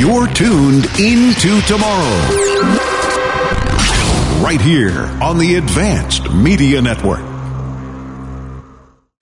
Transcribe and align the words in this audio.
You're 0.00 0.28
tuned 0.28 0.86
into 0.98 1.60
tomorrow. 1.66 2.20
Right 4.42 4.58
here 4.58 5.04
on 5.22 5.36
the 5.36 5.56
Advanced 5.56 6.32
Media 6.32 6.80
Network. 6.80 7.20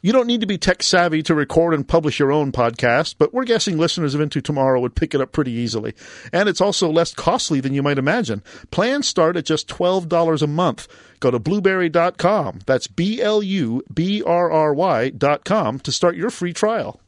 You 0.00 0.12
don't 0.12 0.28
need 0.28 0.42
to 0.42 0.46
be 0.46 0.56
tech 0.56 0.84
savvy 0.84 1.24
to 1.24 1.34
record 1.34 1.74
and 1.74 1.86
publish 1.86 2.20
your 2.20 2.30
own 2.30 2.52
podcast, 2.52 3.16
but 3.18 3.34
we're 3.34 3.42
guessing 3.42 3.76
listeners 3.76 4.14
of 4.14 4.20
Into 4.20 4.40
Tomorrow 4.40 4.80
would 4.80 4.94
pick 4.94 5.16
it 5.16 5.20
up 5.20 5.32
pretty 5.32 5.50
easily. 5.50 5.94
And 6.32 6.48
it's 6.48 6.60
also 6.60 6.88
less 6.88 7.12
costly 7.12 7.58
than 7.58 7.74
you 7.74 7.82
might 7.82 7.98
imagine. 7.98 8.44
Plans 8.70 9.08
start 9.08 9.36
at 9.36 9.46
just 9.46 9.66
$12 9.66 10.42
a 10.42 10.46
month. 10.46 10.86
Go 11.18 11.32
to 11.32 11.40
blubrry.com. 11.40 12.60
That's 12.66 12.86
B 12.86 13.20
L 13.20 13.42
U 13.42 13.82
B 13.92 14.22
R 14.22 14.48
R 14.48 14.72
Y.com 14.72 15.80
to 15.80 15.90
start 15.90 16.14
your 16.14 16.30
free 16.30 16.52
trial. 16.52 17.00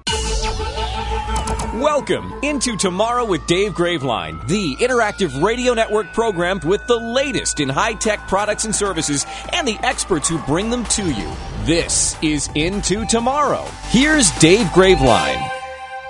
Welcome 1.74 2.34
into 2.42 2.76
Tomorrow 2.76 3.24
with 3.26 3.46
Dave 3.46 3.74
Graveline, 3.74 4.44
the 4.48 4.74
interactive 4.74 5.40
radio 5.40 5.72
network 5.72 6.12
program 6.12 6.58
with 6.64 6.84
the 6.88 6.96
latest 6.96 7.60
in 7.60 7.68
high 7.68 7.92
tech 7.92 8.26
products 8.26 8.64
and 8.64 8.74
services 8.74 9.24
and 9.52 9.68
the 9.68 9.78
experts 9.84 10.28
who 10.28 10.38
bring 10.38 10.70
them 10.70 10.82
to 10.86 11.08
you. 11.08 11.32
This 11.62 12.20
is 12.24 12.50
Into 12.56 13.06
Tomorrow. 13.06 13.66
Here's 13.90 14.32
Dave 14.40 14.66
Graveline. 14.68 15.59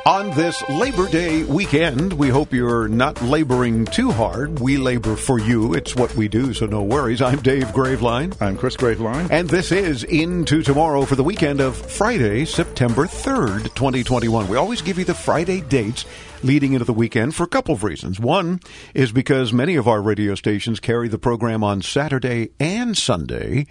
On 0.07 0.31
this 0.31 0.67
Labor 0.71 1.09
Day 1.09 1.43
weekend, 1.43 2.15
we 2.15 2.31
hope 2.31 2.55
you're 2.55 2.89
not 2.89 3.21
laboring 3.21 3.85
too 3.85 4.11
hard. 4.11 4.59
We 4.59 4.79
labor 4.79 5.15
for 5.15 5.39
you. 5.39 5.75
It's 5.75 5.95
what 5.95 6.15
we 6.17 6.27
do, 6.27 6.55
so 6.55 6.65
no 6.65 6.83
worries. 6.83 7.21
I'm 7.21 7.43
Dave 7.43 7.67
Graveline. 7.67 8.35
I'm 8.41 8.57
Chris 8.57 8.79
Graveline. 8.79 9.31
And 9.31 9.51
this 9.51 9.71
is 9.71 10.05
Into 10.05 10.63
Tomorrow 10.63 11.05
for 11.05 11.17
the 11.17 11.23
weekend 11.23 11.61
of 11.61 11.77
Friday, 11.77 12.47
September 12.47 13.05
3rd, 13.05 13.75
2021. 13.75 14.49
We 14.49 14.57
always 14.57 14.81
give 14.81 14.99
you 14.99 15.05
the 15.05 15.13
Friday 15.13 15.61
dates 15.61 16.07
leading 16.43 16.73
into 16.73 16.87
the 16.87 16.95
weekend 16.95 17.35
for 17.35 17.45
a 17.45 17.49
couple 17.49 17.75
of 17.75 17.85
reasons. 17.85 18.19
One 18.19 18.61
is 18.95 19.13
because 19.13 19.53
many 19.53 19.77
of 19.77 19.87
our 19.87 20.01
radio 20.01 20.35
stations 20.35 20.81
carry 20.81 21.09
the 21.09 21.19
program 21.19 21.63
on 21.63 21.83
Saturday 21.83 22.53
and 22.59 22.97
Sunday. 22.97 23.67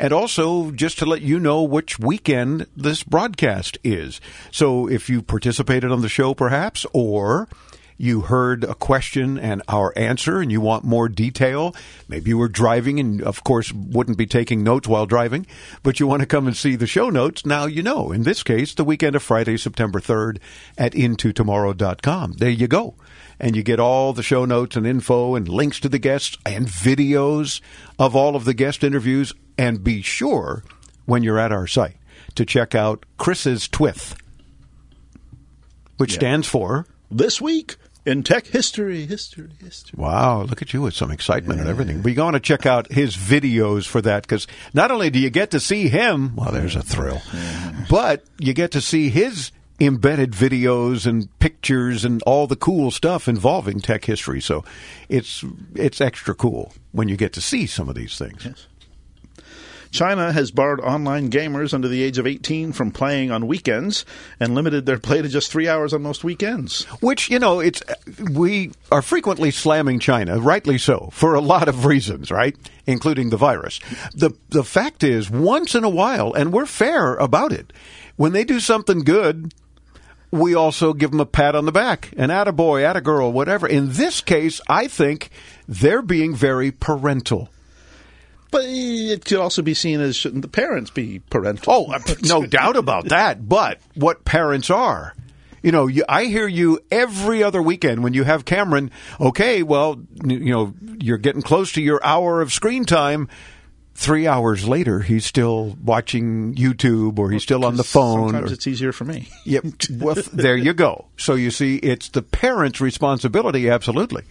And 0.00 0.14
also, 0.14 0.70
just 0.70 0.98
to 1.00 1.04
let 1.04 1.20
you 1.20 1.38
know 1.38 1.62
which 1.62 1.98
weekend 1.98 2.66
this 2.74 3.02
broadcast 3.02 3.76
is. 3.84 4.18
So 4.50 4.88
if 4.88 5.10
you 5.10 5.20
participated 5.20 5.92
on 5.92 6.00
the 6.00 6.08
show, 6.08 6.32
perhaps, 6.32 6.86
or 6.94 7.48
you 7.98 8.22
heard 8.22 8.64
a 8.64 8.74
question 8.74 9.38
and 9.38 9.62
our 9.68 9.92
answer 9.98 10.40
and 10.40 10.50
you 10.50 10.58
want 10.58 10.84
more 10.84 11.10
detail, 11.10 11.76
maybe 12.08 12.30
you 12.30 12.38
were 12.38 12.48
driving 12.48 12.98
and, 12.98 13.20
of 13.20 13.44
course, 13.44 13.74
wouldn't 13.74 14.16
be 14.16 14.24
taking 14.24 14.64
notes 14.64 14.88
while 14.88 15.04
driving, 15.04 15.46
but 15.82 16.00
you 16.00 16.06
want 16.06 16.20
to 16.20 16.26
come 16.26 16.46
and 16.46 16.56
see 16.56 16.76
the 16.76 16.86
show 16.86 17.10
notes, 17.10 17.44
now 17.44 17.66
you 17.66 17.82
know. 17.82 18.10
In 18.10 18.22
this 18.22 18.42
case, 18.42 18.72
the 18.72 18.84
weekend 18.84 19.16
of 19.16 19.22
Friday, 19.22 19.58
September 19.58 20.00
3rd 20.00 20.38
at 20.78 20.94
intotomorrow.com. 20.94 22.32
There 22.38 22.48
you 22.48 22.68
go 22.68 22.94
and 23.40 23.56
you 23.56 23.62
get 23.62 23.80
all 23.80 24.12
the 24.12 24.22
show 24.22 24.44
notes 24.44 24.76
and 24.76 24.86
info 24.86 25.34
and 25.34 25.48
links 25.48 25.80
to 25.80 25.88
the 25.88 25.98
guests 25.98 26.36
and 26.44 26.66
videos 26.66 27.60
of 27.98 28.14
all 28.14 28.36
of 28.36 28.44
the 28.44 28.54
guest 28.54 28.84
interviews. 28.84 29.32
And 29.60 29.84
be 29.84 30.00
sure 30.00 30.64
when 31.04 31.22
you're 31.22 31.38
at 31.38 31.52
our 31.52 31.66
site 31.66 31.96
to 32.36 32.46
check 32.46 32.74
out 32.74 33.04
Chris's 33.18 33.68
TWIF, 33.68 34.14
which 35.98 36.12
Yeah. 36.12 36.18
stands 36.18 36.48
for. 36.48 36.86
This 37.10 37.40
week 37.40 37.76
in 38.06 38.22
tech 38.22 38.46
history, 38.46 39.04
history, 39.06 39.50
history. 39.62 39.96
Wow, 40.00 40.42
look 40.44 40.62
at 40.62 40.72
you 40.72 40.80
with 40.80 40.94
some 40.94 41.10
excitement 41.10 41.60
and 41.60 41.68
everything. 41.68 42.02
You 42.02 42.22
want 42.22 42.34
to 42.34 42.40
check 42.40 42.64
out 42.64 42.90
his 42.90 43.16
videos 43.16 43.86
for 43.86 44.00
that 44.00 44.22
because 44.22 44.46
not 44.72 44.90
only 44.90 45.10
do 45.10 45.18
you 45.18 45.28
get 45.28 45.50
to 45.50 45.60
see 45.60 45.88
him, 45.88 46.34
well, 46.36 46.52
there's 46.52 46.76
a 46.76 46.82
thrill, 46.82 47.20
but 47.90 48.24
you 48.38 48.54
get 48.54 48.70
to 48.72 48.80
see 48.80 49.10
his 49.10 49.52
embedded 49.78 50.32
videos 50.32 51.06
and 51.06 51.28
pictures 51.38 52.04
and 52.04 52.22
all 52.22 52.46
the 52.46 52.56
cool 52.56 52.90
stuff 52.90 53.28
involving 53.28 53.80
tech 53.80 54.04
history. 54.06 54.40
So 54.40 54.64
it's 55.10 55.44
it's 55.74 56.00
extra 56.00 56.34
cool 56.34 56.72
when 56.92 57.08
you 57.08 57.16
get 57.16 57.32
to 57.34 57.40
see 57.42 57.66
some 57.66 57.88
of 57.90 57.94
these 57.94 58.16
things. 58.16 58.46
China 59.90 60.32
has 60.32 60.50
barred 60.50 60.80
online 60.80 61.30
gamers 61.30 61.74
under 61.74 61.88
the 61.88 62.02
age 62.02 62.18
of 62.18 62.26
18 62.26 62.72
from 62.72 62.92
playing 62.92 63.30
on 63.30 63.46
weekends 63.46 64.04
and 64.38 64.54
limited 64.54 64.86
their 64.86 64.98
play 64.98 65.20
to 65.20 65.28
just 65.28 65.50
three 65.50 65.68
hours 65.68 65.92
on 65.92 66.02
most 66.02 66.22
weekends. 66.22 66.84
Which 67.00 67.28
you 67.28 67.38
know, 67.38 67.60
it's 67.60 67.82
we 68.30 68.70
are 68.92 69.02
frequently 69.02 69.50
slamming 69.50 69.98
China, 69.98 70.38
rightly 70.38 70.78
so, 70.78 71.10
for 71.12 71.34
a 71.34 71.40
lot 71.40 71.68
of 71.68 71.86
reasons, 71.86 72.30
right? 72.30 72.56
Including 72.86 73.30
the 73.30 73.36
virus. 73.36 73.80
the 74.14 74.30
The 74.50 74.64
fact 74.64 75.02
is, 75.02 75.28
once 75.28 75.74
in 75.74 75.84
a 75.84 75.88
while, 75.88 76.32
and 76.32 76.52
we're 76.52 76.66
fair 76.66 77.16
about 77.16 77.52
it, 77.52 77.72
when 78.16 78.32
they 78.32 78.44
do 78.44 78.60
something 78.60 79.00
good. 79.00 79.52
We 80.32 80.54
also 80.54 80.92
give 80.92 81.10
them 81.10 81.18
a 81.18 81.26
pat 81.26 81.56
on 81.56 81.64
the 81.64 81.72
back, 81.72 82.14
an 82.16 82.28
attaboy, 82.30 82.84
attagirl, 82.84 83.32
whatever. 83.32 83.66
In 83.66 83.94
this 83.94 84.20
case, 84.20 84.60
I 84.68 84.86
think 84.86 85.28
they're 85.66 86.02
being 86.02 86.36
very 86.36 86.70
parental. 86.70 87.48
But 88.50 88.64
it 88.64 89.24
could 89.24 89.38
also 89.38 89.62
be 89.62 89.74
seen 89.74 90.00
as 90.00 90.16
shouldn't 90.16 90.42
the 90.42 90.48
parents 90.48 90.90
be 90.90 91.20
parental? 91.30 91.72
Oh, 91.72 91.92
uh, 91.92 92.00
no 92.22 92.44
doubt 92.46 92.76
about 92.76 93.08
that. 93.10 93.48
But 93.48 93.80
what 93.94 94.24
parents 94.24 94.70
are. 94.70 95.14
You 95.62 95.72
know, 95.72 95.86
you, 95.88 96.04
I 96.08 96.24
hear 96.24 96.48
you 96.48 96.80
every 96.90 97.42
other 97.42 97.60
weekend 97.62 98.02
when 98.02 98.14
you 98.14 98.24
have 98.24 98.44
Cameron. 98.46 98.90
Okay, 99.20 99.62
well, 99.62 100.00
you 100.24 100.38
know, 100.50 100.74
you're 101.00 101.18
getting 101.18 101.42
close 101.42 101.72
to 101.72 101.82
your 101.82 102.02
hour 102.04 102.40
of 102.40 102.52
screen 102.52 102.84
time. 102.86 103.28
Three 103.94 104.26
hours 104.26 104.66
later, 104.66 105.00
he's 105.00 105.26
still 105.26 105.76
watching 105.84 106.54
YouTube 106.54 107.18
or 107.18 107.30
he's 107.30 107.42
still 107.42 107.66
on 107.66 107.76
the 107.76 107.84
phone. 107.84 108.30
Sometimes 108.30 108.50
or- 108.50 108.54
it's 108.54 108.66
easier 108.66 108.92
for 108.92 109.04
me. 109.04 109.28
Yep. 109.44 109.64
Well, 109.98 110.16
there 110.32 110.56
you 110.56 110.72
go. 110.72 111.04
So 111.18 111.34
you 111.34 111.50
see, 111.50 111.76
it's 111.76 112.08
the 112.08 112.22
parent's 112.22 112.80
responsibility, 112.80 113.68
absolutely. 113.68 114.22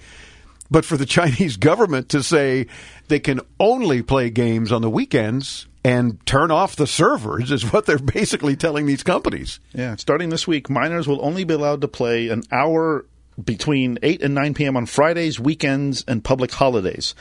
But 0.72 0.85
for 0.85 0.97
the 0.97 1.06
Chinese 1.18 1.57
government 1.57 2.09
to 2.09 2.24
say 2.24 2.68
they 3.07 3.19
can 3.19 3.41
only 3.59 4.02
play 4.02 4.30
games 4.30 4.72
on 4.72 4.81
the 4.81 4.90
weekends 4.90 5.68
and 5.84 6.24
turn 6.25 6.52
off 6.52 6.75
the 6.75 6.88
servers 6.88 7.52
is 7.52 7.63
what 7.74 7.85
they're 7.85 7.97
basically 7.97 8.56
telling 8.56 8.85
these 8.85 9.03
companies. 9.03 9.59
Yeah, 9.74 9.96
starting 9.96 10.29
this 10.29 10.47
week, 10.47 10.69
minors 10.69 11.08
will 11.08 11.24
only 11.25 11.44
be 11.44 11.53
allowed 11.53 11.81
to 11.81 11.88
play 11.88 12.29
an 12.29 12.44
hour 12.52 13.06
between 13.44 13.97
8 14.03 14.22
and 14.22 14.35
9 14.35 14.53
p.m. 14.53 14.75
on 14.75 14.85
Fridays, 14.85 15.40
weekends, 15.40 16.03
and 16.08 16.24
public 16.24 16.52
holidays. 16.52 17.16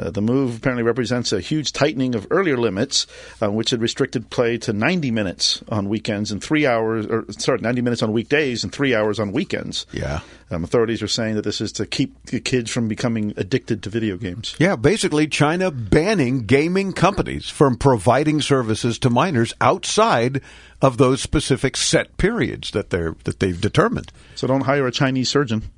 Uh, 0.00 0.10
the 0.10 0.22
move 0.22 0.56
apparently 0.56 0.82
represents 0.82 1.32
a 1.32 1.40
huge 1.40 1.72
tightening 1.72 2.14
of 2.14 2.26
earlier 2.30 2.56
limits, 2.56 3.06
uh, 3.42 3.50
which 3.50 3.70
had 3.70 3.80
restricted 3.80 4.30
play 4.30 4.56
to 4.56 4.72
90 4.72 5.10
minutes 5.10 5.62
on 5.68 5.88
weekends 5.88 6.32
and 6.32 6.42
three 6.42 6.66
hours, 6.66 7.06
or 7.06 7.26
sorry, 7.32 7.58
90 7.60 7.82
minutes 7.82 8.02
on 8.02 8.12
weekdays 8.12 8.64
and 8.64 8.72
three 8.72 8.94
hours 8.94 9.20
on 9.20 9.32
weekends. 9.32 9.86
Yeah. 9.92 10.20
Um, 10.50 10.64
authorities 10.64 11.02
are 11.02 11.08
saying 11.08 11.36
that 11.36 11.42
this 11.42 11.60
is 11.60 11.70
to 11.72 11.86
keep 11.86 12.26
the 12.26 12.40
kids 12.40 12.70
from 12.70 12.88
becoming 12.88 13.34
addicted 13.36 13.82
to 13.82 13.90
video 13.90 14.16
games. 14.16 14.56
Yeah, 14.58 14.76
basically 14.76 15.28
China 15.28 15.70
banning 15.70 16.46
gaming 16.46 16.92
companies 16.92 17.48
from 17.48 17.76
providing 17.76 18.40
services 18.40 18.98
to 19.00 19.10
minors 19.10 19.54
outside 19.60 20.40
of 20.82 20.96
those 20.96 21.20
specific 21.20 21.76
set 21.76 22.16
periods 22.16 22.70
that 22.70 22.90
they're 22.90 23.14
that 23.24 23.40
they've 23.40 23.60
determined. 23.60 24.10
So 24.34 24.46
don't 24.46 24.62
hire 24.62 24.86
a 24.86 24.92
Chinese 24.92 25.28
surgeon. 25.28 25.70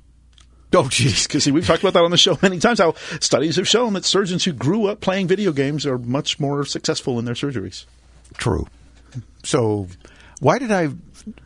Oh, 0.73 0.83
jeez. 0.83 1.27
Because 1.27 1.43
see, 1.43 1.51
we've 1.51 1.65
talked 1.65 1.83
about 1.83 1.93
that 1.93 2.03
on 2.03 2.11
the 2.11 2.17
show 2.17 2.37
many 2.41 2.59
times. 2.59 2.79
How 2.79 2.93
studies 3.19 3.57
have 3.57 3.67
shown 3.67 3.93
that 3.93 4.05
surgeons 4.05 4.43
who 4.43 4.53
grew 4.53 4.87
up 4.87 5.01
playing 5.01 5.27
video 5.27 5.51
games 5.51 5.85
are 5.85 5.97
much 5.97 6.39
more 6.39 6.65
successful 6.65 7.19
in 7.19 7.25
their 7.25 7.35
surgeries. 7.35 7.85
True. 8.37 8.67
So, 9.43 9.87
why 10.39 10.57
did 10.57 10.71
I 10.71 10.89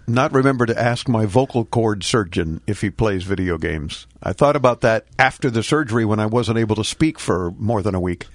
not 0.07 0.31
remember 0.31 0.65
to 0.65 0.79
ask 0.79 1.07
my 1.07 1.25
vocal 1.25 1.65
cord 1.65 2.03
surgeon 2.03 2.61
if 2.65 2.81
he 2.81 2.89
plays 2.89 3.23
video 3.23 3.57
games? 3.57 4.07
I 4.23 4.33
thought 4.33 4.55
about 4.55 4.81
that 4.81 5.05
after 5.19 5.49
the 5.49 5.63
surgery 5.63 6.05
when 6.05 6.19
I 6.19 6.25
wasn't 6.25 6.57
able 6.57 6.75
to 6.77 6.83
speak 6.83 7.19
for 7.19 7.51
more 7.57 7.81
than 7.81 7.95
a 7.95 7.99
week. 7.99 8.27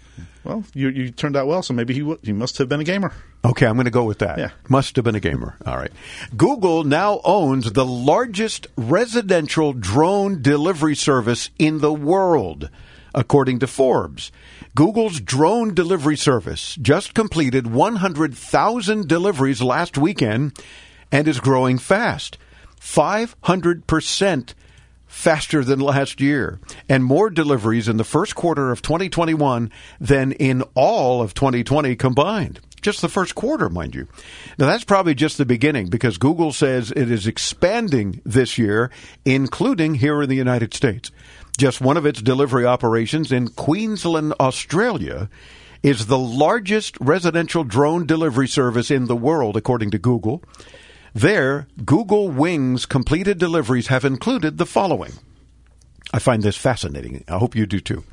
Well, 0.45 0.65
you, 0.75 0.89
you 0.89 1.11
turned 1.11 1.37
out 1.37 1.47
well, 1.47 1.63
so 1.63 1.73
maybe 1.73 1.95
he 1.95 2.01
w- 2.01 2.19
he 2.23 2.33
must 2.33 2.59
have 2.59 2.69
been 2.69 2.81
a 2.81 2.85
gamer. 2.85 3.13
Okay, 3.45 3.67
I'm 3.67 3.75
going 3.75 3.85
to 3.85 3.91
go 3.91 4.05
with 4.05 4.19
that. 4.19 4.39
Yeah. 4.39 4.51
Must 4.69 4.95
have 4.97 5.05
been 5.05 5.15
a 5.15 5.21
gamer. 5.21 5.57
All 5.67 5.77
right. 5.77 5.93
Google 6.37 6.85
now 6.85 7.21
owns 7.25 7.73
the 7.73 7.85
largest 7.87 8.67
residential 8.77 9.73
drone 9.73 10.43
delivery 10.43 10.97
service 10.97 11.51
in 11.59 11.79
the 11.79 11.93
world, 11.93 12.71
according 13.15 13.61
to 13.61 13.67
Forbes. 13.67 14.33
Google's 14.75 15.21
drone 15.21 15.75
delivery 15.75 16.17
service 16.17 16.77
just 16.81 17.15
completed 17.15 17.67
100,000 17.67 19.07
deliveries 19.09 19.61
last 19.63 19.99
weekend 19.99 20.59
and 21.11 21.29
is 21.29 21.41
growing 21.41 21.79
fast. 21.79 22.39
500% 22.81 24.55
faster 25.13 25.63
than 25.63 25.79
last 25.79 26.23
year 26.23 26.59
and 26.89 27.05
more 27.05 27.29
deliveries 27.29 27.87
in 27.87 27.99
the 27.99 28.03
first 28.03 28.35
quarter 28.35 28.73
of 28.73 28.81
2021 28.81 29.71
than 30.01 30.33
in 30.33 30.63
all 30.75 31.21
of 31.21 31.35
2020 31.35 31.95
combined. 31.97 32.59
Just 32.81 33.03
the 33.03 33.11
first 33.11 33.35
quarter, 33.35 33.69
mind 33.69 33.95
you. 33.95 34.09
Now, 34.59 34.67
that's 34.67 34.85
probably 34.85 35.15
just 35.15 35.37
the 35.37 35.45
beginning 35.45 35.89
because 35.89 36.17
Google 36.17 36.51
says 36.51 36.91
it 36.97 37.11
is 37.11 37.27
expanding 37.27 38.23
this 38.25 38.57
year, 38.57 38.91
including 39.25 39.97
here 39.97 40.23
in 40.23 40.31
the 40.31 40.35
United 40.35 40.73
States. 40.73 41.13
Just 41.59 41.83
one 41.83 41.99
of 41.99 42.07
its 42.07 42.23
delivery 42.23 42.65
operations 42.65 43.31
in 43.31 43.49
Queensland, 43.49 44.33
Australia, 44.41 45.29
is 45.83 46.07
the 46.07 46.19
largest 46.19 46.97
residential 47.01 47.65
drone 47.65 48.07
delivery 48.07 48.49
service 48.49 48.91
in 48.91 49.05
the 49.05 49.17
world, 49.17 49.59
according 49.59 49.91
to 49.91 49.99
Google. 49.99 50.43
There, 51.15 51.67
Google 51.85 52.29
Wings 52.29 52.87
completed 52.87 53.39
deliveries 53.39 53.89
have 53.89 54.05
included 54.05 54.59
the 54.59 54.67
following 54.67 55.13
I 56.15 56.19
find 56.19 56.43
this 56.43 56.57
fascinating. 56.59 57.25
I 57.29 57.39
hope 57.39 57.55
you 57.57 57.65
do 57.67 57.81
too. 57.81 58.05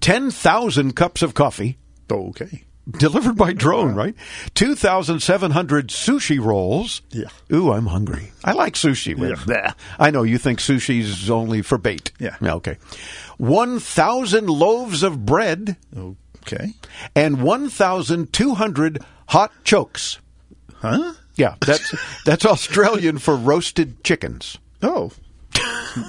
10,000 0.00 0.96
cups 0.96 1.20
of 1.22 1.34
coffee 1.34 1.76
Okay. 2.10 2.64
delivered 2.98 3.36
by 3.36 3.52
drone, 3.52 3.94
right? 3.94 4.14
2,700 4.54 5.88
sushi 5.88 6.42
rolls. 6.42 7.02
Yeah. 7.10 7.28
Ooh, 7.52 7.72
I'm 7.72 7.86
hungry. 7.86 8.32
I 8.44 8.52
like 8.52 8.74
sushi. 8.74 9.16
Yeah. 9.48 9.72
I 9.98 10.10
know 10.10 10.22
you 10.22 10.38
think 10.38 10.58
sushi's 10.58 11.30
only 11.30 11.60
for 11.62 11.76
bait. 11.78 12.12
Yeah. 12.18 12.36
Yeah. 12.40 12.54
Okay. 12.54 12.76
1,000 13.38 14.46
loaves 14.48 15.02
of 15.02 15.24
bread 15.26 15.76
Okay. 15.96 16.72
and 17.14 17.42
1,200 17.42 18.98
hot 19.28 19.52
chokes. 19.64 20.18
Huh? 20.76 21.12
Yeah, 21.36 21.56
that's 21.60 21.94
that's 22.24 22.44
Australian 22.46 23.18
for 23.18 23.36
roasted 23.36 24.02
chickens. 24.04 24.58
Oh. 24.82 25.12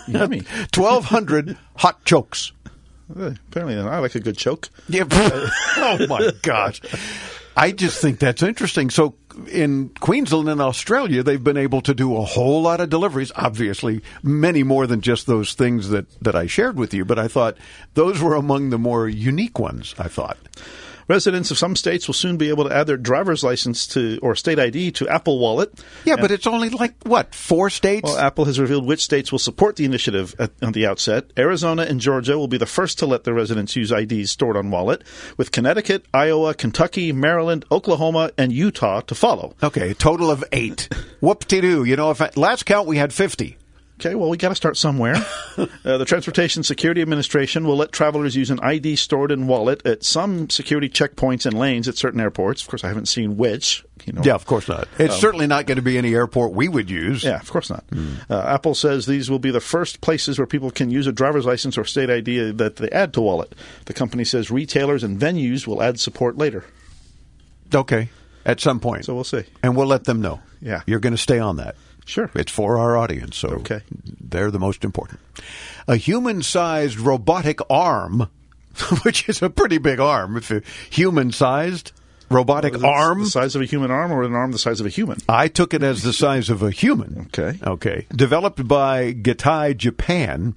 Yummy. 0.08 0.40
1,200 0.74 1.58
hot 1.76 2.04
chokes. 2.06 2.52
Uh, 3.16 3.32
Apparently, 3.50 3.78
I 3.78 4.00
like 4.00 4.16
a 4.16 4.20
good 4.20 4.38
choke. 4.38 4.70
Yeah. 4.90 5.04
oh 5.12 6.06
my 6.10 6.32
gosh. 6.42 6.82
I 7.56 7.72
just 7.72 8.02
think 8.02 8.20
that's 8.20 8.42
interesting. 8.44 8.90
So 8.90 9.16
in 9.50 9.90
Queensland 10.00 10.50
and 10.50 10.62
Australia, 10.62 11.24
they've 11.24 11.44
been 11.44 11.58
able 11.58 11.82
to 11.82 11.94
do 11.94 12.18
a 12.18 12.22
whole 12.24 12.64
lot 12.64 12.82
of 12.82 12.90
deliveries. 12.90 13.32
Obviously, 13.36 14.02
many 14.24 14.64
more 14.64 14.88
than 14.88 15.02
just 15.02 15.28
those 15.28 15.54
things 15.54 15.90
that, 15.90 16.10
that 16.22 16.36
I 16.36 16.48
shared 16.48 16.78
with 16.78 16.94
you. 16.94 17.06
But 17.06 17.20
I 17.20 17.28
thought 17.28 17.58
those 17.94 18.22
were 18.22 18.36
among 18.36 18.72
the 18.72 18.80
more 18.80 19.08
unique 19.08 19.60
ones. 19.60 19.94
I 19.98 20.08
thought. 20.08 20.38
Residents 21.08 21.52
of 21.52 21.58
some 21.58 21.76
states 21.76 22.08
will 22.08 22.14
soon 22.14 22.38
be 22.38 22.50
able 22.50 22.64
to 22.64 22.76
add 22.76 22.88
their 22.88 22.98
driver's 22.98 23.44
license 23.44 23.86
to 23.88 24.18
or 24.22 24.36
state 24.36 24.58
ID 24.60 24.92
to 24.92 25.08
Apple 25.08 25.38
Wallet. 25.40 25.72
Yeah, 26.04 26.16
but 26.16 26.32
it's 26.32 26.48
only 26.48 26.70
like 26.70 26.96
what 27.04 27.36
four 27.36 27.70
states? 27.70 28.04
Well, 28.04 28.18
Apple 28.18 28.46
has 28.46 28.60
revealed 28.60 28.86
which 28.86 29.04
states 29.04 29.32
will 29.32 29.40
support 29.40 29.76
the 29.76 29.86
initiative 29.86 30.36
at, 30.40 30.52
on 30.64 30.72
the 30.72 30.88
outset. 30.88 31.26
Arizona 31.38 31.84
and 31.84 32.00
Georgia 32.00 32.38
will 32.38 32.48
be 32.48 32.58
the 32.58 32.66
first 32.66 32.98
to 33.00 33.06
let 33.06 33.24
their 33.24 33.34
residents 33.34 33.76
use 33.76 33.92
IDs 33.92 34.32
stored 34.32 34.58
on 34.58 34.72
Wallet, 34.72 35.04
with 35.38 35.52
Connecticut, 35.52 36.06
Iowa, 36.14 36.54
Kentucky, 36.54 37.12
Maryland, 37.12 37.66
Oklahoma, 37.72 38.32
and 38.38 38.52
Utah 38.52 39.02
to 39.02 39.14
follow. 39.16 39.56
okay, 39.62 39.94
total 39.94 40.32
of 40.32 40.44
eight. 40.52 40.90
Whoop 41.22 41.48
de 41.48 41.62
doo. 41.62 41.84
You 41.84 41.96
know, 41.96 42.12
if 42.12 42.22
at 42.22 42.38
last 42.38 42.66
count 42.66 42.88
we 42.88 42.98
had 42.98 43.14
fifty. 43.14 43.58
Okay, 44.00 44.14
well, 44.14 44.30
we 44.30 44.36
got 44.36 44.50
to 44.50 44.56
start 44.56 44.76
somewhere. 44.76 45.16
uh, 45.58 45.98
the 45.98 46.04
Transportation 46.04 46.64
Security 46.64 47.02
Administration 47.02 47.66
will 47.66 47.78
let 47.78 47.94
travelers 47.94 48.36
use 48.36 48.52
an 48.52 48.60
ID 48.60 48.98
stored 48.98 49.32
in 49.32 49.48
wallet 49.48 49.86
at 49.86 50.04
some 50.04 50.50
security 50.50 50.90
checkpoints 50.90 51.46
and 51.46 51.58
lanes 51.58 51.88
at 51.88 51.98
certain 51.98 52.20
airports. 52.20 52.62
Of 52.62 52.68
course, 52.68 52.84
I 52.84 52.90
haven't 52.90 53.06
seen 53.08 53.38
which. 53.38 53.86
You 54.06 54.12
know, 54.12 54.22
Yeah, 54.24 54.34
of 54.36 54.46
course 54.46 54.68
not. 54.68 54.90
It's 55.00 55.18
certainly 55.18 55.48
not 55.48 55.66
going 55.66 55.78
to 55.78 55.82
be 55.82 55.98
any 55.98 56.14
airport 56.14 56.52
we 56.52 56.68
would 56.68 56.90
use. 56.90 57.24
Yeah, 57.24 57.40
of 57.40 57.50
course 57.50 57.70
not. 57.70 57.86
Uh, 58.30 58.42
Apple 58.46 58.76
says 58.76 59.06
these 59.06 59.32
will 59.32 59.40
be 59.40 59.50
the 59.52 59.62
first 59.62 60.02
places 60.02 60.38
where 60.38 60.46
people 60.46 60.72
can 60.72 60.92
use 60.92 61.08
a 61.08 61.14
driver's 61.14 61.46
license 61.46 61.78
or 61.78 61.86
state 61.86 62.10
ID 62.10 62.52
that 62.52 62.76
they 62.76 62.90
add 62.90 63.14
to 63.14 63.22
Wallet. 63.22 63.56
The 63.86 63.94
company 63.94 64.26
says 64.26 64.52
retailers 64.52 65.04
and 65.04 65.18
venues 65.18 65.66
will 65.66 65.82
add 65.82 66.02
support 66.02 66.38
later. 66.38 66.66
Okay, 67.74 68.10
at 68.46 68.60
some 68.60 68.82
point. 68.82 69.06
So 69.06 69.16
we'll 69.16 69.24
see. 69.24 69.44
and 69.64 69.76
we'll 69.78 69.88
let 69.88 70.04
them 70.04 70.22
know. 70.22 70.42
Yeah. 70.62 70.82
You're 70.86 71.00
going 71.00 71.16
to 71.16 71.18
stay 71.18 71.40
on 71.40 71.58
that. 71.58 71.76
Sure. 72.06 72.30
It's 72.36 72.52
for 72.52 72.78
our 72.78 72.96
audience, 72.98 73.36
so 73.38 73.50
Okay. 73.50 73.82
they're 74.22 74.52
the 74.52 74.60
most 74.60 74.84
important. 74.84 75.20
A 75.88 75.96
human-sized 75.96 77.00
robotic 77.00 77.60
arm, 77.70 78.30
which 79.04 79.28
is 79.28 79.42
a 79.42 79.50
pretty 79.50 79.78
big 79.80 80.00
arm, 80.00 80.38
if 80.38 80.52
human-sized 80.92 81.92
robotic 82.30 82.74
That's 82.74 82.84
arm. 82.84 83.20
the 83.24 83.30
size 83.30 83.56
of 83.56 83.62
a 83.62 83.66
human 83.66 83.92
arm, 83.92 84.12
or 84.12 84.24
an 84.24 84.34
arm 84.34 84.52
the 84.52 84.58
size 84.60 84.80
of 84.80 84.86
a 84.86 84.90
human. 84.90 85.18
I 85.30 85.48
took 85.48 85.74
it 85.74 85.84
as 85.84 86.02
the 86.04 86.14
size 86.14 86.50
of 86.50 86.62
a 86.64 86.72
human. 86.72 87.28
Okay. 87.34 87.58
Okay. 87.64 88.06
Developed 88.16 88.68
by 88.68 89.14
Gitai 89.14 89.76
Japan, 89.78 90.56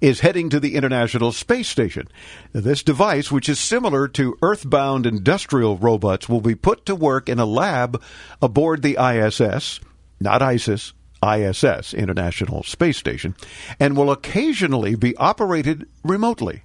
is 0.00 0.20
heading 0.20 0.48
to 0.48 0.58
the 0.58 0.76
International 0.76 1.30
Space 1.30 1.68
Station. 1.68 2.08
This 2.54 2.82
device, 2.82 3.30
which 3.30 3.50
is 3.50 3.58
similar 3.58 4.08
to 4.08 4.38
Earthbound 4.40 5.04
industrial 5.06 5.76
robots, 5.76 6.26
will 6.26 6.40
be 6.40 6.54
put 6.54 6.86
to 6.86 6.94
work 6.94 7.28
in 7.28 7.38
a 7.38 7.44
lab 7.44 8.00
aboard 8.40 8.80
the 8.80 8.96
ISS, 8.98 9.78
not 10.20 10.42
ISIS, 10.42 10.92
ISS, 11.26 11.94
International 11.94 12.62
Space 12.62 12.96
Station, 12.98 13.34
and 13.78 13.96
will 13.96 14.10
occasionally 14.10 14.94
be 14.94 15.16
operated 15.16 15.86
remotely. 16.04 16.62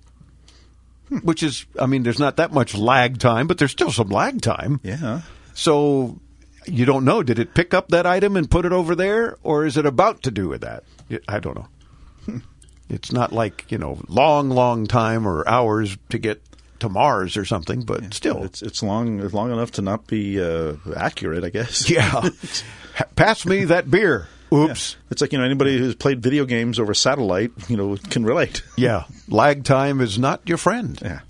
Which 1.24 1.44
is, 1.44 1.66
I 1.80 1.86
mean, 1.86 2.04
there's 2.04 2.20
not 2.20 2.38
that 2.38 2.52
much 2.52 2.76
lag 2.76 3.20
time, 3.20 3.46
but 3.48 3.58
there's 3.60 3.72
still 3.72 3.92
some 3.92 4.10
lag 4.10 4.42
time. 4.42 4.80
Yeah. 4.84 5.22
So 5.54 6.20
you 6.66 6.86
don't 6.86 7.06
know. 7.06 7.22
Did 7.22 7.38
it 7.38 7.54
pick 7.54 7.74
up 7.76 7.90
that 7.90 8.08
item 8.08 8.36
and 8.36 8.50
put 8.50 8.66
it 8.66 8.72
over 8.72 8.96
there, 8.96 9.38
or 9.44 9.66
is 9.66 9.78
it 9.78 9.86
about 9.86 10.24
to 10.24 10.32
do 10.32 10.48
with 10.48 10.62
that? 10.62 10.84
I 11.28 11.40
don't 11.40 11.56
know. 11.56 12.42
It's 12.90 13.12
not 13.12 13.32
like 13.32 13.72
you 13.72 13.78
know, 13.78 14.00
long, 14.08 14.50
long 14.50 14.88
time 14.88 15.28
or 15.28 15.48
hours 15.48 15.96
to 16.10 16.18
get 16.18 16.42
to 16.80 16.90
Mars 16.90 17.38
or 17.38 17.46
something, 17.46 17.82
but 17.82 18.14
still, 18.14 18.44
It's 18.44 18.62
it's 18.62 18.82
long 18.84 19.20
long 19.30 19.52
enough 19.52 19.72
to 19.74 19.82
not 19.82 20.08
be 20.08 20.42
uh, 20.42 20.74
accurate, 20.96 21.44
I 21.44 21.50
guess. 21.50 21.90
yeah. 21.90 22.30
Pass 23.16 23.46
me 23.46 23.66
that 23.66 23.90
beer. 23.90 24.28
Oops. 24.54 24.96
It's 25.10 25.22
like 25.22 25.32
you 25.32 25.38
know 25.38 25.44
anybody 25.46 25.78
who's 25.78 25.96
played 25.96 26.22
video 26.22 26.46
games 26.46 26.80
over 26.80 26.94
satellite, 26.94 27.52
you 27.68 27.78
know, 27.78 27.98
can 28.10 28.26
relate. 28.26 28.64
Yeah. 28.78 29.06
Lag 29.28 29.64
time 29.64 30.02
is 30.02 30.20
not 30.20 30.42
your 30.48 30.58
friend. 30.58 31.00
Yeah. 31.02 31.22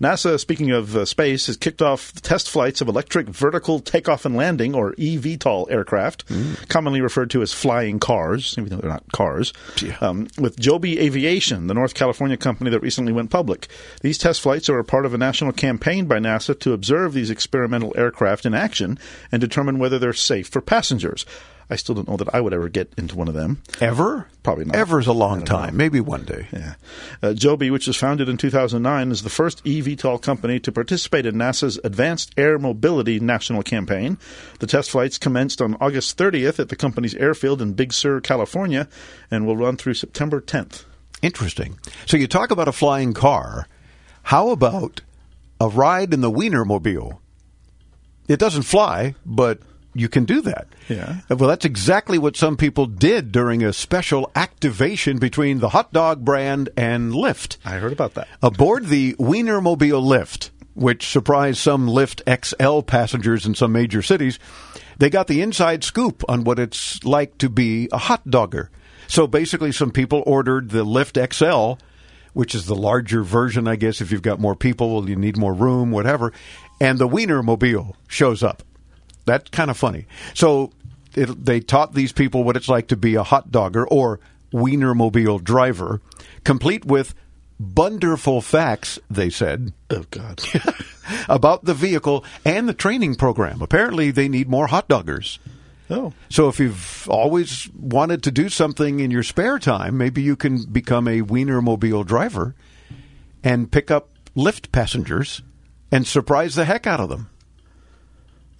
NASA, 0.00 0.38
speaking 0.38 0.70
of 0.70 0.96
uh, 0.96 1.04
space, 1.04 1.46
has 1.46 1.56
kicked 1.56 1.82
off 1.82 2.12
the 2.12 2.20
test 2.20 2.48
flights 2.50 2.80
of 2.80 2.88
electric 2.88 3.28
vertical 3.28 3.80
takeoff 3.80 4.24
and 4.24 4.36
landing, 4.36 4.74
or 4.74 4.92
eVTOL 4.94 5.70
aircraft, 5.70 6.24
commonly 6.68 7.00
referred 7.00 7.30
to 7.30 7.42
as 7.42 7.52
flying 7.52 7.98
cars, 7.98 8.54
even 8.58 8.70
though 8.70 8.76
they're 8.76 8.90
not 8.90 9.10
cars, 9.12 9.52
Yeah. 9.82 9.96
um, 10.00 10.28
with 10.38 10.58
Joby 10.58 10.98
Aviation, 11.00 11.66
the 11.66 11.74
North 11.74 11.94
California 11.94 12.36
company 12.36 12.70
that 12.70 12.80
recently 12.80 13.12
went 13.12 13.30
public. 13.30 13.68
These 14.00 14.18
test 14.18 14.40
flights 14.40 14.68
are 14.68 14.78
a 14.78 14.84
part 14.84 15.06
of 15.06 15.14
a 15.14 15.18
national 15.18 15.52
campaign 15.52 16.06
by 16.06 16.18
NASA 16.18 16.58
to 16.60 16.72
observe 16.72 17.12
these 17.12 17.30
experimental 17.30 17.92
aircraft 17.96 18.46
in 18.46 18.54
action 18.54 18.98
and 19.30 19.40
determine 19.40 19.78
whether 19.78 19.98
they're 19.98 20.12
safe 20.12 20.48
for 20.48 20.60
passengers. 20.60 21.26
I 21.70 21.76
still 21.76 21.94
don't 21.94 22.08
know 22.08 22.16
that 22.16 22.34
I 22.34 22.40
would 22.40 22.52
ever 22.52 22.68
get 22.68 22.92
into 22.98 23.16
one 23.16 23.28
of 23.28 23.34
them. 23.34 23.62
Ever? 23.80 24.26
Probably 24.42 24.64
not. 24.64 24.74
Ever's 24.74 25.06
a 25.06 25.12
long 25.12 25.40
don't 25.40 25.48
know. 25.48 25.56
time. 25.66 25.76
Maybe 25.76 26.00
one 26.00 26.24
day. 26.24 26.48
Yeah. 26.52 26.74
Uh, 27.22 27.32
Joby, 27.32 27.70
which 27.70 27.86
was 27.86 27.96
founded 27.96 28.28
in 28.28 28.36
2009, 28.36 29.10
is 29.12 29.22
the 29.22 29.30
first 29.30 29.64
eVTOL 29.64 30.20
company 30.20 30.58
to 30.60 30.72
participate 30.72 31.26
in 31.26 31.36
NASA's 31.36 31.78
Advanced 31.84 32.34
Air 32.36 32.58
Mobility 32.58 33.20
National 33.20 33.62
Campaign. 33.62 34.18
The 34.58 34.66
test 34.66 34.90
flights 34.90 35.16
commenced 35.16 35.62
on 35.62 35.76
August 35.80 36.18
30th 36.18 36.58
at 36.58 36.68
the 36.70 36.76
company's 36.76 37.14
airfield 37.14 37.62
in 37.62 37.74
Big 37.74 37.92
Sur, 37.92 38.20
California, 38.20 38.88
and 39.30 39.46
will 39.46 39.56
run 39.56 39.76
through 39.76 39.94
September 39.94 40.40
10th. 40.40 40.84
Interesting. 41.22 41.78
So 42.06 42.16
you 42.16 42.26
talk 42.26 42.50
about 42.50 42.68
a 42.68 42.72
flying 42.72 43.12
car. 43.12 43.68
How 44.24 44.50
about 44.50 45.02
a 45.60 45.68
ride 45.68 46.12
in 46.12 46.20
the 46.20 46.30
Wienermobile? 46.30 47.18
It 48.26 48.38
doesn't 48.38 48.62
fly, 48.62 49.14
but 49.26 49.60
you 49.94 50.08
can 50.08 50.24
do 50.24 50.40
that. 50.42 50.68
Yeah. 50.88 51.16
Uh, 51.30 51.36
well, 51.36 51.48
that's 51.48 51.64
exactly 51.64 52.18
what 52.18 52.36
some 52.36 52.56
people 52.56 52.86
did 52.86 53.32
during 53.32 53.62
a 53.62 53.72
special 53.72 54.30
activation 54.34 55.18
between 55.18 55.58
the 55.58 55.70
hot 55.70 55.92
dog 55.92 56.24
brand 56.24 56.68
and 56.76 57.12
Lyft. 57.12 57.56
I 57.64 57.78
heard 57.78 57.92
about 57.92 58.14
that. 58.14 58.28
Aboard 58.42 58.86
the 58.86 59.14
Wienermobile 59.14 60.02
Lyft, 60.02 60.50
which 60.74 61.06
surprised 61.06 61.58
some 61.58 61.88
Lyft 61.88 62.22
XL 62.26 62.82
passengers 62.82 63.46
in 63.46 63.54
some 63.54 63.72
major 63.72 64.02
cities, 64.02 64.38
they 64.98 65.10
got 65.10 65.26
the 65.26 65.40
inside 65.40 65.82
scoop 65.82 66.22
on 66.28 66.44
what 66.44 66.58
it's 66.58 67.02
like 67.04 67.38
to 67.38 67.48
be 67.48 67.88
a 67.90 67.98
hot 67.98 68.28
dogger. 68.28 68.70
So 69.08 69.26
basically, 69.26 69.72
some 69.72 69.90
people 69.90 70.22
ordered 70.24 70.70
the 70.70 70.84
Lyft 70.84 71.18
XL, 71.34 71.82
which 72.32 72.54
is 72.54 72.66
the 72.66 72.76
larger 72.76 73.24
version, 73.24 73.66
I 73.66 73.74
guess. 73.74 74.00
If 74.00 74.12
you've 74.12 74.22
got 74.22 74.38
more 74.38 74.54
people, 74.54 75.08
you 75.08 75.16
need 75.16 75.36
more 75.36 75.52
room, 75.52 75.90
whatever. 75.90 76.32
And 76.80 76.98
the 76.98 77.08
Wienermobile 77.08 77.94
shows 78.06 78.44
up. 78.44 78.62
That's 79.24 79.50
kind 79.50 79.70
of 79.70 79.76
funny. 79.76 80.06
So 80.34 80.72
it, 81.14 81.44
they 81.44 81.60
taught 81.60 81.94
these 81.94 82.12
people 82.12 82.44
what 82.44 82.56
it's 82.56 82.68
like 82.68 82.88
to 82.88 82.96
be 82.96 83.14
a 83.14 83.22
hot 83.22 83.50
dogger 83.50 83.86
or 83.86 84.20
Wienermobile 84.52 85.42
driver, 85.44 86.00
complete 86.44 86.84
with 86.84 87.14
wonderful 87.76 88.40
facts, 88.40 88.98
they 89.10 89.30
said, 89.30 89.72
Oh, 89.90 90.04
God. 90.10 90.42
about 91.28 91.64
the 91.64 91.74
vehicle 91.74 92.24
and 92.44 92.68
the 92.68 92.74
training 92.74 93.16
program. 93.16 93.62
Apparently, 93.62 94.10
they 94.10 94.28
need 94.28 94.48
more 94.48 94.68
hot 94.68 94.88
doggers. 94.88 95.38
oh. 95.90 96.12
So 96.28 96.48
if 96.48 96.58
you've 96.58 97.08
always 97.08 97.68
wanted 97.78 98.22
to 98.24 98.30
do 98.30 98.48
something 98.48 99.00
in 99.00 99.10
your 99.10 99.22
spare 99.22 99.58
time, 99.58 99.98
maybe 99.98 100.22
you 100.22 100.36
can 100.36 100.64
become 100.64 101.06
a 101.06 101.22
Wienermobile 101.22 102.06
driver 102.06 102.54
and 103.44 103.70
pick 103.70 103.90
up 103.90 104.10
Lyft 104.36 104.72
passengers 104.72 105.42
and 105.92 106.06
surprise 106.06 106.54
the 106.54 106.64
heck 106.64 106.86
out 106.86 107.00
of 107.00 107.08
them. 107.08 107.28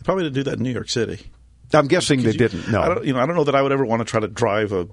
They 0.01 0.05
probably 0.05 0.25
didn't 0.25 0.35
do 0.35 0.43
that 0.45 0.55
in 0.57 0.63
New 0.63 0.73
York 0.73 0.89
City. 0.89 1.21
I'm 1.75 1.87
guessing 1.87 2.23
they 2.23 2.33
You- 2.33 2.39
didn't. 2.39 2.69
No, 2.71 2.81
I 2.81 2.89
don't, 2.89 3.05
you 3.05 3.13
know, 3.13 3.21
I 3.21 3.27
don't 3.27 3.37
know 3.37 3.45
that 3.45 3.55
I 3.55 3.61
would 3.63 3.71
ever 3.71 3.85
want 3.85 4.01
to 4.01 4.05
try 4.05 4.19
to 4.19 4.27
drive 4.29 4.73
a, 4.73 4.89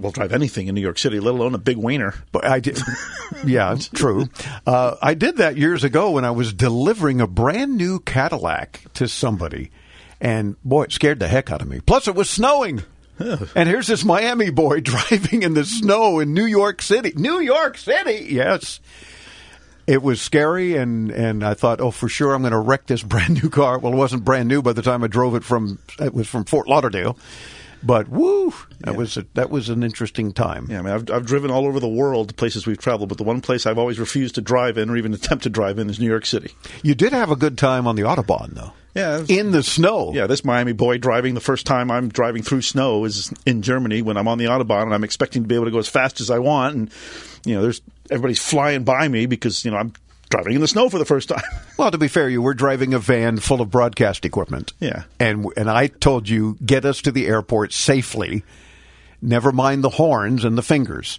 well, 0.00 0.10
drive 0.10 0.32
anything 0.32 0.66
in 0.66 0.74
New 0.74 0.80
York 0.80 0.98
City, 0.98 1.20
let 1.20 1.34
alone 1.34 1.54
a 1.54 1.58
big 1.58 1.76
wiener. 1.76 2.14
But 2.32 2.46
I 2.46 2.58
did. 2.60 2.80
yeah, 3.44 3.72
it's 3.74 3.88
true. 3.88 4.26
Uh, 4.66 4.96
I 5.02 5.14
did 5.14 5.36
that 5.36 5.56
years 5.56 5.84
ago 5.84 6.12
when 6.12 6.24
I 6.24 6.30
was 6.32 6.52
delivering 6.54 7.20
a 7.20 7.26
brand 7.26 7.76
new 7.76 8.00
Cadillac 8.00 8.80
to 8.94 9.06
somebody, 9.06 9.70
and 10.20 10.56
boy, 10.64 10.84
it 10.84 10.92
scared 10.92 11.20
the 11.20 11.28
heck 11.28 11.52
out 11.52 11.60
of 11.62 11.68
me. 11.68 11.80
Plus, 11.80 12.08
it 12.08 12.14
was 12.14 12.28
snowing. 12.30 12.82
And 13.18 13.68
here's 13.68 13.86
this 13.86 14.04
Miami 14.04 14.50
boy 14.50 14.80
driving 14.82 15.42
in 15.42 15.54
the 15.54 15.64
snow 15.64 16.18
in 16.18 16.34
New 16.34 16.44
York 16.46 16.82
City. 16.82 17.12
New 17.14 17.38
York 17.40 17.78
City, 17.78 18.26
yes. 18.30 18.80
It 19.86 20.02
was 20.02 20.20
scary, 20.20 20.76
and, 20.76 21.10
and 21.12 21.44
I 21.44 21.54
thought, 21.54 21.80
oh, 21.80 21.90
for 21.92 22.08
sure, 22.08 22.34
I'm 22.34 22.42
going 22.42 22.50
to 22.52 22.58
wreck 22.58 22.86
this 22.86 23.02
brand 23.04 23.42
new 23.42 23.48
car. 23.50 23.78
Well, 23.78 23.92
it 23.92 23.96
wasn't 23.96 24.24
brand 24.24 24.48
new 24.48 24.62
by 24.62 24.72
the 24.72 24.82
time 24.82 25.04
I 25.04 25.06
drove 25.06 25.34
it 25.36 25.44
from. 25.44 25.78
It 26.00 26.12
was 26.12 26.26
from 26.26 26.44
Fort 26.44 26.66
Lauderdale, 26.68 27.16
but 27.84 28.08
woo, 28.08 28.52
that 28.80 28.92
Yeah. 28.92 28.96
was 28.98 29.16
a, 29.16 29.26
that 29.34 29.48
was 29.50 29.68
an 29.68 29.84
interesting 29.84 30.32
time. 30.32 30.66
Yeah, 30.68 30.80
I 30.80 30.82
mean, 30.82 30.92
I've, 30.92 31.10
I've 31.10 31.26
driven 31.26 31.50
all 31.52 31.66
over 31.66 31.78
the 31.78 31.86
world, 31.88 32.36
places 32.36 32.66
we've 32.66 32.78
traveled, 32.78 33.08
but 33.10 33.18
the 33.18 33.24
one 33.24 33.40
place 33.40 33.64
I've 33.64 33.78
always 33.78 34.00
refused 34.00 34.34
to 34.36 34.40
drive 34.40 34.76
in 34.76 34.90
or 34.90 34.96
even 34.96 35.14
attempt 35.14 35.44
to 35.44 35.50
drive 35.50 35.78
in 35.78 35.88
is 35.88 36.00
New 36.00 36.08
York 36.08 36.26
City. 36.26 36.52
You 36.82 36.94
did 36.96 37.12
have 37.12 37.30
a 37.30 37.36
good 37.36 37.56
time 37.56 37.86
on 37.86 37.94
the 37.94 38.02
Autobahn, 38.02 38.54
though. 38.54 38.72
Yeah, 38.94 39.20
it's- 39.20 39.28
in 39.30 39.52
the 39.52 39.62
snow. 39.62 40.12
Yeah, 40.14 40.26
this 40.26 40.42
Miami 40.44 40.72
boy 40.72 40.96
driving 40.98 41.34
the 41.34 41.40
first 41.40 41.66
time 41.66 41.90
I'm 41.90 42.08
driving 42.08 42.42
through 42.42 42.62
snow 42.62 43.04
is 43.04 43.30
in 43.44 43.60
Germany 43.62 44.00
when 44.02 44.16
I'm 44.16 44.26
on 44.26 44.38
the 44.38 44.46
autobahn 44.46 44.84
and 44.84 44.94
I'm 44.94 45.04
expecting 45.04 45.42
to 45.42 45.46
be 45.48 45.54
able 45.54 45.66
to 45.66 45.70
go 45.70 45.78
as 45.78 45.86
fast 45.88 46.20
as 46.22 46.30
I 46.30 46.38
want, 46.38 46.74
and 46.76 46.90
you 47.44 47.54
know, 47.54 47.62
there's 47.62 47.82
everybody's 48.10 48.38
flying 48.44 48.84
by 48.84 49.08
me 49.08 49.26
because 49.26 49.64
you 49.64 49.70
know 49.70 49.76
I'm 49.76 49.92
driving 50.30 50.54
in 50.54 50.60
the 50.60 50.68
snow 50.68 50.88
for 50.88 50.98
the 50.98 51.04
first 51.04 51.28
time. 51.28 51.42
Well, 51.78 51.90
to 51.90 51.98
be 51.98 52.08
fair, 52.08 52.26
you 52.30 52.40
were 52.40 52.54
driving 52.54 52.94
a 52.94 52.98
van 52.98 53.36
full 53.36 53.60
of 53.60 53.70
broadcast 53.70 54.24
equipment. 54.24 54.72
Yeah. 54.80 55.02
And 55.20 55.46
and 55.58 55.68
I 55.70 55.88
told 55.88 56.26
you 56.28 56.56
get 56.64 56.86
us 56.86 57.02
to 57.02 57.12
the 57.12 57.26
airport 57.26 57.74
safely. 57.74 58.44
Never 59.20 59.52
mind 59.52 59.84
the 59.84 59.90
horns 59.90 60.42
and 60.44 60.56
the 60.56 60.62
fingers. 60.62 61.18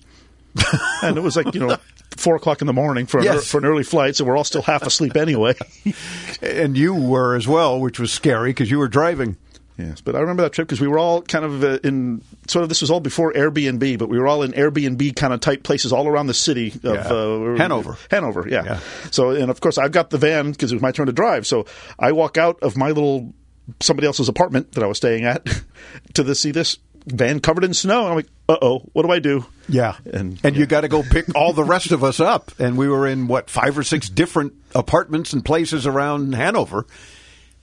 and 1.04 1.16
it 1.16 1.22
was 1.22 1.36
like 1.36 1.54
you 1.54 1.60
know 1.60 1.78
four 2.16 2.36
o'clock 2.36 2.62
in 2.62 2.68
the 2.68 2.74
morning 2.74 3.06
for 3.06 3.20
an, 3.20 3.26
Yes. 3.26 3.36
ear- 3.36 3.42
for 3.42 3.58
an 3.60 3.66
early 3.66 3.84
flight, 3.84 4.16
so 4.16 4.26
we're 4.26 4.36
all 4.36 4.44
still 4.44 4.64
half 4.64 4.82
asleep 4.82 5.16
anyway. 5.16 5.54
And 6.42 6.76
you 6.78 6.94
were 6.96 7.36
as 7.36 7.48
well, 7.48 7.80
which 7.80 8.00
was 8.00 8.12
scary 8.12 8.50
because 8.52 8.70
you 8.72 8.78
were 8.80 8.88
driving. 8.88 9.38
Yes, 9.78 10.02
but 10.02 10.16
I 10.16 10.20
remember 10.22 10.42
that 10.44 10.54
trip 10.54 10.68
because 10.68 10.82
we 10.82 10.88
were 10.88 10.98
all 10.98 11.22
kind 11.22 11.46
of 11.46 11.64
uh, 11.64 11.80
in 11.84 12.24
sort 12.48 12.64
of 12.64 12.70
this 12.70 12.82
was 12.82 12.90
all 12.90 13.00
before 13.00 13.32
Airbnb, 13.34 14.00
but 14.00 14.10
we 14.10 14.18
were 14.18 14.28
all 14.28 14.42
in 14.42 14.52
Airbnb 14.54 15.16
kind 15.16 15.34
of 15.34 15.40
type 15.40 15.62
places 15.64 15.94
all 15.94 16.08
around 16.08 16.28
the 16.28 16.34
city 16.34 16.70
of 16.84 16.96
Yeah. 16.96 17.02
uh, 17.02 17.58
Hanover. 17.58 17.98
Hanover, 18.10 18.48
yeah. 18.50 18.64
Yeah. 18.64 18.80
So, 19.12 19.30
and 19.32 19.52
of 19.52 19.62
course, 19.62 19.78
I've 19.78 19.92
got 19.92 20.10
the 20.10 20.18
van 20.18 20.52
because 20.52 20.72
it 20.72 20.76
was 20.76 20.82
my 20.82 20.92
turn 20.92 21.06
to 21.06 21.12
drive. 21.14 21.46
So 21.46 21.66
I 22.00 22.12
walk 22.14 22.38
out 22.38 22.58
of 22.64 22.76
my 22.76 22.90
little 22.90 23.34
somebody 23.80 24.08
else's 24.08 24.30
apartment 24.30 24.72
that 24.72 24.84
I 24.84 24.88
was 24.88 24.98
staying 24.98 25.26
at 25.26 25.46
to 26.16 26.24
the, 26.24 26.34
see 26.34 26.52
this 26.52 26.80
van 27.06 27.40
covered 27.40 27.64
in 27.64 27.74
snow. 27.74 28.00
And 28.02 28.10
I'm 28.10 28.16
like, 28.16 28.28
uh 28.50 28.58
oh, 28.62 28.80
what 28.94 29.04
do 29.06 29.12
I 29.12 29.20
do? 29.20 29.46
Yeah. 29.70 29.96
And- 30.12 30.40
and 30.44 30.56
you 30.56 30.66
got 30.66 30.82
to 30.82 30.88
go 30.88 31.04
pick 31.04 31.36
all 31.36 31.54
the 31.54 31.64
rest 31.64 31.92
of 31.92 32.04
us 32.04 32.20
up. 32.20 32.52
And 32.60 32.78
we 32.78 32.88
were 32.88 33.06
in, 33.06 33.28
what, 33.28 33.50
five 33.50 33.78
or 33.78 33.84
six 33.84 34.10
different 34.10 34.54
apartments 34.74 35.34
and 35.34 35.46
places 35.46 35.86
around 35.86 36.34
Hanover. 36.34 36.88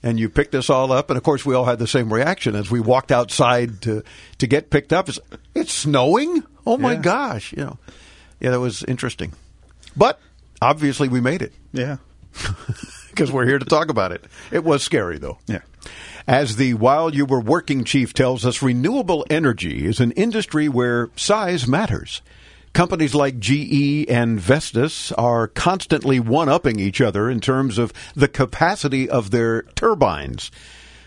And 0.05 0.19
you 0.19 0.29
picked 0.29 0.53
us 0.55 0.69
all 0.69 0.91
up. 0.93 1.09
And 1.09 1.17
of 1.17 1.23
course, 1.23 1.45
we 1.45 1.55
all 1.55 1.65
had 1.65 1.79
the 1.79 1.87
same 1.87 2.13
reaction 2.13 2.55
as 2.55 2.69
we 2.71 2.79
walked 2.79 3.11
outside 3.11 3.81
to, 3.81 4.03
to 4.37 4.47
get 4.47 4.69
picked 4.69 4.93
up. 4.93 5.09
It's, 5.09 5.19
it's 5.55 5.73
snowing? 5.73 6.43
Oh 6.65 6.77
my 6.77 6.93
Yeah. 6.93 7.01
gosh. 7.01 7.51
You 7.53 7.65
know, 7.65 7.77
yeah, 8.39 8.51
that 8.51 8.59
was 8.59 8.83
interesting. 8.83 9.33
But 9.97 10.19
obviously, 10.61 11.07
we 11.09 11.19
made 11.21 11.41
it 11.41 11.53
Yeah. 11.73 11.97
because 13.09 13.31
we're 13.31 13.45
here 13.47 13.57
to 13.59 13.65
talk 13.65 13.89
about 13.89 14.11
it. 14.11 14.23
It 14.51 14.63
was 14.63 14.83
scary, 14.83 15.17
though. 15.17 15.39
Yeah. 15.47 15.61
As 16.27 16.55
the 16.57 16.73
While 16.75 17.13
You 17.13 17.25
Were 17.25 17.39
Working 17.39 17.83
chief 17.83 18.13
tells 18.13 18.45
us, 18.45 18.61
renewable 18.61 19.25
energy 19.29 19.85
is 19.85 19.99
an 19.99 20.11
industry 20.11 20.67
where 20.67 21.09
size 21.15 21.67
matters. 21.67 22.21
Companies 22.75 23.15
like 23.15 23.39
GE 23.39 24.05
and 24.09 24.37
Vestas 24.37 25.13
are 25.13 25.47
constantly 25.47 26.19
one 26.19 26.49
upping 26.49 26.77
each 26.77 26.99
other 26.99 27.29
in 27.29 27.39
terms 27.39 27.77
of 27.77 27.93
the 28.15 28.27
capacity 28.27 29.09
of 29.09 29.31
their 29.31 29.61
turbines. 29.61 30.51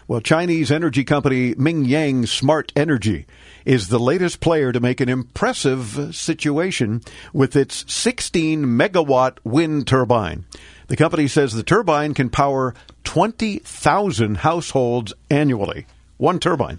Well, 0.07 0.23
Chinese 0.23 0.73
energy 0.73 1.05
company 1.05 1.55
Mingyang 1.57 2.27
Smart 2.27 2.73
Energy 2.75 3.27
is 3.67 3.89
the 3.89 3.99
latest 3.99 4.41
player 4.41 4.73
to 4.73 4.81
make 4.81 5.03
an 5.03 5.11
impressive 5.11 6.17
situation 6.17 7.03
with 7.35 7.55
its 7.55 7.85
16 7.93 8.65
megawatt 8.65 9.37
wind 9.45 9.87
turbine. 9.87 10.47
The 10.87 10.97
company 10.97 11.29
says 11.29 11.53
the 11.53 11.63
turbine 11.63 12.15
can 12.15 12.31
power 12.31 12.73
20,000 13.05 14.39
households 14.39 15.13
annually. 15.29 15.85
One 16.17 16.41
turbine. 16.41 16.79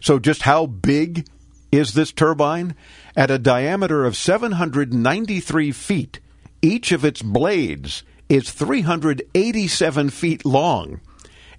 So, 0.00 0.18
just 0.18 0.42
how 0.42 0.66
big 0.66 1.28
is 1.72 1.94
this 1.94 2.12
turbine? 2.12 2.74
At 3.16 3.30
a 3.30 3.38
diameter 3.38 4.04
of 4.04 4.16
793 4.16 5.72
feet, 5.72 6.20
each 6.62 6.92
of 6.92 7.04
its 7.04 7.22
blades 7.22 8.02
is 8.28 8.50
387 8.50 10.10
feet 10.10 10.44
long, 10.44 11.00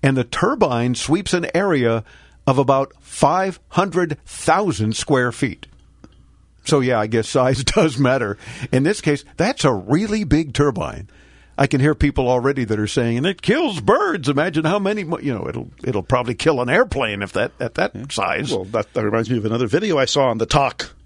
and 0.01 0.15
the 0.15 0.23
turbine 0.23 0.95
sweeps 0.95 1.33
an 1.33 1.47
area 1.53 2.03
of 2.47 2.57
about 2.57 2.93
500,000 3.01 4.95
square 4.95 5.31
feet. 5.31 5.67
So, 6.63 6.79
yeah, 6.79 6.99
I 6.99 7.07
guess 7.07 7.27
size 7.27 7.63
does 7.63 7.97
matter. 7.97 8.37
In 8.71 8.83
this 8.83 9.01
case, 9.01 9.23
that's 9.37 9.65
a 9.65 9.73
really 9.73 10.23
big 10.23 10.53
turbine. 10.53 11.09
I 11.57 11.67
can 11.67 11.79
hear 11.79 11.93
people 11.93 12.27
already 12.27 12.63
that 12.65 12.79
are 12.79 12.87
saying, 12.87 13.17
and 13.17 13.25
it 13.27 13.41
kills 13.41 13.81
birds. 13.81 14.29
Imagine 14.29 14.63
how 14.65 14.79
many, 14.79 15.01
you 15.01 15.33
know, 15.33 15.47
it'll 15.47 15.69
it'll 15.83 16.03
probably 16.03 16.33
kill 16.33 16.61
an 16.61 16.69
airplane 16.69 17.21
if 17.21 17.33
that 17.33 17.51
at 17.59 17.75
that 17.75 18.11
size. 18.11 18.51
Well, 18.51 18.65
that, 18.65 18.91
that 18.93 19.03
reminds 19.03 19.29
me 19.29 19.37
of 19.37 19.45
another 19.45 19.67
video 19.67 19.97
I 19.97 20.05
saw 20.05 20.29
on 20.29 20.37
the 20.37 20.45
talk. 20.45 20.91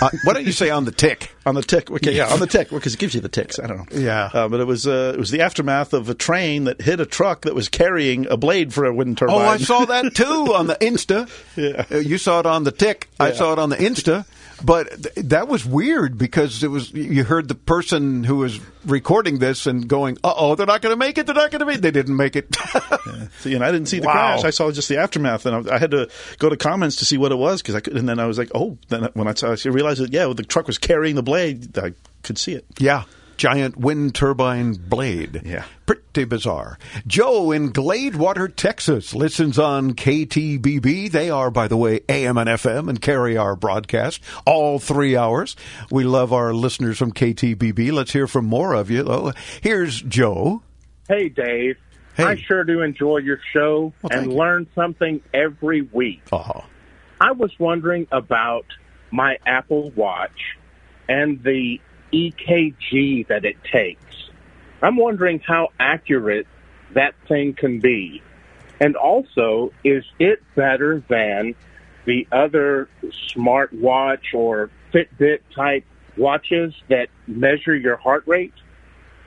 Uh, 0.00 0.10
why 0.22 0.32
don't 0.32 0.46
you 0.46 0.52
say 0.52 0.70
on 0.70 0.84
the 0.84 0.92
tick? 0.92 1.34
on 1.44 1.56
the 1.56 1.62
tick. 1.62 1.90
Okay, 1.90 2.12
yeah, 2.12 2.32
on 2.32 2.38
the 2.38 2.46
tick 2.56 2.70
because 2.70 2.94
it 2.94 3.00
gives 3.00 3.16
you 3.16 3.20
the 3.20 3.28
ticks. 3.28 3.58
I 3.58 3.66
don't 3.66 3.78
know. 3.78 3.98
Yeah. 3.98 4.30
uh, 4.32 4.48
but 4.48 4.60
it 4.60 4.64
was 4.64 4.86
uh, 4.86 5.10
it 5.12 5.18
was 5.18 5.32
the 5.32 5.40
aftermath 5.40 5.92
of 5.92 6.08
a 6.08 6.14
train 6.14 6.64
that 6.64 6.80
hit 6.80 7.00
a 7.00 7.06
truck 7.06 7.42
that 7.42 7.54
was 7.56 7.68
carrying 7.68 8.28
a 8.28 8.36
blade 8.36 8.72
for 8.72 8.84
a 8.84 8.94
wind 8.94 9.18
turbine. 9.18 9.34
Oh, 9.34 9.40
I 9.40 9.56
saw 9.56 9.84
that 9.86 10.14
too 10.14 10.54
on 10.54 10.68
the 10.68 10.76
Insta. 10.76 11.28
Yeah. 11.56 11.84
Uh, 11.90 11.96
you 11.98 12.16
saw 12.18 12.38
it 12.38 12.46
on 12.46 12.62
the 12.62 12.70
tick. 12.70 13.08
I 13.18 13.32
saw 13.32 13.52
it 13.54 13.58
on 13.58 13.70
the 13.70 13.76
Insta. 13.76 14.24
But 14.64 15.02
th- 15.02 15.14
that 15.28 15.48
was 15.48 15.66
weird 15.66 16.16
because 16.16 16.62
it 16.62 16.68
was 16.68 16.92
you 16.92 17.24
heard 17.24 17.48
the 17.48 17.54
person 17.54 18.24
who 18.24 18.36
was 18.36 18.58
recording 18.86 19.38
this 19.38 19.66
and 19.66 19.86
going, 19.86 20.16
"Uh 20.24 20.32
oh, 20.34 20.54
they're 20.54 20.64
not 20.66 20.80
going 20.80 20.92
to 20.94 20.96
make 20.98 21.18
it. 21.18 21.26
They're 21.26 21.34
not 21.34 21.50
going 21.50 21.60
to 21.60 21.66
make." 21.66 21.76
it. 21.76 21.82
They 21.82 21.90
didn't 21.90 22.16
make 22.16 22.36
it. 22.36 22.54
So, 23.40 23.48
you 23.48 23.58
know, 23.58 23.66
I 23.66 23.72
didn't 23.72 23.88
see 23.88 23.98
the 23.98 24.06
Wow. 24.06 24.12
crash. 24.12 24.44
I 24.44 24.50
saw 24.50 24.70
just 24.70 24.88
the 24.88 24.98
aftermath, 24.98 25.44
and 25.46 25.68
I, 25.68 25.74
I 25.74 25.78
had 25.78 25.90
to 25.90 26.08
go 26.38 26.48
to 26.48 26.56
comments 26.56 26.96
to 26.96 27.04
see 27.04 27.18
what 27.18 27.32
it 27.32 27.36
was 27.36 27.60
because 27.60 27.74
I 27.74 27.80
could. 27.80 27.96
And 27.96 28.08
then 28.08 28.18
I 28.18 28.26
was 28.26 28.38
like, 28.38 28.50
oh. 28.54 28.78
Then 28.88 29.08
when 29.14 29.28
I, 29.28 29.34
saw, 29.34 29.50
I 29.52 29.68
realized 29.68 30.00
that 30.00 30.12
yeah, 30.12 30.32
the 30.34 30.42
truck 30.42 30.66
was 30.66 30.78
carrying 30.78 31.16
the 31.16 31.22
blade. 31.22 31.76
I 31.78 31.92
could 32.22 32.38
see 32.38 32.52
it. 32.52 32.64
yeah, 32.78 33.04
giant 33.36 33.76
wind 33.76 34.14
turbine 34.14 34.74
blade. 34.74 35.42
Yeah. 35.44 35.64
Pretty 35.86 36.24
bizarre. 36.24 36.78
Joe 37.06 37.52
in 37.52 37.72
Gladewater, 37.72 38.54
Texas, 38.54 39.14
listens 39.14 39.58
on 39.58 39.94
KTBB. 39.94 41.10
They 41.10 41.30
are, 41.30 41.50
by 41.50 41.68
the 41.68 41.76
way, 41.76 42.00
AM 42.08 42.38
and 42.38 42.48
FM 42.48 42.88
and 42.88 43.00
carry 43.00 43.36
our 43.36 43.54
broadcast 43.54 44.22
all 44.46 44.78
three 44.78 45.16
hours. 45.16 45.56
We 45.90 46.04
love 46.04 46.32
our 46.32 46.52
listeners 46.54 46.98
from 46.98 47.12
KTBB. 47.12 47.92
Let's 47.92 48.12
hear 48.12 48.26
from 48.26 48.46
more 48.46 48.74
of 48.74 48.90
you. 48.90 49.04
Oh, 49.06 49.32
here's 49.62 50.00
Joe. 50.02 50.62
Hey, 51.08 51.28
Dave. 51.28 51.76
Hey. 52.16 52.24
I 52.24 52.36
sure 52.36 52.64
do 52.64 52.80
enjoy 52.82 53.18
your 53.18 53.38
show 53.52 53.92
Well, 54.02 54.10
and 54.18 54.32
you. 54.32 54.38
learn 54.38 54.66
something 54.74 55.20
every 55.34 55.82
week. 55.82 56.22
Oh, 56.32 56.64
I 57.20 57.32
was 57.32 57.50
wondering 57.58 58.06
about 58.10 58.64
my 59.10 59.36
Apple 59.46 59.90
Watch 59.94 60.56
and 61.08 61.42
the 61.42 61.80
EKG 62.12 63.26
that 63.28 63.44
it 63.44 63.56
takes. 63.64 64.30
I'm 64.82 64.96
wondering 64.96 65.40
how 65.40 65.68
accurate 65.80 66.46
that 66.94 67.14
thing 67.28 67.54
can 67.54 67.80
be. 67.80 68.22
And 68.80 68.94
also, 68.96 69.72
is 69.84 70.04
it 70.18 70.42
better 70.54 71.02
than 71.08 71.54
the 72.04 72.26
other 72.30 72.88
smartwatch 73.34 74.34
or 74.34 74.70
Fitbit 74.92 75.40
type 75.54 75.84
watches 76.16 76.74
that 76.88 77.08
measure 77.26 77.74
your 77.74 77.96
heart 77.96 78.24
rate? 78.26 78.52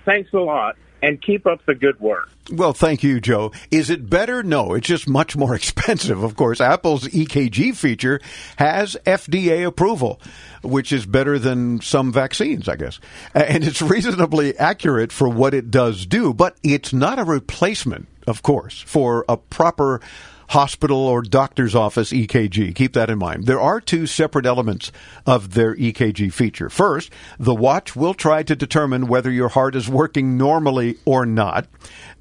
Thanks 0.06 0.32
a 0.34 0.40
lot, 0.40 0.78
and 1.02 1.22
keep 1.22 1.46
up 1.46 1.66
the 1.66 1.76
good 1.76 2.00
work. 2.00 2.30
Well, 2.52 2.74
thank 2.74 3.04
you, 3.04 3.22
Joe. 3.22 3.52
Is 3.70 3.90
it 3.90 4.10
better? 4.10 4.42
No, 4.42 4.74
it's 4.74 4.88
just 4.88 5.08
much 5.08 5.36
more 5.36 5.56
expensive. 5.56 6.24
Of 6.24 6.36
course, 6.36 6.60
Apple's 6.60 7.06
EKG 7.06 7.76
feature 7.76 8.20
has 8.58 8.98
FDA 9.06 9.66
approval, 9.66 10.20
which 10.64 10.92
is 10.92 11.06
better 11.06 11.38
than 11.38 11.82
some 11.82 12.12
vaccines, 12.12 12.68
I 12.68 12.76
guess. 12.76 13.00
And 13.34 13.64
it's 13.64 13.82
reasonably 13.84 14.58
accurate 14.58 15.12
for 15.12 15.30
what 15.30 15.54
it 15.54 15.70
does 15.70 16.06
do, 16.06 16.34
but 16.34 16.58
it's 16.64 16.92
not 16.92 17.20
a 17.20 17.24
replacement, 17.24 18.08
of 18.26 18.42
course, 18.42 18.82
for 18.82 19.26
a 19.30 19.38
proper 19.38 20.02
hospital 20.50 20.98
or 20.98 21.22
doctor's 21.22 21.76
office 21.76 22.12
EKG. 22.12 22.74
Keep 22.74 22.94
that 22.94 23.10
in 23.10 23.20
mind. 23.20 23.46
There 23.46 23.60
are 23.60 23.80
two 23.80 24.08
separate 24.08 24.48
elements 24.48 24.92
of 25.26 25.54
their 25.54 25.76
EKG 25.76 26.34
feature. 26.34 26.70
First, 26.70 27.12
the 27.38 27.54
watch 27.54 27.96
will 27.96 28.16
try 28.16 28.42
to 28.44 28.56
determine 28.56 29.08
whether 29.08 29.30
your 29.30 29.50
heart 29.50 29.76
is 29.76 29.88
working 29.88 30.38
normally 30.38 30.98
or 31.06 31.26
not. 31.26 31.68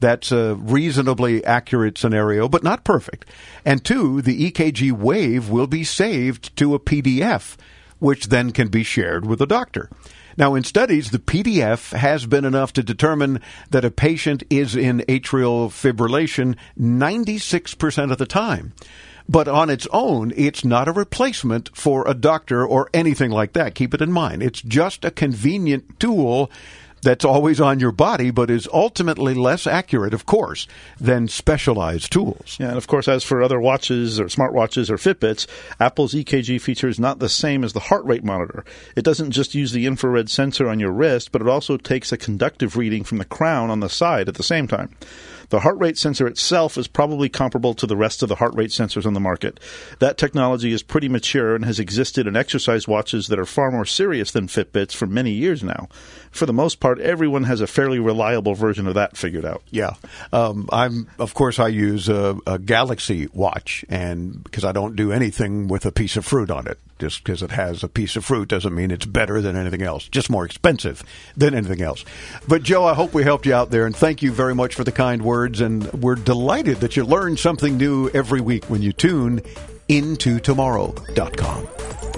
That's 0.01 0.31
a 0.31 0.55
reasonably 0.57 1.43
accurate 1.45 1.97
scenario, 1.97 2.49
but 2.49 2.63
not 2.63 2.85
perfect. 2.85 3.25
And 3.65 3.83
two, 3.83 4.21
the 4.21 4.51
EKG 4.51 4.93
wave 4.93 5.49
will 5.49 5.67
be 5.67 5.85
saved 5.85 6.55
to 6.57 6.75
a 6.75 6.81
PDF, 6.81 7.57
which 7.99 8.27
then 8.27 8.53
can 8.53 8.69
be 8.69 8.83
shared 8.83 9.25
with 9.25 9.41
a 9.41 9.47
doctor. 9.47 9.89
Now, 10.39 10.55
in 10.55 10.63
studies, 10.63 11.11
the 11.11 11.19
PDF 11.19 11.93
has 11.93 12.25
been 12.25 12.45
enough 12.45 12.73
to 12.75 12.83
determine 12.85 13.41
that 13.71 13.85
a 13.85 13.91
patient 13.91 14.45
is 14.49 14.77
in 14.77 15.01
atrial 15.09 15.69
fibrillation 15.69 16.55
96% 16.79 18.13
of 18.13 18.19
the 18.19 18.25
time. 18.25 18.73
But 19.29 19.49
on 19.49 19.69
its 19.69 19.89
own, 19.93 20.33
it's 20.37 20.65
not 20.65 20.87
a 20.87 20.93
replacement 20.93 21.77
for 21.77 22.07
a 22.07 22.15
doctor 22.15 22.65
or 22.65 22.89
anything 22.95 23.33
like 23.33 23.55
that. 23.55 23.75
Keep 23.75 23.95
it 23.95 24.01
in 24.01 24.13
mind. 24.13 24.45
It's 24.45 24.63
just 24.63 25.05
a 25.05 25.11
convenient 25.11 25.99
tool 25.99 26.53
that's 27.03 27.25
always 27.25 27.61
on 27.61 27.81
your 27.81 27.93
body, 27.93 28.31
but 28.31 28.51
is 28.51 28.69
ultimately 28.73 29.35
less 29.35 29.67
accurate, 29.67 30.15
of 30.15 30.27
course, 30.27 30.67
than 31.01 31.29
specialized 31.29 32.13
tools. 32.13 32.57
Yeah, 32.59 32.69
and 32.69 32.77
of 32.77 32.87
course, 32.87 33.09
as 33.09 33.25
for 33.25 33.43
other 33.43 33.61
watches 33.61 34.19
or 34.21 34.27
smartwatches 34.27 34.91
or 34.91 34.97
Fitbits, 34.97 35.47
Apple's 35.81 36.15
EKG 36.15 36.61
feature 36.61 36.89
is 36.89 37.01
not 37.01 37.19
the 37.19 37.29
same 37.29 37.65
as 37.65 37.73
the 37.73 37.81
heart 37.81 38.05
rate 38.05 38.25
monitor. 38.25 38.65
It 38.97 39.05
doesn't 39.05 39.31
just 39.31 39.55
use 39.55 39.73
the 39.73 39.87
infrared 39.87 40.31
sensor 40.31 40.69
on 40.69 40.81
your 40.81 40.93
wrist, 40.93 41.33
but 41.33 41.43
it 41.43 41.49
also 41.49 41.77
takes 41.77 42.13
a 42.13 42.17
conductive 42.17 42.77
reading 42.77 43.05
from 43.05 43.19
the 43.19 43.25
crown 43.25 43.71
on 43.71 43.81
the 43.81 43.89
side 43.89 44.29
at 44.29 44.35
the 44.35 44.43
same 44.43 44.67
time. 44.67 44.95
The 45.51 45.61
heart 45.61 45.79
rate 45.79 45.97
sensor 45.97 46.27
itself 46.27 46.77
is 46.77 46.89
probably 46.89 47.29
comparable 47.29 47.75
to 47.75 47.87
the 47.87 47.97
rest 47.97 48.23
of 48.23 48.29
the 48.29 48.35
heart 48.37 48.55
rate 48.55 48.71
sensors 48.71 49.07
on 49.07 49.15
the 49.15 49.21
market. 49.21 49.59
That 49.99 50.19
technology 50.19 50.73
is 50.73 50.83
pretty 50.83 51.09
mature 51.09 51.55
and 51.55 51.65
has 51.65 51.81
existed 51.81 52.27
in 52.27 52.37
exercise 52.37 52.87
watches 52.87 53.29
that 53.29 53.39
are 53.39 53.47
far 53.47 53.71
more 53.71 53.87
serious 53.87 54.31
than 54.31 54.47
Fitbits 54.47 54.95
for 54.95 55.07
many 55.07 55.31
years 55.31 55.63
now. 55.63 55.89
For 56.31 56.47
the 56.47 56.53
most 56.53 56.81
part, 56.81 57.01
everyone 57.01 57.45
has 57.45 57.61
a 57.61 57.67
fairly 57.67 57.99
reliable 57.99 58.55
version 58.55 58.87
of 58.87 58.95
that 58.95 59.17
figured 59.17 59.47
out. 59.47 59.63
Yeah, 59.71 59.95
um, 60.33 60.69
I'm 60.73 61.09
of 61.19 61.35
course 61.35 61.59
I 61.59 61.69
use 61.69 62.09
a, 62.09 62.37
a 62.47 62.59
Galaxy 62.59 63.29
watch, 63.33 63.85
and 63.89 64.43
because 64.45 64.65
I 64.65 64.73
don't 64.73 64.97
do 64.97 65.13
anything 65.13 65.69
with 65.69 65.87
a 65.87 65.93
piece 65.93 66.17
of 66.17 66.25
fruit 66.25 66.51
on 66.51 66.67
it, 66.67 66.79
just 66.99 67.23
because 67.23 67.43
it 67.43 67.51
has 67.53 67.83
a 67.83 67.89
piece 67.89 68.17
of 68.17 68.25
fruit 68.25 68.49
doesn't 68.49 68.75
mean 68.75 68.91
it's 68.91 69.07
better 69.07 69.41
than 69.41 69.57
anything 69.57 69.83
else. 69.83 70.09
Just 70.09 70.31
more 70.31 70.45
expensive 70.45 71.03
than 71.37 71.55
anything 71.55 71.83
else. 71.83 72.05
But 72.47 72.63
Joe, 72.63 72.85
I 72.85 72.95
hope 72.95 73.15
we 73.15 73.23
helped 73.23 73.47
you 73.47 73.55
out 73.55 73.71
there, 73.71 73.87
and 73.87 73.95
thank 73.95 74.23
you 74.23 74.33
very 74.33 74.55
much 74.55 74.75
for 74.75 74.85
the 74.85 74.93
kind 74.93 75.23
words. 75.23 75.61
And 75.61 75.91
we're 75.93 76.17
delighted 76.17 76.79
that 76.79 76.97
you 76.97 77.05
learn 77.05 77.37
something 77.37 77.77
new 77.77 78.09
every 78.11 78.41
week 78.41 78.65
when 78.67 78.83
you 78.83 78.93
tune 78.93 79.43
into 79.89 80.39
tomorrow.com. 80.41 82.18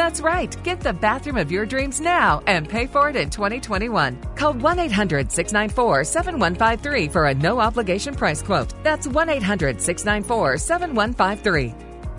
That's 0.00 0.22
right. 0.22 0.56
Get 0.64 0.80
the 0.80 0.94
bathroom 0.94 1.36
of 1.36 1.52
your 1.52 1.66
dreams 1.66 2.00
now 2.00 2.42
and 2.46 2.66
pay 2.66 2.86
for 2.86 3.10
it 3.10 3.16
in 3.16 3.28
2021. 3.28 4.16
Call 4.34 4.54
1 4.54 4.78
800 4.78 5.30
694 5.30 6.04
7153 6.04 7.08
for 7.08 7.26
a 7.26 7.34
no 7.34 7.60
obligation 7.60 8.14
price 8.14 8.40
quote. 8.40 8.72
That's 8.82 9.06
1 9.06 9.28
800 9.28 9.78
694 9.78 10.56
7153. 10.56 11.68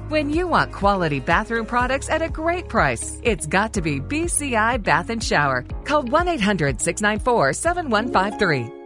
When 0.10 0.30
you 0.30 0.48
want 0.48 0.72
quality 0.72 1.20
bathroom 1.20 1.66
products 1.66 2.08
at 2.08 2.22
a 2.22 2.30
great 2.30 2.70
price, 2.70 3.20
it's 3.24 3.48
got 3.48 3.74
to 3.74 3.82
be 3.82 4.00
BCI 4.00 4.84
Bath 4.84 5.10
and 5.10 5.24
Shower. 5.24 5.66
Call 5.84 6.04
1 6.04 6.28
800 6.28 6.80
694 6.80 7.54
7153. 7.54 8.81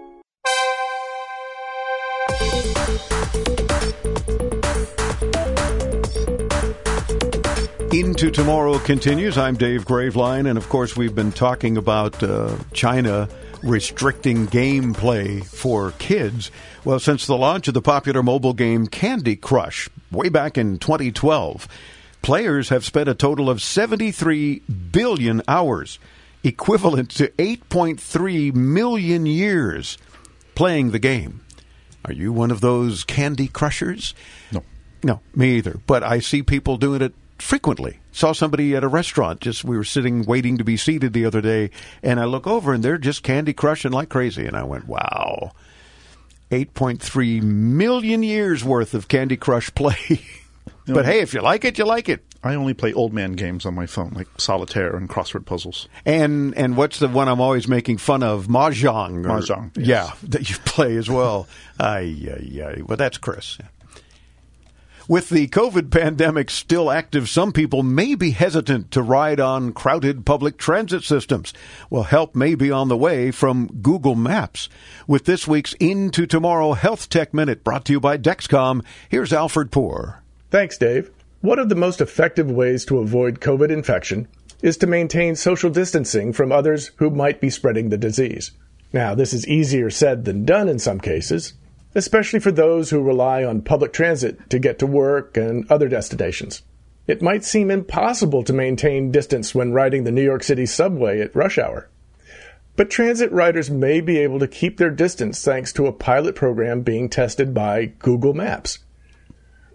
Into 7.95 8.29
Tomorrow 8.29 8.79
continues. 8.79 9.37
I'm 9.37 9.55
Dave 9.55 9.85
Graveline, 9.85 10.49
and 10.49 10.57
of 10.57 10.67
course, 10.67 10.97
we've 10.97 11.15
been 11.15 11.31
talking 11.31 11.77
about 11.77 12.21
uh, 12.21 12.57
China 12.73 13.29
restricting 13.63 14.47
gameplay 14.47 15.45
for 15.45 15.91
kids. 15.91 16.51
Well, 16.83 16.99
since 16.99 17.25
the 17.25 17.37
launch 17.37 17.69
of 17.69 17.73
the 17.73 17.81
popular 17.81 18.21
mobile 18.21 18.51
game 18.51 18.87
Candy 18.87 19.37
Crush 19.37 19.87
way 20.11 20.27
back 20.27 20.57
in 20.57 20.77
2012, 20.77 21.69
players 22.21 22.67
have 22.67 22.83
spent 22.83 23.07
a 23.07 23.15
total 23.15 23.49
of 23.49 23.61
73 23.61 24.59
billion 24.91 25.41
hours, 25.47 25.97
equivalent 26.43 27.11
to 27.11 27.29
8.3 27.29 28.53
million 28.53 29.25
years, 29.25 29.97
playing 30.53 30.91
the 30.91 30.99
game. 30.99 31.45
Are 32.03 32.13
you 32.13 32.33
one 32.33 32.51
of 32.51 32.59
those 32.59 33.05
Candy 33.05 33.47
Crushers? 33.47 34.13
No. 34.51 34.63
No, 35.01 35.21
me 35.33 35.55
either. 35.55 35.79
But 35.87 36.03
I 36.03 36.19
see 36.19 36.43
people 36.43 36.75
doing 36.75 37.01
it 37.01 37.13
frequently. 37.39 37.99
Saw 38.11 38.31
somebody 38.31 38.75
at 38.75 38.83
a 38.83 38.87
restaurant. 38.87 39.41
Just 39.41 39.63
we 39.63 39.77
were 39.77 39.83
sitting 39.83 40.23
waiting 40.25 40.57
to 40.57 40.63
be 40.63 40.77
seated 40.77 41.13
the 41.13 41.25
other 41.25 41.41
day, 41.41 41.69
and 42.01 42.19
I 42.19 42.25
look 42.25 42.47
over 42.47 42.73
and 42.73 42.83
they're 42.83 42.97
just 42.97 43.23
Candy 43.23 43.53
Crushing 43.53 43.91
like 43.91 44.09
crazy. 44.09 44.45
And 44.45 44.55
I 44.55 44.63
went, 44.63 44.87
"Wow, 44.87 45.51
eight 46.51 46.73
point 46.73 47.01
three 47.01 47.41
million 47.41 48.23
years 48.23 48.63
worth 48.63 48.93
of 48.93 49.07
Candy 49.07 49.37
Crush 49.37 49.73
play." 49.75 50.21
but 50.87 51.05
hey, 51.05 51.19
if 51.19 51.33
you 51.33 51.41
like 51.41 51.65
it, 51.65 51.77
you 51.77 51.85
like 51.85 52.07
it. 52.09 52.23
I 52.43 52.53
only 52.53 52.75
play 52.75 52.93
old 52.93 53.11
man 53.11 53.31
games 53.33 53.65
on 53.65 53.73
my 53.73 53.87
phone, 53.87 54.11
like 54.11 54.27
solitaire 54.37 54.95
and 54.95 55.09
crossword 55.09 55.45
puzzles. 55.47 55.89
And 56.05 56.55
and 56.55 56.77
what's 56.77 56.99
the 56.99 57.07
one 57.07 57.27
I'm 57.27 57.41
always 57.41 57.67
making 57.67 57.97
fun 57.97 58.21
of? 58.21 58.45
Mahjong. 58.47 59.25
or- 59.25 59.39
Mahjong, 59.39 59.71
yes. 59.77 59.87
Yeah, 59.87 60.11
that 60.29 60.49
you 60.49 60.55
play 60.63 60.95
as 60.95 61.09
well. 61.09 61.47
Ay, 61.79 62.15
ay, 62.29 62.61
ay. 62.63 62.81
Well, 62.85 62.97
that's 62.97 63.17
Chris. 63.17 63.57
With 65.07 65.29
the 65.29 65.47
COVID 65.49 65.91
pandemic 65.91 66.49
still 66.49 66.89
active, 66.89 67.29
some 67.29 67.51
people 67.51 67.83
may 67.83 68.15
be 68.15 68.31
hesitant 68.31 68.89
to 68.89 69.03
ride 69.03 69.39
on 69.39 69.71
crowded 69.71 70.25
public 70.25 70.57
transit 70.57 71.03
systems. 71.03 71.53
Well, 71.91 72.01
help 72.01 72.33
may 72.33 72.55
be 72.55 72.71
on 72.71 72.87
the 72.87 72.97
way 72.97 73.29
from 73.29 73.67
Google 73.83 74.15
Maps. 74.15 74.67
With 75.05 75.25
this 75.25 75.47
week's 75.47 75.73
Into 75.73 76.25
Tomorrow 76.25 76.73
Health 76.73 77.07
Tech 77.07 77.35
Minute 77.35 77.63
brought 77.63 77.85
to 77.85 77.93
you 77.93 77.99
by 77.99 78.17
Dexcom, 78.17 78.83
here's 79.07 79.31
Alfred 79.31 79.71
Poor. 79.71 80.23
Thanks, 80.49 80.75
Dave. 80.75 81.11
One 81.41 81.59
of 81.59 81.69
the 81.69 81.75
most 81.75 82.01
effective 82.01 82.49
ways 82.49 82.83
to 82.85 82.97
avoid 82.97 83.39
COVID 83.39 83.69
infection 83.69 84.27
is 84.63 84.75
to 84.77 84.87
maintain 84.87 85.35
social 85.35 85.69
distancing 85.69 86.33
from 86.33 86.51
others 86.51 86.89
who 86.95 87.11
might 87.11 87.39
be 87.39 87.51
spreading 87.51 87.89
the 87.89 87.97
disease. 87.99 88.49
Now, 88.91 89.13
this 89.13 89.33
is 89.33 89.47
easier 89.47 89.91
said 89.91 90.25
than 90.25 90.45
done 90.45 90.67
in 90.67 90.79
some 90.79 90.99
cases, 90.99 91.53
especially 91.95 92.39
for 92.39 92.51
those 92.51 92.89
who 92.89 93.01
rely 93.01 93.43
on 93.43 93.61
public 93.61 93.93
transit 93.93 94.49
to 94.49 94.59
get 94.59 94.77
to 94.79 94.85
work 94.85 95.37
and 95.37 95.69
other 95.71 95.87
destinations. 95.87 96.61
It 97.07 97.21
might 97.21 97.43
seem 97.43 97.71
impossible 97.71 98.43
to 98.43 98.53
maintain 98.53 99.11
distance 99.11 99.55
when 99.55 99.73
riding 99.73 100.03
the 100.03 100.11
New 100.11 100.23
York 100.23 100.43
City 100.43 100.65
subway 100.65 101.21
at 101.21 101.35
rush 101.35 101.57
hour. 101.57 101.89
But 102.75 102.89
transit 102.89 103.31
riders 103.31 103.69
may 103.71 104.01
be 104.01 104.17
able 104.17 104.39
to 104.39 104.47
keep 104.47 104.77
their 104.77 104.89
distance 104.89 105.41
thanks 105.41 105.71
to 105.73 105.87
a 105.87 105.93
pilot 105.93 106.35
program 106.35 106.81
being 106.81 107.07
tested 107.07 107.53
by 107.53 107.85
Google 107.99 108.33
Maps. 108.33 108.79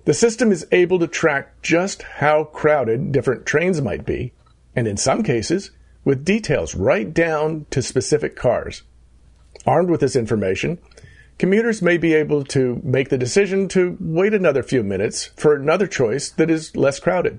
The 0.05 0.13
system 0.13 0.53
is 0.53 0.67
able 0.73 0.99
to 0.99 1.07
track 1.07 1.63
just 1.63 2.03
how 2.03 2.45
crowded 2.45 3.13
different 3.13 3.47
trains 3.47 3.81
might 3.81 4.05
be, 4.05 4.33
and 4.77 4.87
in 4.87 4.97
some 4.97 5.23
cases, 5.23 5.71
with 6.05 6.25
details 6.25 6.75
right 6.75 7.13
down 7.13 7.67
to 7.71 7.81
specific 7.81 8.37
cars. 8.37 8.83
Armed 9.67 9.89
with 9.91 10.01
this 10.01 10.17
information, 10.17 10.79
commuters 11.41 11.81
may 11.81 11.97
be 11.97 12.13
able 12.13 12.45
to 12.45 12.79
make 12.85 13.09
the 13.09 13.17
decision 13.17 13.67
to 13.67 13.97
wait 13.99 14.35
another 14.35 14.63
few 14.63 14.83
minutes 14.83 15.31
for 15.37 15.55
another 15.55 15.87
choice 15.87 16.29
that 16.29 16.51
is 16.51 16.77
less 16.77 17.01
crowded. 17.01 17.39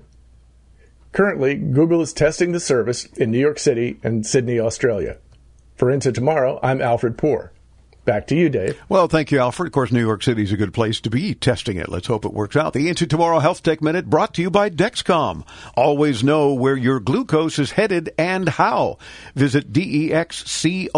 Currently, 1.12 1.54
Google 1.54 2.00
is 2.00 2.12
testing 2.12 2.50
the 2.50 2.58
service 2.58 3.04
in 3.12 3.30
New 3.30 3.38
York 3.38 3.60
City 3.60 4.00
and 4.02 4.26
Sydney, 4.26 4.58
Australia. 4.58 5.18
For 5.76 5.88
Into 5.88 6.10
Tomorrow, 6.10 6.58
I'm 6.64 6.82
Alfred 6.82 7.16
Poor. 7.16 7.52
Back 8.04 8.26
to 8.26 8.34
you, 8.34 8.48
Dave. 8.48 8.82
Well, 8.88 9.06
thank 9.06 9.30
you, 9.30 9.38
Alfred. 9.38 9.68
Of 9.68 9.72
course, 9.72 9.92
New 9.92 10.04
York 10.04 10.24
City 10.24 10.42
is 10.42 10.50
a 10.50 10.56
good 10.56 10.74
place 10.74 11.00
to 11.02 11.08
be 11.08 11.34
testing 11.34 11.76
it. 11.76 11.88
Let's 11.88 12.08
hope 12.08 12.24
it 12.24 12.34
works 12.34 12.56
out. 12.56 12.72
The 12.72 12.88
Into 12.88 13.06
Tomorrow 13.06 13.38
Health 13.38 13.62
Tech 13.62 13.80
Minute 13.80 14.10
brought 14.10 14.34
to 14.34 14.42
you 14.42 14.50
by 14.50 14.68
Dexcom. 14.68 15.46
Always 15.76 16.24
know 16.24 16.52
where 16.52 16.76
your 16.76 16.98
glucose 16.98 17.60
is 17.60 17.70
headed 17.70 18.10
and 18.18 18.48
how. 18.48 18.98
Visit 19.36 19.72
dexcom 19.72 20.96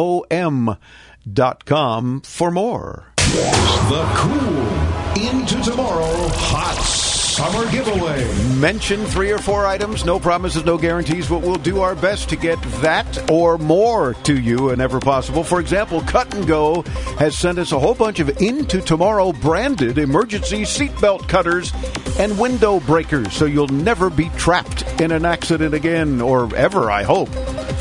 com 1.64 2.20
for 2.20 2.50
more. 2.50 3.06
The 3.16 4.04
cool 4.14 5.26
Into 5.26 5.62
Tomorrow 5.62 6.28
Hot 6.28 7.23
Summer 7.34 7.68
Giveaway. 7.72 8.24
Mention 8.60 9.04
three 9.06 9.32
or 9.32 9.38
four 9.38 9.66
items, 9.66 10.04
no 10.04 10.20
promises, 10.20 10.64
no 10.64 10.78
guarantees, 10.78 11.28
but 11.28 11.42
we'll 11.42 11.56
do 11.56 11.80
our 11.80 11.96
best 11.96 12.28
to 12.28 12.36
get 12.36 12.62
that 12.80 13.28
or 13.28 13.58
more 13.58 14.14
to 14.22 14.40
you 14.40 14.66
whenever 14.66 15.00
possible. 15.00 15.42
For 15.42 15.58
example, 15.58 16.00
Cut 16.02 16.32
and 16.32 16.46
Go 16.46 16.82
has 17.18 17.36
sent 17.36 17.58
us 17.58 17.72
a 17.72 17.78
whole 17.80 17.96
bunch 17.96 18.20
of 18.20 18.40
Into 18.40 18.80
Tomorrow 18.80 19.32
branded 19.32 19.98
emergency 19.98 20.62
seatbelt 20.62 21.26
cutters 21.26 21.72
and 22.20 22.38
window 22.38 22.78
breakers 22.78 23.32
so 23.34 23.46
you'll 23.46 23.66
never 23.66 24.10
be 24.10 24.28
trapped 24.36 24.84
in 25.00 25.10
an 25.10 25.24
accident 25.24 25.74
again, 25.74 26.20
or 26.20 26.54
ever, 26.54 26.88
I 26.88 27.02
hope. 27.02 27.30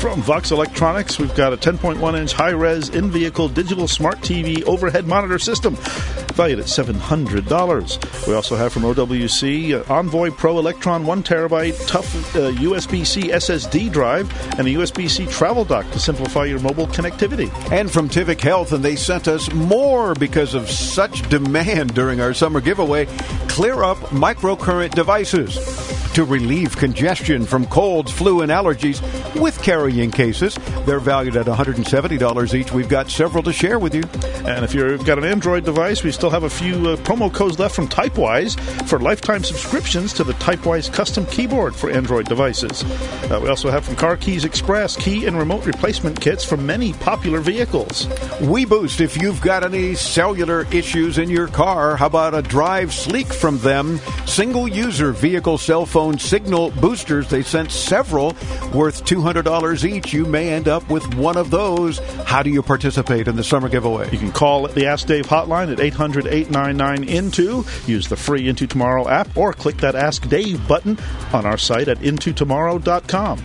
From 0.00 0.20
Voxx 0.20 0.50
Electronics, 0.50 1.20
we've 1.20 1.34
got 1.36 1.52
a 1.52 1.56
10.1 1.56 2.18
inch 2.18 2.32
high 2.32 2.50
res 2.50 2.88
in 2.88 3.08
vehicle 3.08 3.48
digital 3.48 3.86
smart 3.86 4.18
TV 4.18 4.64
overhead 4.64 5.06
monitor 5.06 5.38
system 5.38 5.76
valued 6.34 6.58
at 6.58 6.66
$700. 6.66 8.26
We 8.26 8.34
also 8.34 8.56
have 8.56 8.72
from 8.72 8.82
OWC 8.82 9.88
uh, 9.88 9.92
Envoy 9.92 10.30
Pro 10.30 10.54
Elektron 10.56 11.04
1 11.04 11.22
terabyte 11.22 11.86
tough 11.86 12.14
uh, 12.34 12.50
USB 12.52 13.06
C 13.06 13.28
SSD 13.28 13.90
drive 13.90 14.30
and 14.58 14.66
a 14.66 14.70
USB 14.70 15.08
C 15.08 15.26
travel 15.26 15.64
dock 15.64 15.88
to 15.92 15.98
simplify 15.98 16.44
your 16.44 16.60
mobile 16.60 16.86
connectivity. 16.86 17.50
And 17.70 17.90
from 17.90 18.08
Tivic 18.08 18.40
Health, 18.40 18.72
and 18.72 18.84
they 18.84 18.96
sent 18.96 19.28
us 19.28 19.52
more 19.52 20.14
because 20.14 20.54
of 20.54 20.70
such 20.70 21.28
demand 21.28 21.94
during 21.94 22.20
our 22.20 22.34
summer 22.34 22.60
giveaway 22.60 23.06
Clear 23.48 23.84
Up 23.84 23.98
microcurrent 24.08 24.94
devices 24.94 25.54
to 26.14 26.24
relieve 26.24 26.76
congestion 26.76 27.44
from 27.44 27.66
colds, 27.66 28.10
flu, 28.10 28.40
and 28.40 28.50
allergies 28.50 29.00
with 29.40 29.60
carrying 29.62 30.12
cases. 30.12 30.56
They're 30.86 31.00
valued 31.00 31.36
at 31.36 31.46
$170 31.46 32.54
each. 32.54 32.72
We've 32.72 32.88
got 32.88 33.10
several 33.10 33.42
to 33.42 33.52
share 33.52 33.80
with 33.80 33.94
you. 33.94 34.02
And 34.46 34.64
if 34.64 34.74
you've 34.74 35.04
got 35.04 35.18
an 35.18 35.24
Android 35.24 35.64
device, 35.64 36.04
we 36.04 36.12
still 36.24 36.30
have 36.30 36.44
a 36.44 36.48
few 36.48 36.88
uh, 36.88 36.96
promo 36.96 37.30
codes 37.30 37.58
left 37.58 37.74
from 37.74 37.86
Typewise 37.86 38.54
for 38.86 38.98
lifetime 38.98 39.44
subscriptions 39.44 40.10
to 40.14 40.24
the 40.24 40.32
Typewise 40.34 40.88
custom 40.88 41.26
keyboard 41.26 41.76
for 41.76 41.90
Android 41.90 42.24
devices. 42.24 42.82
Uh, 43.30 43.40
we 43.42 43.50
also 43.50 43.70
have 43.70 43.84
from 43.84 43.94
Car 43.94 44.16
Keys 44.16 44.46
Express 44.46 44.96
key 44.96 45.26
and 45.26 45.36
remote 45.36 45.66
replacement 45.66 46.18
kits 46.18 46.42
for 46.42 46.56
many 46.56 46.94
popular 46.94 47.40
vehicles. 47.40 48.08
We 48.40 48.64
Boost, 48.64 49.02
if 49.02 49.20
you've 49.20 49.42
got 49.42 49.64
any 49.64 49.94
cellular 49.94 50.66
issues 50.72 51.18
in 51.18 51.28
your 51.28 51.46
car, 51.46 51.94
how 51.94 52.06
about 52.06 52.32
a 52.32 52.40
Drive 52.40 52.94
Sleek 52.94 53.26
from 53.26 53.58
them? 53.58 54.00
Single 54.24 54.66
user 54.66 55.12
vehicle 55.12 55.58
cell 55.58 55.84
phone 55.84 56.18
signal 56.18 56.70
boosters. 56.70 57.28
They 57.28 57.42
sent 57.42 57.70
several 57.70 58.28
worth 58.72 59.04
$200 59.04 59.84
each. 59.84 60.14
You 60.14 60.24
may 60.24 60.48
end 60.48 60.68
up 60.68 60.88
with 60.88 61.14
one 61.16 61.36
of 61.36 61.50
those. 61.50 61.98
How 62.24 62.42
do 62.42 62.48
you 62.48 62.62
participate 62.62 63.28
in 63.28 63.36
the 63.36 63.44
summer 63.44 63.68
giveaway? 63.68 64.10
You 64.10 64.18
can 64.18 64.32
call 64.32 64.68
the 64.68 64.86
Ask 64.86 65.06
Dave 65.06 65.26
hotline 65.26 65.70
at 65.70 65.80
800 65.80 66.13
899 66.20 67.08
INTO, 67.08 67.64
use 67.86 68.08
the 68.08 68.16
free 68.16 68.48
Into 68.48 68.66
Tomorrow 68.66 69.08
app, 69.08 69.36
or 69.36 69.52
click 69.52 69.78
that 69.78 69.94
Ask 69.94 70.28
Dave 70.28 70.66
button 70.68 70.98
on 71.32 71.46
our 71.46 71.58
site 71.58 71.88
at 71.88 71.98
intotomorrow.com. 71.98 73.44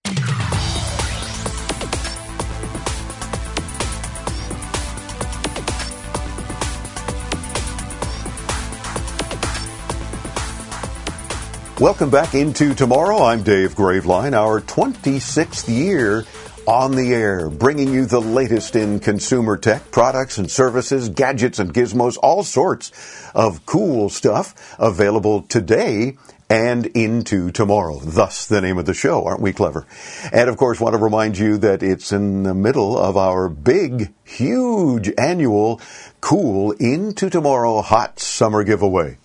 Welcome 11.79 12.09
back 12.09 12.35
into 12.35 12.75
tomorrow. 12.75 13.23
I'm 13.23 13.43
Dave 13.43 13.75
Graveline, 13.75 14.33
our 14.33 14.63
26th 14.63 15.69
year 15.69 16.25
on 16.67 16.97
the 16.97 17.15
air, 17.15 17.49
bringing 17.49 17.93
you 17.93 18.07
the 18.07 18.21
latest 18.21 18.75
in 18.75 18.99
consumer 18.99 19.57
tech, 19.57 19.91
products 19.91 20.39
and 20.39 20.51
services, 20.51 21.09
gadgets 21.09 21.59
and 21.59 21.73
gizmos, 21.73 22.19
all 22.23 22.43
sorts 22.43 22.91
of 23.35 23.65
cool 23.67 24.09
stuff 24.09 24.77
available 24.79 25.43
today 25.43 26.17
and 26.49 26.87
into 26.87 27.51
tomorrow. 27.51 28.01
Thus 28.01 28.47
the 28.47 28.61
name 28.61 28.79
of 28.79 28.87
the 28.87 28.95
show. 28.95 29.25
Aren't 29.25 29.41
we 29.41 29.53
clever? 29.53 29.87
And 30.33 30.49
of 30.49 30.57
course, 30.57 30.81
want 30.81 30.95
to 30.95 30.99
remind 30.99 31.39
you 31.39 31.57
that 31.59 31.83
it's 31.83 32.13
in 32.13 32.43
the 32.43 32.55
middle 32.55 32.99
of 32.99 33.17
our 33.17 33.49
big, 33.49 34.13
huge 34.25 35.13
annual 35.19 35.81
cool 36.21 36.73
into 36.73 37.31
tomorrow 37.31 37.81
hot 37.81 38.19
summer 38.19 38.65
giveaway. 38.65 39.19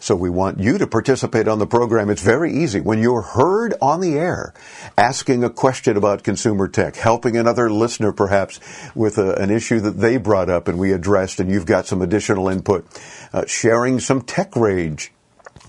So 0.00 0.16
we 0.16 0.30
want 0.30 0.58
you 0.58 0.78
to 0.78 0.86
participate 0.86 1.46
on 1.46 1.58
the 1.58 1.66
program. 1.66 2.08
It's 2.08 2.22
very 2.22 2.54
easy. 2.54 2.80
When 2.80 3.00
you're 3.00 3.20
heard 3.20 3.74
on 3.82 4.00
the 4.00 4.14
air, 4.14 4.54
asking 4.96 5.44
a 5.44 5.50
question 5.50 5.98
about 5.98 6.24
consumer 6.24 6.68
tech, 6.68 6.96
helping 6.96 7.36
another 7.36 7.70
listener 7.70 8.10
perhaps 8.10 8.58
with 8.94 9.18
a, 9.18 9.34
an 9.34 9.50
issue 9.50 9.78
that 9.80 9.98
they 9.98 10.16
brought 10.16 10.48
up 10.48 10.68
and 10.68 10.78
we 10.78 10.92
addressed 10.92 11.38
and 11.38 11.50
you've 11.50 11.66
got 11.66 11.86
some 11.86 12.00
additional 12.00 12.48
input, 12.48 12.86
uh, 13.34 13.44
sharing 13.46 14.00
some 14.00 14.22
tech 14.22 14.56
rage, 14.56 15.12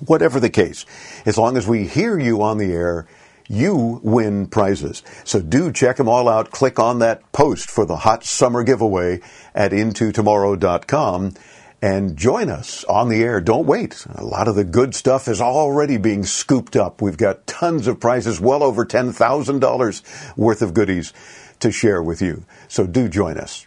whatever 0.08 0.40
the 0.40 0.50
case, 0.50 0.86
as 1.26 1.38
long 1.38 1.58
as 1.58 1.68
we 1.68 1.86
hear 1.86 2.18
you 2.18 2.42
on 2.42 2.58
the 2.58 2.72
air, 2.72 3.06
you 3.50 4.00
win 4.02 4.48
prizes. 4.48 5.04
So 5.26 5.42
do 5.42 5.74
check 5.74 5.98
them 5.98 6.08
all 6.08 6.30
out. 6.30 6.52
Click 6.52 6.80
on 6.80 7.00
that 7.00 7.30
post 7.34 7.70
for 7.70 7.86
the 7.86 7.98
hot 7.98 8.24
summer 8.24 8.64
giveaway 8.64 9.20
at 9.54 9.74
intotomorrow.com 9.74 11.34
and 11.82 12.16
join 12.16 12.50
us 12.50 12.84
on 12.86 13.10
the 13.10 13.24
air. 13.24 13.42
Don't 13.42 13.66
wait. 13.66 14.06
A 14.14 14.24
lot 14.24 14.48
of 14.48 14.56
the 14.56 14.64
good 14.64 14.94
stuff 14.94 15.28
is 15.28 15.42
already 15.42 15.98
being 15.98 16.24
scooped 16.24 16.76
up. 16.76 17.02
We've 17.02 17.18
got 17.18 17.48
tons 17.48 17.88
of 17.88 18.00
prizes, 18.00 18.40
well 18.40 18.64
over 18.64 18.86
$10,000 18.86 20.38
worth 20.38 20.62
of 20.62 20.74
goodies 20.74 21.14
to 21.60 21.72
share 21.72 22.02
with 22.02 22.22
you. 22.22 22.46
So 22.68 22.86
do 22.86 23.08
join 23.08 23.38
us. 23.38 23.66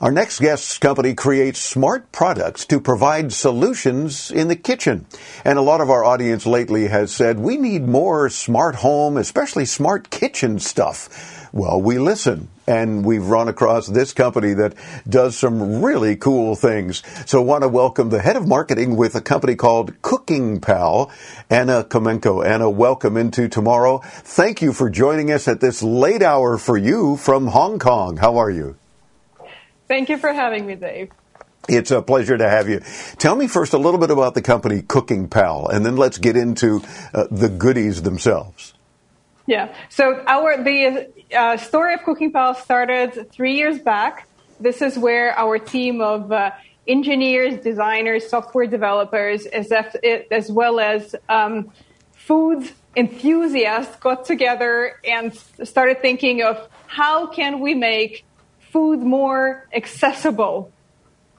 Our 0.00 0.12
next 0.12 0.38
guest's 0.38 0.78
company 0.78 1.14
creates 1.14 1.58
smart 1.58 2.12
products 2.12 2.64
to 2.66 2.80
provide 2.80 3.32
solutions 3.32 4.30
in 4.30 4.46
the 4.46 4.54
kitchen. 4.54 5.06
And 5.44 5.58
a 5.58 5.62
lot 5.62 5.80
of 5.80 5.90
our 5.90 6.04
audience 6.04 6.46
lately 6.46 6.86
has 6.86 7.10
said 7.10 7.40
we 7.40 7.56
need 7.56 7.82
more 7.82 8.28
smart 8.28 8.76
home, 8.76 9.16
especially 9.16 9.64
smart 9.64 10.08
kitchen 10.10 10.60
stuff. 10.60 11.37
Well, 11.52 11.80
we 11.80 11.98
listen 11.98 12.48
and 12.66 13.04
we've 13.04 13.26
run 13.26 13.48
across 13.48 13.86
this 13.86 14.12
company 14.12 14.52
that 14.54 14.74
does 15.08 15.36
some 15.36 15.82
really 15.82 16.16
cool 16.16 16.54
things. 16.54 17.02
So 17.26 17.40
I 17.40 17.44
want 17.44 17.62
to 17.62 17.68
welcome 17.68 18.10
the 18.10 18.20
head 18.20 18.36
of 18.36 18.46
marketing 18.46 18.96
with 18.96 19.14
a 19.14 19.22
company 19.22 19.56
called 19.56 20.00
Cooking 20.02 20.60
Pal, 20.60 21.10
Anna 21.48 21.84
Komenko. 21.84 22.46
Anna, 22.46 22.68
welcome 22.68 23.16
into 23.16 23.48
tomorrow. 23.48 24.00
Thank 24.04 24.60
you 24.60 24.74
for 24.74 24.90
joining 24.90 25.32
us 25.32 25.48
at 25.48 25.60
this 25.60 25.82
late 25.82 26.22
hour 26.22 26.58
for 26.58 26.76
you 26.76 27.16
from 27.16 27.46
Hong 27.46 27.78
Kong. 27.78 28.18
How 28.18 28.36
are 28.36 28.50
you? 28.50 28.76
Thank 29.88 30.10
you 30.10 30.18
for 30.18 30.32
having 30.32 30.66
me, 30.66 30.74
Dave. 30.74 31.10
It's 31.68 31.90
a 31.90 32.02
pleasure 32.02 32.36
to 32.36 32.48
have 32.48 32.68
you. 32.68 32.80
Tell 33.18 33.36
me 33.36 33.46
first 33.46 33.72
a 33.72 33.78
little 33.78 34.00
bit 34.00 34.10
about 34.10 34.34
the 34.34 34.42
company 34.42 34.82
Cooking 34.82 35.28
Pal, 35.28 35.68
and 35.68 35.84
then 35.84 35.96
let's 35.96 36.18
get 36.18 36.36
into 36.36 36.82
uh, 37.14 37.26
the 37.30 37.48
goodies 37.48 38.02
themselves. 38.02 38.74
Yeah. 39.46 39.74
So 39.88 40.22
our 40.26 40.62
the 40.62 41.08
uh, 41.34 41.56
story 41.56 41.94
of 41.94 42.02
Cooking 42.02 42.32
Pal 42.32 42.54
started 42.54 43.30
three 43.32 43.56
years 43.56 43.78
back. 43.78 44.28
This 44.60 44.82
is 44.82 44.98
where 44.98 45.38
our 45.38 45.58
team 45.58 46.00
of 46.00 46.32
uh, 46.32 46.50
engineers, 46.86 47.62
designers, 47.62 48.28
software 48.28 48.66
developers, 48.66 49.46
as, 49.46 49.70
as 50.30 50.50
well 50.50 50.80
as 50.80 51.14
um, 51.28 51.70
food 52.12 52.70
enthusiasts 52.96 53.96
got 53.96 54.24
together 54.24 54.96
and 55.04 55.36
started 55.62 56.00
thinking 56.00 56.42
of 56.42 56.68
how 56.86 57.26
can 57.26 57.60
we 57.60 57.74
make 57.74 58.24
food 58.72 59.00
more 59.00 59.66
accessible 59.72 60.72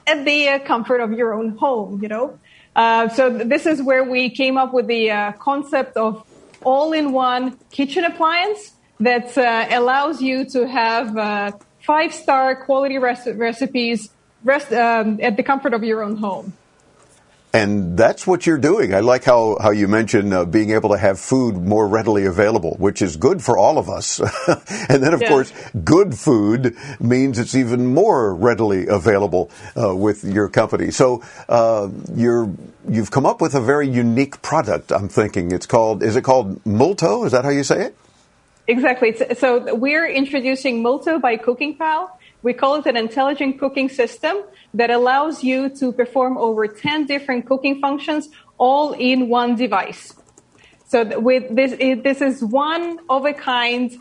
at 0.08 0.26
the 0.26 0.48
uh, 0.48 0.60
comfort 0.60 1.02
of 1.02 1.12
your 1.14 1.34
own 1.34 1.58
home, 1.58 2.02
you 2.02 2.08
know. 2.08 2.40
Uh, 2.76 3.10
so 3.10 3.30
this 3.30 3.66
is 3.66 3.82
where 3.82 4.04
we 4.04 4.30
came 4.30 4.58
up 4.58 4.74
with 4.74 4.88
the 4.88 5.12
uh, 5.12 5.32
concept 5.34 5.98
of 5.98 6.26
all-in-one 6.64 7.58
kitchen 7.72 8.04
appliance 8.06 8.74
that 9.00 9.38
uh, 9.38 9.68
allows 9.72 10.22
you 10.22 10.46
to 10.46 10.68
have 10.68 11.16
uh, 11.18 11.52
five-star 11.86 12.66
quality 12.66 12.98
rec- 12.98 13.26
recipes 13.36 14.10
rest, 14.44 14.72
um, 14.74 15.20
at 15.22 15.38
the 15.38 15.44
comfort 15.44 15.74
of 15.74 15.84
your 15.84 16.04
own 16.04 16.18
home. 16.18 16.54
And 17.52 17.98
that's 17.98 18.28
what 18.28 18.46
you're 18.46 18.60
doing. 18.60 18.94
I 18.94 19.00
like 19.00 19.24
how, 19.24 19.58
how 19.60 19.72
you 19.72 19.88
mentioned 19.88 20.32
uh, 20.36 20.46
being 20.46 20.70
able 20.70 20.90
to 20.90 21.00
have 21.00 21.20
food 21.20 21.56
more 21.56 21.88
readily 21.88 22.26
available, 22.26 22.76
which 22.78 23.02
is 23.02 23.18
good 23.18 23.42
for 23.42 23.58
all 23.58 23.80
of 23.80 23.90
us. 23.90 24.20
and 24.88 25.02
then, 25.02 25.16
of 25.16 25.22
course, 25.22 25.52
good 25.84 26.14
food 26.14 26.78
means 27.00 27.40
it's 27.40 27.56
even 27.56 27.88
more 27.88 28.36
readily 28.36 28.86
available 28.86 29.50
uh, 29.76 29.96
with 29.96 30.24
your 30.24 30.48
company. 30.48 30.92
So 30.92 31.24
uh, 31.48 31.90
you're, 32.14 32.54
you've 32.88 33.10
come 33.10 33.26
up 33.26 33.42
with 33.42 33.56
a 33.56 33.62
very 33.62 33.90
unique 33.90 34.44
product, 34.44 34.92
I'm 34.92 35.10
thinking. 35.10 35.52
It's 35.52 35.66
called, 35.66 36.04
is 36.04 36.16
it 36.16 36.24
called 36.24 36.64
Multo? 36.68 37.24
Is 37.24 37.32
that 37.32 37.46
how 37.46 37.50
you 37.50 37.64
say 37.64 37.86
it? 37.86 37.96
Exactly. 38.70 39.16
So- 39.36 39.74
we're 39.74 40.06
introducing 40.06 40.84
Multo 40.84 41.18
by 41.18 41.38
Cooking 41.38 41.76
Pal. 41.76 42.02
We 42.44 42.54
call 42.54 42.76
it 42.76 42.86
an 42.86 42.98
intelligent 42.98 43.60
cooking 43.60 43.90
system 43.90 44.44
that 44.76 44.92
allows 44.92 45.44
you 45.44 45.70
to 45.80 45.92
perform 45.92 46.38
over 46.38 46.68
10 46.68 47.08
different 47.08 47.48
cooking 47.48 47.82
functions 47.82 48.30
all 48.60 48.94
in 48.94 49.28
one 49.28 49.56
device. 49.56 50.14
So 50.88 51.20
with 51.20 51.56
this, 51.56 51.72
this 52.04 52.22
is 52.22 52.44
one 52.44 53.00
of 53.10 53.26
a 53.26 53.34
kind 53.34 53.98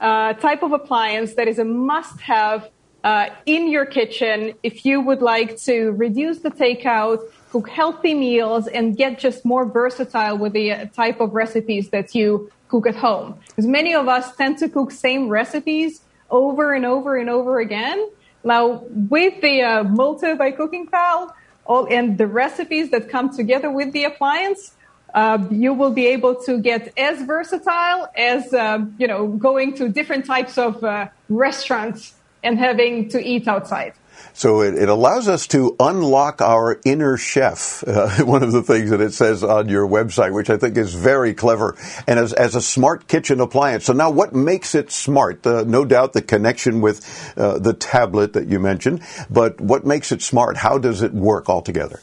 uh, 0.00 0.34
type 0.34 0.62
of 0.62 0.72
appliance 0.72 1.34
that 1.36 1.48
is 1.48 1.58
a 1.58 1.64
must 1.64 2.20
have 2.20 2.68
uh, 3.02 3.30
in 3.46 3.70
your 3.70 3.86
kitchen 3.86 4.52
if 4.62 4.84
you 4.84 5.00
would 5.00 5.22
like 5.22 5.56
to 5.62 5.92
reduce 5.92 6.40
the 6.40 6.50
takeout, 6.50 7.20
cook 7.50 7.68
healthy 7.70 8.12
meals, 8.12 8.66
and 8.66 8.96
get 8.98 9.18
just 9.18 9.46
more 9.46 9.64
versatile 9.64 10.36
with 10.36 10.52
the 10.52 10.72
uh, 10.72 10.84
type 10.86 11.20
of 11.20 11.32
recipes 11.32 11.88
that 11.88 12.14
you 12.14 12.50
cook 12.70 12.86
at 12.86 12.96
home. 12.96 13.38
Because 13.48 13.66
many 13.66 13.94
of 13.94 14.08
us 14.08 14.34
tend 14.36 14.58
to 14.58 14.68
cook 14.68 14.90
same 14.90 15.28
recipes 15.28 16.00
over 16.30 16.72
and 16.72 16.86
over 16.86 17.16
and 17.16 17.28
over 17.28 17.58
again. 17.60 18.08
Now, 18.44 18.84
with 18.88 19.40
the 19.42 19.62
uh, 19.62 19.84
Multo 19.84 20.36
by 20.36 20.52
Cooking 20.52 20.86
Pal, 20.86 21.34
all, 21.66 21.86
and 21.90 22.16
the 22.16 22.26
recipes 22.26 22.90
that 22.90 23.08
come 23.08 23.34
together 23.34 23.70
with 23.70 23.92
the 23.92 24.04
appliance, 24.04 24.72
uh, 25.14 25.38
you 25.50 25.74
will 25.74 25.90
be 25.90 26.06
able 26.06 26.34
to 26.44 26.58
get 26.58 26.92
as 26.96 27.22
versatile 27.22 28.08
as 28.16 28.54
um, 28.54 28.94
you 28.98 29.06
know 29.06 29.26
going 29.26 29.74
to 29.74 29.88
different 29.88 30.24
types 30.24 30.56
of 30.56 30.82
uh, 30.84 31.08
restaurants 31.28 32.14
and 32.42 32.58
having 32.58 33.08
to 33.08 33.22
eat 33.22 33.46
outside. 33.48 33.92
So 34.32 34.62
it, 34.62 34.74
it 34.74 34.88
allows 34.88 35.28
us 35.28 35.46
to 35.48 35.76
unlock 35.78 36.40
our 36.40 36.80
inner 36.84 37.16
chef. 37.16 37.84
Uh, 37.86 38.08
one 38.24 38.42
of 38.42 38.52
the 38.52 38.62
things 38.62 38.90
that 38.90 39.00
it 39.00 39.12
says 39.12 39.44
on 39.44 39.68
your 39.68 39.86
website, 39.86 40.32
which 40.32 40.50
I 40.50 40.56
think 40.56 40.76
is 40.76 40.94
very 40.94 41.34
clever, 41.34 41.76
and 42.06 42.18
as, 42.18 42.32
as 42.32 42.54
a 42.54 42.62
smart 42.62 43.08
kitchen 43.08 43.40
appliance. 43.40 43.84
So 43.84 43.92
now, 43.92 44.10
what 44.10 44.34
makes 44.34 44.74
it 44.74 44.90
smart? 44.90 45.46
Uh, 45.46 45.64
no 45.66 45.84
doubt 45.84 46.12
the 46.12 46.22
connection 46.22 46.80
with 46.80 47.34
uh, 47.36 47.58
the 47.58 47.74
tablet 47.74 48.32
that 48.34 48.48
you 48.48 48.60
mentioned, 48.60 49.02
but 49.28 49.60
what 49.60 49.84
makes 49.84 50.12
it 50.12 50.22
smart? 50.22 50.56
How 50.56 50.78
does 50.78 51.02
it 51.02 51.12
work 51.12 51.48
altogether? 51.48 52.00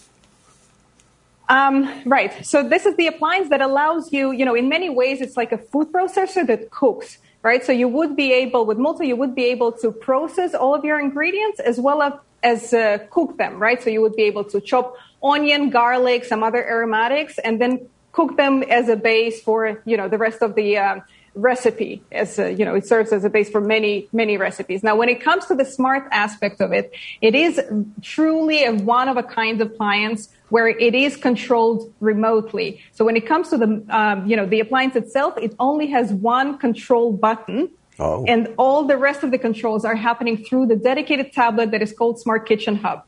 Um, 1.49 2.03
right. 2.05 2.45
So 2.45 2.67
this 2.67 2.85
is 2.85 2.95
the 2.97 3.07
appliance 3.07 3.49
that 3.49 3.61
allows 3.61 4.11
you, 4.11 4.31
you 4.31 4.43
know, 4.43 4.55
in 4.55 4.67
many 4.67 4.89
ways, 4.89 5.21
it's 5.21 5.37
like 5.37 5.51
a 5.51 5.57
food 5.57 5.91
processor 5.91 6.45
that 6.45 6.71
cooks, 6.71 7.19
right? 7.47 7.63
So 7.63 7.71
you 7.71 7.87
would 7.87 8.13
be 8.15 8.33
able, 8.33 8.65
with 8.65 8.77
Multo, 8.77 9.03
you 9.03 9.15
would 9.15 9.33
be 9.33 9.45
able 9.45 9.71
to 9.83 9.91
process 9.91 10.53
all 10.53 10.75
of 10.75 10.83
your 10.83 10.99
ingredients 10.99 11.59
as 11.61 11.79
well 11.79 12.01
as, 12.01 12.13
as 12.43 12.73
uh, 12.73 12.97
cook 13.09 13.37
them, 13.37 13.57
right? 13.57 13.81
So 13.81 13.89
you 13.89 14.01
would 14.01 14.17
be 14.17 14.23
able 14.23 14.43
to 14.53 14.59
chop 14.59 14.95
onion, 15.23 15.69
garlic, 15.69 16.25
some 16.25 16.43
other 16.43 16.63
aromatics, 16.75 17.39
and 17.39 17.53
then 17.61 17.87
cook 18.11 18.35
them 18.35 18.63
as 18.63 18.89
a 18.89 18.97
base 18.97 19.41
for, 19.41 19.81
you 19.85 19.95
know, 19.95 20.09
the 20.09 20.17
rest 20.17 20.41
of 20.41 20.55
the 20.55 20.77
um, 20.77 21.03
recipe. 21.35 22.03
As 22.11 22.37
a, 22.37 22.51
you 22.51 22.65
know, 22.65 22.75
it 22.75 22.85
serves 22.85 23.13
as 23.13 23.23
a 23.23 23.29
base 23.29 23.49
for 23.49 23.61
many, 23.61 24.09
many 24.11 24.35
recipes. 24.37 24.83
Now, 24.83 24.95
when 24.97 25.07
it 25.07 25.21
comes 25.21 25.45
to 25.45 25.55
the 25.55 25.65
smart 25.65 26.03
aspect 26.11 26.59
of 26.59 26.73
it, 26.73 26.91
it 27.21 27.33
is 27.33 27.61
truly 28.01 28.65
a 28.65 28.73
one 28.73 29.07
of 29.07 29.15
a 29.15 29.23
kind 29.23 29.61
appliance 29.61 30.29
where 30.49 30.67
it 30.67 30.95
is 30.95 31.17
controlled 31.17 31.93
remotely. 31.99 32.81
So 32.93 33.03
when 33.05 33.15
it 33.15 33.25
comes 33.27 33.49
to 33.49 33.57
the, 33.57 33.83
um, 33.89 34.25
you 34.27 34.35
know, 34.35 34.45
the 34.45 34.59
appliance 34.59 34.95
itself, 34.95 35.37
it 35.37 35.53
only 35.59 35.87
has 35.87 36.13
one 36.13 36.57
control 36.57 37.11
button. 37.11 37.69
Oh. 37.99 38.23
And 38.27 38.53
all 38.57 38.83
the 38.83 38.97
rest 38.97 39.23
of 39.23 39.31
the 39.31 39.37
controls 39.37 39.83
are 39.83 39.95
happening 39.95 40.43
through 40.45 40.67
the 40.67 40.75
dedicated 40.75 41.33
tablet 41.33 41.71
that 41.71 41.81
is 41.81 41.91
called 41.91 42.19
Smart 42.19 42.47
Kitchen 42.47 42.75
Hub. 42.75 43.03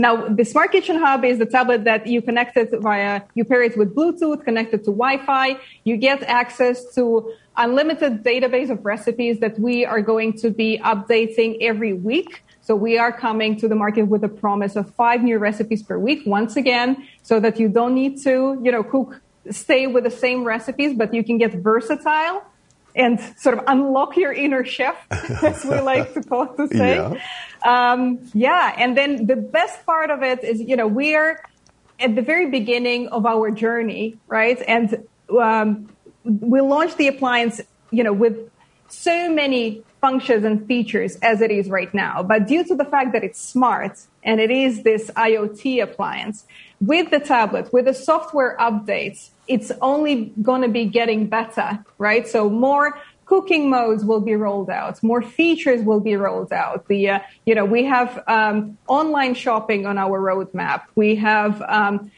Now, 0.00 0.28
the 0.28 0.44
Smart 0.44 0.70
Kitchen 0.70 0.96
Hub 0.96 1.24
is 1.24 1.38
the 1.38 1.46
tablet 1.46 1.82
that 1.84 2.06
you 2.06 2.22
connect 2.22 2.56
it 2.56 2.70
via, 2.80 3.22
you 3.34 3.44
pair 3.44 3.62
it 3.62 3.76
with 3.76 3.96
Bluetooth, 3.96 4.44
connected 4.44 4.84
to 4.84 4.92
Wi-Fi. 4.92 5.56
You 5.82 5.96
get 5.96 6.22
access 6.22 6.94
to 6.94 7.32
unlimited 7.56 8.22
database 8.22 8.70
of 8.70 8.84
recipes 8.84 9.40
that 9.40 9.58
we 9.58 9.84
are 9.84 10.00
going 10.00 10.34
to 10.34 10.50
be 10.50 10.78
updating 10.84 11.58
every 11.60 11.92
week. 11.92 12.44
So 12.68 12.76
we 12.76 12.98
are 12.98 13.10
coming 13.10 13.56
to 13.60 13.66
the 13.66 13.74
market 13.74 14.02
with 14.02 14.22
a 14.24 14.28
promise 14.28 14.76
of 14.76 14.94
five 14.94 15.22
new 15.22 15.38
recipes 15.38 15.82
per 15.82 15.98
week, 15.98 16.20
once 16.26 16.54
again, 16.54 17.08
so 17.22 17.40
that 17.40 17.58
you 17.58 17.66
don't 17.66 17.94
need 17.94 18.20
to, 18.24 18.60
you 18.62 18.70
know, 18.70 18.82
cook, 18.82 19.22
stay 19.50 19.86
with 19.86 20.04
the 20.04 20.10
same 20.10 20.44
recipes, 20.44 20.92
but 20.92 21.14
you 21.14 21.24
can 21.24 21.38
get 21.38 21.54
versatile 21.54 22.44
and 22.94 23.18
sort 23.38 23.56
of 23.56 23.64
unlock 23.68 24.18
your 24.18 24.34
inner 24.34 24.66
chef, 24.66 24.96
as 25.10 25.64
we 25.64 25.80
like 25.80 26.12
to 26.12 26.22
call 26.22 26.46
to 26.56 26.68
say. 26.68 26.96
Yeah. 26.96 27.16
Um, 27.64 28.18
yeah, 28.34 28.74
and 28.76 28.94
then 28.98 29.26
the 29.26 29.36
best 29.36 29.86
part 29.86 30.10
of 30.10 30.22
it 30.22 30.44
is, 30.44 30.60
you 30.60 30.76
know, 30.76 30.86
we 30.86 31.14
are 31.14 31.42
at 31.98 32.16
the 32.16 32.22
very 32.22 32.50
beginning 32.50 33.08
of 33.08 33.24
our 33.24 33.50
journey, 33.50 34.18
right? 34.26 34.60
And 34.68 35.06
um, 35.30 35.88
we 36.22 36.60
launched 36.60 36.98
the 36.98 37.08
appliance, 37.08 37.62
you 37.90 38.04
know, 38.04 38.12
with 38.12 38.36
so 38.88 39.32
many 39.32 39.84
functions 40.00 40.44
and 40.44 40.66
features 40.66 41.16
as 41.16 41.40
it 41.40 41.50
is 41.50 41.68
right 41.68 41.92
now. 41.92 42.22
But 42.22 42.46
due 42.46 42.64
to 42.64 42.74
the 42.74 42.84
fact 42.84 43.12
that 43.12 43.24
it's 43.24 43.40
smart 43.40 43.98
and 44.22 44.40
it 44.40 44.50
is 44.50 44.82
this 44.82 45.10
IoT 45.10 45.82
appliance, 45.82 46.46
with 46.80 47.10
the 47.10 47.20
tablet, 47.20 47.72
with 47.72 47.86
the 47.86 47.94
software 47.94 48.56
updates, 48.60 49.30
it's 49.48 49.72
only 49.82 50.32
going 50.42 50.62
to 50.62 50.68
be 50.68 50.84
getting 50.84 51.26
better, 51.26 51.84
right? 51.98 52.28
So 52.28 52.48
more 52.48 53.00
cooking 53.24 53.68
modes 53.68 54.04
will 54.04 54.20
be 54.20 54.34
rolled 54.34 54.70
out, 54.70 55.02
more 55.02 55.20
features 55.20 55.82
will 55.82 56.00
be 56.00 56.16
rolled 56.16 56.52
out. 56.52 56.88
The, 56.88 57.10
uh, 57.10 57.18
you 57.44 57.54
know, 57.54 57.64
we 57.64 57.84
have 57.84 58.22
um, 58.26 58.78
online 58.86 59.34
shopping 59.34 59.84
on 59.86 59.98
our 59.98 60.18
roadmap. 60.18 60.84
We 60.94 61.16
have 61.16 61.60
um, 61.62 62.10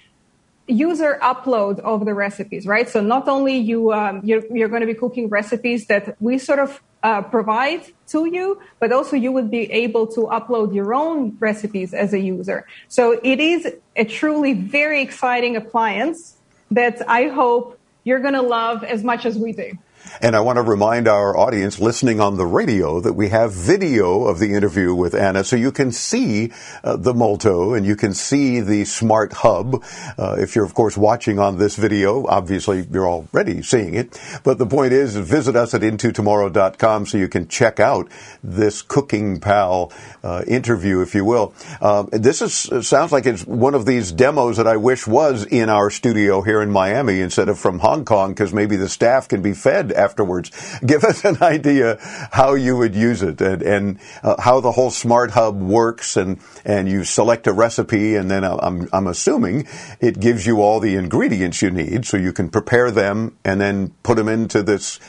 user 0.70 1.18
upload 1.22 1.80
of 1.80 2.04
the 2.04 2.14
recipes, 2.14 2.66
right? 2.66 2.88
So 2.88 3.00
not 3.00 3.28
only 3.28 3.56
you 3.56 3.92
um, 3.92 4.20
you're, 4.24 4.44
you're 4.54 4.68
going 4.68 4.80
to 4.80 4.86
be 4.86 4.94
cooking 4.94 5.28
recipes 5.28 5.86
that 5.86 6.16
we 6.20 6.38
sort 6.38 6.58
of 6.58 6.82
uh, 7.02 7.22
provide 7.22 7.82
to 8.08 8.26
you, 8.26 8.60
but 8.78 8.92
also 8.92 9.16
you 9.16 9.32
would 9.32 9.50
be 9.50 9.70
able 9.72 10.06
to 10.08 10.20
upload 10.22 10.74
your 10.74 10.94
own 10.94 11.36
recipes 11.38 11.94
as 11.94 12.12
a 12.12 12.18
user. 12.18 12.66
So 12.88 13.18
it 13.22 13.40
is 13.40 13.66
a 13.96 14.04
truly 14.04 14.52
very 14.52 15.00
exciting 15.02 15.56
appliance 15.56 16.36
that 16.70 17.08
I 17.08 17.28
hope 17.28 17.78
you're 18.04 18.20
going 18.20 18.34
to 18.34 18.42
love 18.42 18.84
as 18.84 19.02
much 19.02 19.26
as 19.26 19.38
we 19.38 19.52
do. 19.52 19.72
And 20.20 20.36
I 20.36 20.40
want 20.40 20.56
to 20.56 20.62
remind 20.62 21.08
our 21.08 21.36
audience 21.36 21.80
listening 21.80 22.20
on 22.20 22.36
the 22.36 22.46
radio 22.46 23.00
that 23.00 23.14
we 23.14 23.30
have 23.30 23.52
video 23.52 24.24
of 24.24 24.38
the 24.38 24.52
interview 24.52 24.94
with 24.94 25.14
Anna, 25.14 25.44
so 25.44 25.56
you 25.56 25.72
can 25.72 25.92
see 25.92 26.52
uh, 26.84 26.96
the 26.96 27.14
Multo 27.14 27.74
and 27.74 27.86
you 27.86 27.96
can 27.96 28.12
see 28.12 28.60
the 28.60 28.84
smart 28.84 29.32
hub. 29.32 29.82
Uh, 30.18 30.36
if 30.38 30.54
you're, 30.54 30.64
of 30.64 30.74
course, 30.74 30.96
watching 30.96 31.38
on 31.38 31.58
this 31.58 31.76
video, 31.76 32.26
obviously 32.26 32.86
you're 32.90 33.08
already 33.08 33.62
seeing 33.62 33.94
it. 33.94 34.20
But 34.44 34.58
the 34.58 34.66
point 34.66 34.92
is, 34.92 35.16
visit 35.16 35.56
us 35.56 35.74
at 35.74 35.80
intotomorrow.com 35.80 37.06
so 37.06 37.18
you 37.18 37.28
can 37.28 37.48
check 37.48 37.80
out 37.80 38.08
this 38.42 38.82
Cooking 38.82 39.40
Pal 39.40 39.92
uh, 40.22 40.44
interview, 40.46 41.00
if 41.00 41.14
you 41.14 41.24
will. 41.24 41.54
Um, 41.80 42.08
this 42.12 42.42
is 42.42 42.86
sounds 42.86 43.12
like 43.12 43.26
it's 43.26 43.46
one 43.46 43.74
of 43.74 43.86
these 43.86 44.12
demos 44.12 44.56
that 44.56 44.66
I 44.66 44.76
wish 44.76 45.06
was 45.06 45.46
in 45.46 45.68
our 45.68 45.90
studio 45.90 46.42
here 46.42 46.60
in 46.60 46.70
Miami 46.70 47.20
instead 47.20 47.48
of 47.48 47.58
from 47.58 47.78
Hong 47.78 48.04
Kong, 48.04 48.32
because 48.32 48.52
maybe 48.52 48.76
the 48.76 48.88
staff 48.88 49.28
can 49.28 49.42
be 49.42 49.52
fed 49.52 49.89
afterwards. 49.92 50.50
Give 50.86 51.04
us 51.04 51.24
an 51.24 51.42
idea 51.42 51.98
how 52.32 52.54
you 52.54 52.76
would 52.76 52.94
use 52.94 53.22
it 53.22 53.40
and, 53.40 53.62
and 53.62 54.00
uh, 54.22 54.40
how 54.40 54.60
the 54.60 54.72
whole 54.72 54.90
smart 54.90 55.32
hub 55.32 55.60
works 55.60 56.16
and, 56.16 56.40
and 56.64 56.88
you 56.88 57.04
select 57.04 57.46
a 57.46 57.52
recipe 57.52 58.16
and 58.16 58.30
then 58.30 58.44
I'm, 58.44 58.88
I'm 58.92 59.06
assuming 59.06 59.66
it 60.00 60.20
gives 60.20 60.46
you 60.46 60.62
all 60.62 60.80
the 60.80 60.96
ingredients 60.96 61.62
you 61.62 61.70
need 61.70 62.06
so 62.06 62.16
you 62.16 62.32
can 62.32 62.48
prepare 62.48 62.90
them 62.90 63.36
and 63.44 63.60
then 63.60 63.94
put 64.02 64.16
them 64.16 64.28
into 64.28 64.62
this, 64.62 65.00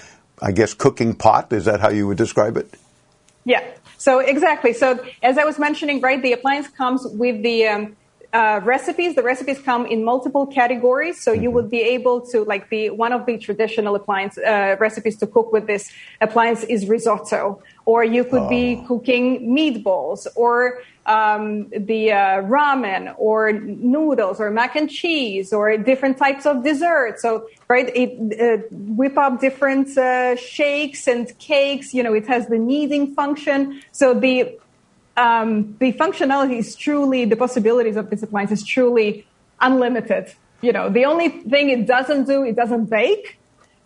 I 0.42 0.52
guess, 0.52 0.74
cooking 0.74 1.16
pot. 1.16 1.52
Is 1.54 1.66
that 1.66 1.80
how 1.80 1.90
you 1.90 2.08
would 2.08 2.18
describe 2.18 2.58
it? 2.58 2.74
Yeah. 3.46 3.64
So 3.98 4.20
exactly. 4.20 4.74
So 4.74 5.04
as 5.22 5.38
I 5.38 5.44
was 5.44 5.60
mentioning, 5.60 6.02
right, 6.02 6.22
the 6.22 6.34
appliance 6.34 6.68
comes 6.68 7.06
with 7.06 7.44
the 7.44 7.68
um, 7.68 7.96
uh, 8.34 8.62
recipes. 8.64 9.16
The 9.16 9.24
recipes 9.24 9.60
come 9.60 9.86
in 9.86 10.04
multiple 10.04 10.48
categories, 10.48 11.22
so 11.22 11.32
you 11.34 11.52
would 11.52 11.70
be 11.70 11.82
able 11.82 12.22
to 12.28 12.44
like 12.44 12.70
the 12.70 12.90
one 12.90 13.12
of 13.12 13.26
the 13.26 13.38
traditional 13.38 13.96
appliance 13.96 14.38
uh, 14.38 14.78
recipes 14.80 15.18
to 15.18 15.28
cook 15.28 15.52
with 15.52 15.68
this 15.68 15.92
appliance 16.22 16.64
is 16.64 16.88
risotto, 16.88 17.62
or 17.86 18.04
you 18.04 18.24
could 18.24 18.48
be 18.50 18.84
cooking 18.88 19.54
meatballs, 19.56 20.28
or 20.36 20.80
um, 21.06 21.68
the 21.70 22.12
uh, 22.12 22.42
ramen, 22.44 23.14
or 23.18 23.52
noodles, 23.52 24.40
or 24.40 24.50
mac 24.50 24.76
and 24.76 24.90
cheese, 24.90 25.52
or 25.52 25.76
different 25.78 26.18
types 26.18 26.46
of 26.46 26.64
desserts. 26.64 27.22
So 27.22 27.48
right, 27.68 27.92
it 27.96 28.10
uh, 28.40 28.64
whip 28.72 29.18
up 29.18 29.42
different 29.42 29.98
uh, 29.98 30.36
shakes 30.36 31.08
and 31.08 31.38
cakes. 31.38 31.94
You 31.94 32.04
know, 32.04 32.14
it 32.14 32.28
has 32.28 32.48
the 32.48 32.58
kneading 32.58 33.14
function. 33.14 33.82
So 33.92 34.14
the 34.14 34.58
um, 35.18 35.76
the 35.80 35.94
functionality 35.94 36.58
is 36.58 36.76
truly, 36.76 37.26
the 37.26 37.36
possibilities 37.36 37.96
of 37.96 38.10
this 38.10 38.24
appliance 38.24 38.52
is 38.52 38.64
truly 38.64 39.26
unlimited. 39.60 40.34
You 40.62 40.72
know, 40.72 40.90
the 40.90 41.06
only 41.06 41.30
thing 41.30 41.70
it 41.70 41.88
doesn't 41.88 42.26
do, 42.26 42.44
it 42.44 42.56
doesn't 42.56 42.86
bake. 42.86 43.38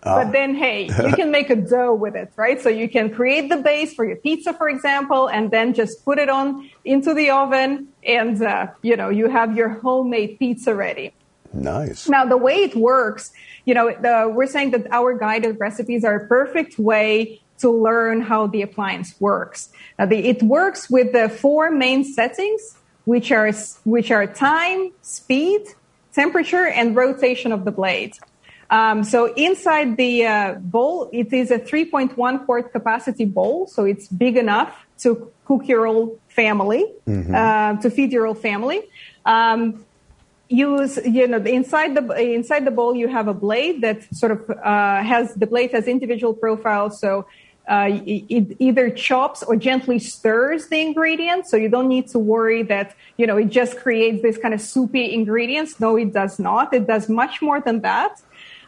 But 0.05 0.33
then, 0.33 0.53
hey, 0.53 0.83
you 0.85 1.13
can 1.13 1.31
make 1.31 1.49
a 1.49 1.55
dough 1.55 1.95
with 1.95 2.15
it, 2.15 2.31
right? 2.35 2.61
So 2.61 2.69
you 2.69 2.87
can 2.87 3.09
create 3.09 3.49
the 3.49 3.57
base 3.57 3.91
for 3.95 4.05
your 4.05 4.17
pizza, 4.17 4.53
for 4.53 4.69
example, 4.69 5.27
and 5.27 5.49
then 5.49 5.73
just 5.73 6.05
put 6.05 6.19
it 6.19 6.29
on 6.29 6.69
into 6.83 7.15
the 7.15 7.31
oven, 7.31 7.87
and 8.03 8.39
uh, 8.39 8.67
you 8.83 8.95
know 8.97 9.09
you 9.09 9.29
have 9.29 9.57
your 9.57 9.69
homemade 9.69 10.37
pizza 10.37 10.75
ready. 10.75 11.11
Nice. 11.53 12.07
Now, 12.07 12.25
the 12.25 12.37
way 12.37 12.55
it 12.55 12.75
works, 12.75 13.31
you 13.65 13.73
know, 13.73 13.89
the, 13.99 14.31
we're 14.31 14.45
saying 14.45 14.71
that 14.71 14.85
our 14.91 15.17
guided 15.17 15.59
recipes 15.59 16.03
are 16.03 16.15
a 16.15 16.27
perfect 16.27 16.77
way 16.77 17.41
to 17.59 17.69
learn 17.69 18.21
how 18.21 18.47
the 18.47 18.61
appliance 18.61 19.15
works. 19.19 19.69
Now, 19.97 20.05
the, 20.05 20.17
it 20.17 20.43
works 20.43 20.89
with 20.89 21.13
the 21.13 21.29
four 21.29 21.71
main 21.71 22.03
settings, 22.03 22.75
which 23.05 23.31
are 23.31 23.51
which 23.83 24.11
are 24.11 24.27
time, 24.27 24.91
speed, 25.01 25.61
temperature, 26.13 26.67
and 26.67 26.95
rotation 26.95 27.51
of 27.51 27.65
the 27.65 27.71
blade. 27.71 28.13
Um, 28.69 29.03
so 29.03 29.33
inside 29.35 29.95
the 29.95 30.25
uh, 30.25 30.53
bowl, 30.55 31.09
it 31.13 31.31
is 31.31 31.51
a 31.51 31.59
3.1 31.59 32.45
quart 32.45 32.71
capacity 32.71 33.25
bowl, 33.25 33.67
so 33.67 33.83
it's 33.83 34.07
big 34.07 34.37
enough 34.37 34.85
to 34.99 35.31
cook 35.45 35.67
your 35.67 35.85
whole 35.85 36.19
family, 36.29 36.85
uh, 37.35 37.75
to 37.77 37.89
feed 37.91 38.11
your 38.11 38.25
whole 38.25 38.33
family. 38.33 38.81
Um, 39.25 39.85
use 40.47 40.99
you 41.05 41.27
know 41.27 41.37
inside 41.37 41.95
the 41.95 42.21
inside 42.21 42.65
the 42.65 42.71
bowl 42.71 42.95
you 42.95 43.07
have 43.07 43.27
a 43.27 43.33
blade 43.33 43.81
that 43.81 44.03
sort 44.13 44.31
of 44.31 44.49
uh, 44.49 45.01
has 45.01 45.33
the 45.35 45.47
blade 45.47 45.71
has 45.71 45.87
individual 45.87 46.33
profiles 46.33 46.99
so 46.99 47.25
uh, 47.67 47.89
it, 48.05 48.25
it 48.29 48.57
either 48.59 48.89
chops 48.89 49.43
or 49.43 49.55
gently 49.55 49.99
stirs 49.99 50.67
the 50.67 50.79
ingredients. 50.79 51.49
So 51.49 51.57
you 51.57 51.69
don't 51.69 51.87
need 51.87 52.07
to 52.09 52.19
worry 52.19 52.63
that 52.63 52.95
you 53.17 53.25
know 53.27 53.37
it 53.37 53.49
just 53.49 53.77
creates 53.77 54.21
this 54.21 54.37
kind 54.37 54.53
of 54.53 54.61
soupy 54.61 55.13
ingredients. 55.13 55.79
No 55.79 55.95
it 55.95 56.13
does 56.13 56.39
not. 56.39 56.73
It 56.73 56.87
does 56.87 57.09
much 57.09 57.41
more 57.41 57.59
than 57.59 57.81
that. 57.81 58.21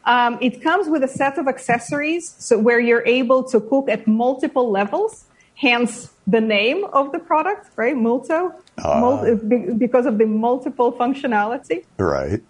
Um, 0.05 0.37
it 0.39 0.63
comes 0.63 0.87
with 0.87 1.03
a 1.03 1.07
set 1.07 1.37
of 1.37 1.47
accessories 1.47 2.33
so 2.39 2.57
where 2.57 2.79
you're 2.79 3.05
able 3.05 3.43
to 3.45 3.59
cook 3.59 3.89
at 3.89 4.07
multiple 4.07 4.71
levels 4.71 5.25
hence 5.55 6.13
the 6.25 6.39
name 6.39 6.85
of 6.93 7.11
the 7.11 7.19
product 7.19 7.67
right? 7.75 7.95
Multo. 7.95 8.53
Mul- 8.83 9.35
be- 9.37 9.73
because 9.73 10.05
of 10.05 10.17
the 10.17 10.25
multiple 10.25 10.93
functionality. 10.93 11.83
Right. 11.97 12.41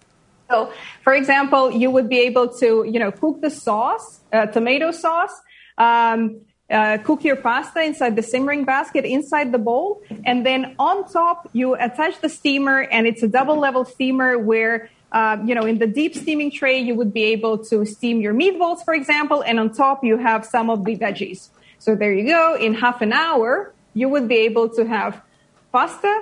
so, 0.49 0.71
for 1.03 1.13
example, 1.13 1.71
you 1.71 1.89
would 1.89 2.09
be 2.09 2.19
able 2.19 2.47
to, 2.59 2.85
you 2.87 2.99
know, 2.99 3.11
cook 3.11 3.41
the 3.41 3.49
sauce, 3.49 4.19
uh, 4.33 4.45
tomato 4.47 4.91
sauce, 4.91 5.31
um, 5.77 6.41
uh, 6.69 6.97
cook 7.03 7.23
your 7.23 7.37
pasta 7.37 7.81
inside 7.81 8.15
the 8.15 8.23
simmering 8.23 8.65
basket 8.65 9.05
inside 9.05 9.51
the 9.51 9.57
bowl, 9.57 10.01
and 10.25 10.45
then 10.45 10.75
on 10.79 11.09
top 11.09 11.49
you 11.53 11.75
attach 11.75 12.19
the 12.21 12.29
steamer, 12.29 12.81
and 12.81 13.07
it's 13.07 13.23
a 13.23 13.27
double 13.27 13.57
level 13.57 13.85
steamer 13.85 14.37
where. 14.37 14.89
Uh, 15.09 15.37
you 15.45 15.55
know, 15.55 15.65
in 15.65 15.77
the 15.77 15.87
deep 15.87 16.13
steaming 16.13 16.51
tray, 16.51 16.77
you 16.77 16.93
would 16.93 17.13
be 17.13 17.23
able 17.23 17.57
to 17.57 17.85
steam 17.85 18.19
your 18.19 18.33
meatballs, 18.33 18.83
for 18.83 18.93
example, 18.93 19.41
and 19.41 19.57
on 19.57 19.71
top 19.71 20.03
you 20.03 20.17
have 20.17 20.45
some 20.45 20.69
of 20.69 20.83
the 20.83 20.97
veggies. 20.97 21.47
So 21.79 21.95
there 21.95 22.13
you 22.13 22.27
go. 22.27 22.57
In 22.57 22.73
half 22.73 23.01
an 23.01 23.13
hour, 23.13 23.73
you 23.93 24.09
would 24.09 24.27
be 24.27 24.39
able 24.39 24.67
to 24.75 24.85
have 24.85 25.21
pasta 25.71 26.13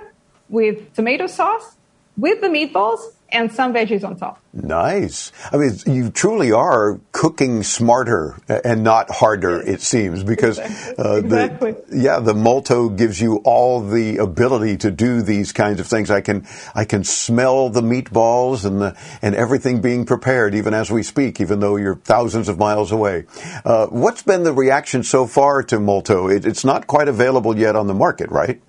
with 0.49 0.93
tomato 0.93 1.25
sauce, 1.25 1.77
with 2.17 2.41
the 2.41 2.47
meatballs, 2.47 2.99
and 3.29 3.51
some 3.51 3.73
veggies 3.73 4.03
on 4.03 4.15
top. 4.15 4.39
Nice. 4.53 5.31
I 5.51 5.57
mean, 5.57 5.71
you 5.85 6.09
truly 6.09 6.51
are 6.51 6.99
cooking 7.11 7.63
smarter 7.63 8.39
and 8.47 8.83
not 8.83 9.11
harder, 9.11 9.59
it 9.59 9.81
seems, 9.81 10.23
because 10.23 10.59
uh, 10.97 11.21
Exactly. 11.23 11.71
the 11.73 11.83
yeah, 11.91 12.19
the 12.19 12.33
Multo 12.33 12.89
gives 12.89 13.19
you 13.19 13.37
all 13.37 13.81
the 13.81 14.17
ability 14.17 14.77
to 14.77 14.91
do 14.91 15.21
these 15.21 15.51
kinds 15.51 15.79
of 15.79 15.87
things. 15.87 16.09
I 16.09 16.21
can 16.21 16.47
I 16.73 16.85
can 16.85 17.03
smell 17.03 17.69
the 17.69 17.81
meatballs 17.81 18.63
and 18.63 18.81
the 18.81 18.97
and 19.21 19.35
everything 19.35 19.81
being 19.81 20.05
prepared 20.05 20.55
even 20.55 20.73
as 20.73 20.89
we 20.89 21.03
speak, 21.03 21.41
even 21.41 21.59
though 21.59 21.75
you're 21.75 21.95
thousands 21.95 22.47
of 22.47 22.57
miles 22.57 22.91
away. 22.91 23.25
Uh, 23.65 23.87
what's 23.87 24.21
been 24.21 24.43
the 24.43 24.53
reaction 24.53 25.03
so 25.03 25.27
far 25.27 25.63
to 25.63 25.79
Multo? 25.79 26.29
It, 26.29 26.45
it's 26.45 26.63
not 26.63 26.87
quite 26.87 27.07
available 27.07 27.57
yet 27.57 27.75
on 27.75 27.87
the 27.87 27.93
market, 27.93 28.29
right? 28.29 28.61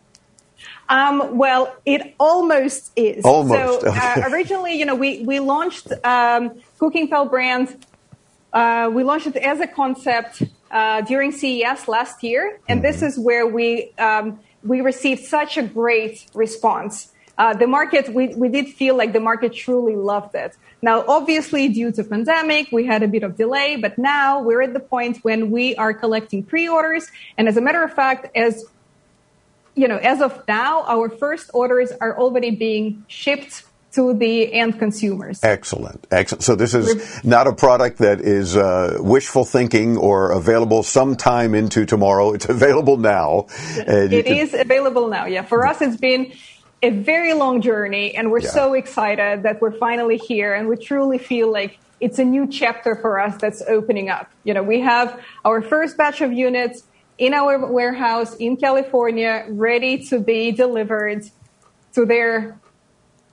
Um, 0.88 1.36
well, 1.36 1.74
it 1.84 2.14
almost 2.18 2.92
is. 2.96 3.24
Almost, 3.24 3.80
So 3.82 3.90
uh, 3.90 4.28
originally, 4.32 4.78
you 4.78 4.84
know, 4.84 4.94
we 4.94 5.22
we 5.24 5.40
launched 5.40 5.92
um, 6.04 6.60
Cooking 6.78 7.08
Pal 7.08 7.26
brand. 7.26 7.84
Uh, 8.52 8.90
we 8.92 9.02
launched 9.02 9.26
it 9.26 9.36
as 9.36 9.60
a 9.60 9.66
concept 9.66 10.42
uh, 10.70 11.00
during 11.02 11.32
CES 11.32 11.88
last 11.88 12.22
year, 12.22 12.60
and 12.68 12.82
this 12.82 13.02
is 13.02 13.18
where 13.18 13.46
we 13.46 13.92
um, 13.98 14.38
we 14.62 14.80
received 14.80 15.24
such 15.24 15.56
a 15.56 15.62
great 15.62 16.26
response. 16.34 17.12
Uh, 17.38 17.52
the 17.52 17.66
market, 17.66 18.08
we, 18.14 18.28
we 18.34 18.48
did 18.48 18.66
feel 18.66 18.96
like 18.96 19.12
the 19.12 19.20
market 19.20 19.52
truly 19.52 19.94
loved 19.94 20.34
it. 20.34 20.56
Now, 20.80 21.04
obviously, 21.06 21.68
due 21.68 21.92
to 21.92 22.04
pandemic, 22.04 22.72
we 22.72 22.86
had 22.86 23.02
a 23.02 23.08
bit 23.08 23.22
of 23.22 23.36
delay, 23.36 23.76
but 23.76 23.98
now 23.98 24.40
we're 24.40 24.62
at 24.62 24.72
the 24.72 24.80
point 24.80 25.18
when 25.18 25.50
we 25.50 25.76
are 25.76 25.92
collecting 25.92 26.42
pre-orders. 26.42 27.06
And 27.36 27.46
as 27.46 27.58
a 27.58 27.60
matter 27.60 27.82
of 27.82 27.92
fact, 27.92 28.34
as 28.34 28.64
you 29.76 29.86
know, 29.88 29.98
as 29.98 30.20
of 30.20 30.42
now, 30.48 30.84
our 30.86 31.08
first 31.08 31.50
orders 31.54 31.92
are 32.00 32.18
already 32.18 32.50
being 32.50 33.04
shipped 33.06 33.64
to 33.92 34.12
the 34.14 34.52
end 34.52 34.78
consumers. 34.78 35.40
Excellent, 35.42 36.06
excellent. 36.10 36.42
So 36.42 36.54
this 36.54 36.74
is 36.74 37.24
not 37.24 37.46
a 37.46 37.54
product 37.54 37.98
that 37.98 38.20
is 38.20 38.56
uh, 38.56 38.96
wishful 39.00 39.44
thinking 39.44 39.96
or 39.96 40.32
available 40.32 40.82
sometime 40.82 41.54
into 41.54 41.86
tomorrow. 41.86 42.32
It's 42.32 42.46
available 42.48 42.96
now. 42.98 43.46
And 43.86 44.12
It 44.12 44.26
can- 44.26 44.36
is 44.36 44.52
available 44.54 45.08
now. 45.08 45.26
Yeah, 45.26 45.42
for 45.42 45.66
us, 45.66 45.80
it's 45.80 45.96
been 45.96 46.32
a 46.82 46.90
very 46.90 47.32
long 47.32 47.62
journey, 47.62 48.14
and 48.14 48.30
we're 48.30 48.40
Yeah. 48.40 48.50
so 48.50 48.74
excited 48.74 49.44
that 49.44 49.62
we're 49.62 49.78
finally 49.78 50.18
here, 50.18 50.52
and 50.52 50.68
we 50.68 50.76
truly 50.76 51.16
feel 51.18 51.50
like 51.50 51.78
it's 51.98 52.18
a 52.18 52.24
new 52.24 52.46
chapter 52.46 52.96
for 52.96 53.18
us 53.18 53.36
that's 53.40 53.62
opening 53.66 54.10
up. 54.10 54.28
You 54.44 54.52
know, 54.52 54.62
we 54.62 54.80
have 54.80 55.18
our 55.42 55.62
first 55.62 55.96
batch 55.96 56.20
of 56.20 56.32
units 56.34 56.82
in 57.18 57.34
our 57.34 57.66
warehouse 57.66 58.34
in 58.36 58.56
California, 58.56 59.46
ready 59.48 60.04
to 60.06 60.20
be 60.20 60.52
delivered 60.52 61.24
to 61.94 62.04
their 62.04 62.58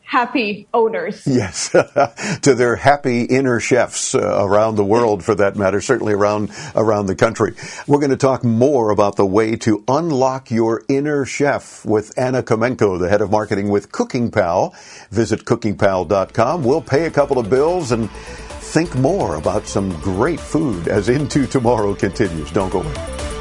happy 0.03 0.67
owners. 0.73 1.25
Yes, 1.25 1.69
to 2.41 2.53
their 2.55 2.75
happy 2.75 3.23
inner 3.23 3.59
chefs 3.59 4.13
uh, 4.13 4.45
around 4.45 4.75
the 4.75 4.83
world, 4.85 5.23
for 5.23 5.35
that 5.35 5.55
matter, 5.55 5.81
certainly 5.81 6.13
around 6.13 6.51
around 6.75 7.07
the 7.07 7.15
country. 7.15 7.55
We're 7.87 7.99
going 7.99 8.11
to 8.11 8.17
talk 8.17 8.43
more 8.43 8.91
about 8.91 9.15
the 9.15 9.25
way 9.25 9.55
to 9.57 9.83
unlock 9.87 10.51
your 10.51 10.83
inner 10.87 11.25
chef 11.25 11.83
with 11.85 12.17
Anna 12.17 12.43
Komenko, 12.43 12.99
the 12.99 13.09
head 13.09 13.21
of 13.21 13.31
marketing 13.31 13.69
with 13.69 13.91
Cooking 13.91 14.29
Pal. 14.29 14.75
Visit 15.09 15.45
cookingpal.com. 15.45 16.63
We'll 16.63 16.81
pay 16.81 17.05
a 17.05 17.11
couple 17.11 17.39
of 17.39 17.49
bills 17.49 17.91
and 17.91 18.09
think 18.11 18.95
more 18.95 19.35
about 19.35 19.67
some 19.67 19.89
great 20.01 20.39
food 20.39 20.87
as 20.87 21.09
Into 21.09 21.47
Tomorrow 21.47 21.95
continues. 21.95 22.51
Don't 22.51 22.69
go 22.69 22.81
away. 22.81 23.32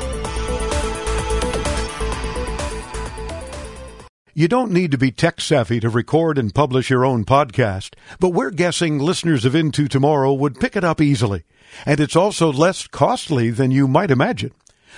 You 4.35 4.49
don't 4.49 4.73
need 4.73 4.93
to 4.93 4.99
be 4.99 5.11
tech 5.11 5.43
savvy 5.43 5.79
to 5.81 5.91
record 5.91 6.39
and 6.39 6.55
publish 6.55 6.89
your 6.89 7.05
own 7.05 7.27
podcast, 7.27 7.95
but 8.19 8.31
we're 8.31 8.51
guessing 8.51 8.99
listeners 8.99 9.45
of 9.45 9.55
Into 9.55 9.89
Tomorrow 9.89 10.33
would 10.33 10.59
pick 10.59 10.75
it 10.75 10.83
up 10.83 11.03
easily. 11.03 11.45
And 11.85 12.01
it's 12.01 12.17
also 12.17 12.51
less 12.51 12.87
costly 12.87 13.51
than 13.51 13.71
you 13.71 13.87
might 13.87 14.11
imagine. 14.11 14.53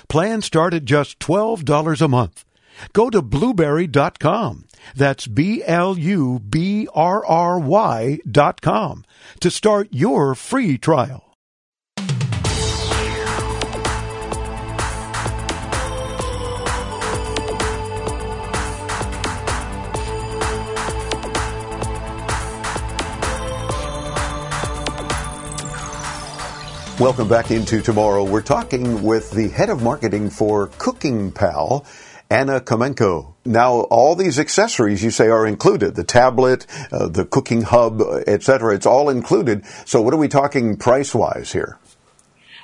Plans 0.09 0.45
start 0.45 0.73
at 0.73 0.85
just 0.85 1.19
$12 1.19 2.01
a 2.01 2.07
month. 2.07 2.45
Go 2.93 3.11
to 3.11 3.23
blubrry.com. 3.23 4.67
That's 4.95 5.27
B 5.27 5.65
L 5.65 5.99
U 5.99 6.39
B 6.39 6.87
R 6.95 7.27
R 7.27 7.59
Y 7.59 8.21
dot 8.31 8.61
com 8.61 9.05
to 9.41 9.51
start 9.51 9.89
your 9.91 10.37
free 10.37 10.79
trial. 10.79 11.34
Welcome 27.05 27.29
back 27.29 27.51
into 27.51 27.83
tomorrow. 27.83 28.25
We're 28.25 28.41
talking 28.41 29.03
with 29.03 29.31
the 29.33 29.49
head 29.49 29.69
of 29.69 29.83
marketing 29.83 30.31
for 30.31 30.69
Cooking 30.79 31.33
Pal, 31.33 31.85
Anna 32.31 32.63
Komenko. 32.63 33.35
Now, 33.45 33.81
all 33.91 34.17
these 34.17 34.39
accessories 34.39 35.05
you 35.05 35.11
say 35.11 35.29
are 35.29 35.47
included 35.47 35.97
the 35.97 36.03
tablet, 36.03 36.67
uh, 36.91 37.09
the 37.09 37.27
cooking 37.27 37.61
hub, 37.61 38.01
etc. 38.27 38.75
It's 38.75 38.87
all 38.87 39.11
included. 39.11 39.67
So, 39.85 40.01
what 40.01 40.15
are 40.15 40.17
we 40.17 40.29
talking 40.29 40.79
price 40.79 41.15
wise 41.15 41.53
here? 41.53 41.79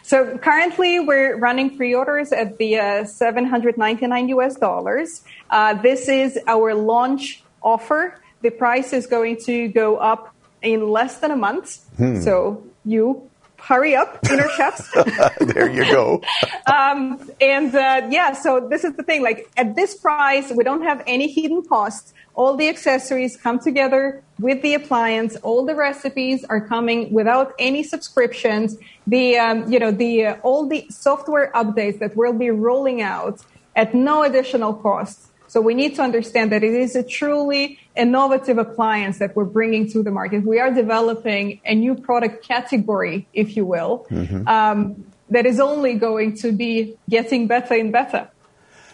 So 0.05 0.39
currently 0.39 1.01
we're 1.01 1.37
running 1.37 1.77
pre-orders 1.77 2.33
at 2.33 2.57
the 2.57 2.79
uh, 2.79 3.05
799 3.05 4.29
US 4.31 4.57
dollars. 4.57 5.23
Uh, 5.51 5.75
this 5.75 6.09
is 6.09 6.39
our 6.47 6.75
launch 6.75 7.45
offer. 7.63 8.19
The 8.41 8.49
price 8.49 8.95
is 8.95 9.07
going 9.07 9.37
to 9.45 9.69
go 9.69 9.99
up 9.99 10.35
in 10.63 10.89
less 10.89 11.19
than 11.19 11.31
a 11.31 11.37
month. 11.37 11.85
Hmm. 11.99 12.23
So 12.23 12.65
you 12.87 13.30
hurry 13.61 13.95
up, 13.95 14.19
inner 14.31 14.49
chefs. 14.51 14.91
there 15.41 15.71
you 15.71 15.85
go. 15.85 16.23
um, 16.67 17.31
and 17.41 17.75
uh, 17.75 18.09
yeah, 18.11 18.33
so 18.33 18.67
this 18.69 18.85
is 18.85 18.95
the 18.95 19.03
thing. 19.03 19.23
Like 19.23 19.51
at 19.57 19.77
this 19.77 19.97
price, 19.97 20.53
we 20.55 20.65
don't 20.65 20.83
have 20.83 21.03
any 21.07 21.31
hidden 21.31 21.63
costs 21.63 22.13
all 22.35 22.57
the 22.57 22.69
accessories 22.69 23.37
come 23.37 23.59
together 23.59 24.23
with 24.39 24.63
the 24.63 24.75
appliance. 24.75 25.37
All 25.37 25.67
the 25.67 25.75
recipes 25.75 26.45
are 26.45 26.61
coming 26.61 27.13
without 27.13 27.53
any 27.59 27.83
subscriptions. 27.83 28.79
The 29.07 29.37
um, 29.37 29.71
you 29.71 29.79
know 29.79 29.91
the 29.91 30.27
uh, 30.27 30.37
all 30.43 30.67
the 30.67 30.87
software 30.89 31.51
updates 31.55 31.99
that 31.99 32.17
we'll 32.17 32.33
be 32.33 32.51
rolling 32.51 33.03
out 33.03 33.41
at 33.77 33.95
no 33.95 34.23
additional 34.23 34.75
cost. 34.75 35.30
So 35.51 35.61
we 35.61 35.75
need 35.75 35.97
to 35.97 36.03
understand 36.03 36.53
that 36.53 36.63
it 36.63 36.75
is 36.75 36.95
a 36.95 37.03
truly 37.03 37.81
innovative 37.97 38.57
appliance 38.57 39.19
that 39.19 39.35
we're 39.35 39.53
bringing 39.59 39.91
to 39.91 40.01
the 40.01 40.13
market. 40.13 40.47
We 40.47 40.61
are 40.61 40.71
developing 40.71 41.61
a 41.65 41.75
new 41.75 41.97
product 41.97 42.47
category, 42.47 43.27
if 43.35 43.57
you 43.57 43.65
will, 43.67 44.07
mm-hmm. 44.13 44.47
um, 44.47 45.07
that 45.29 45.47
is 45.47 45.59
only 45.59 45.95
going 45.95 46.37
to 46.37 46.53
be 46.53 46.95
getting 47.09 47.49
better 47.49 47.75
and 47.75 47.91
better. 47.91 48.29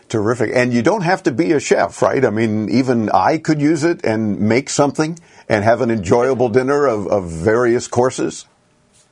Terrific. 0.09 0.51
And 0.55 0.73
you 0.73 0.81
don't 0.81 1.03
have 1.03 1.23
to 1.25 1.31
be 1.31 1.53
a 1.53 1.61
chef, 1.61 2.01
right? 2.01 2.25
I 2.25 2.31
mean, 2.31 2.71
even 2.71 3.11
I 3.11 3.37
could 3.37 3.61
use 3.61 3.85
it 3.85 4.03
and 4.03 4.41
make 4.41 4.71
something 4.71 5.19
and 5.51 5.63
have 5.63 5.83
an 5.83 5.91
enjoyable 5.91 6.49
dinner 6.49 6.87
of, 6.87 7.07
of 7.09 7.29
various 7.29 7.87
courses. 7.87 8.47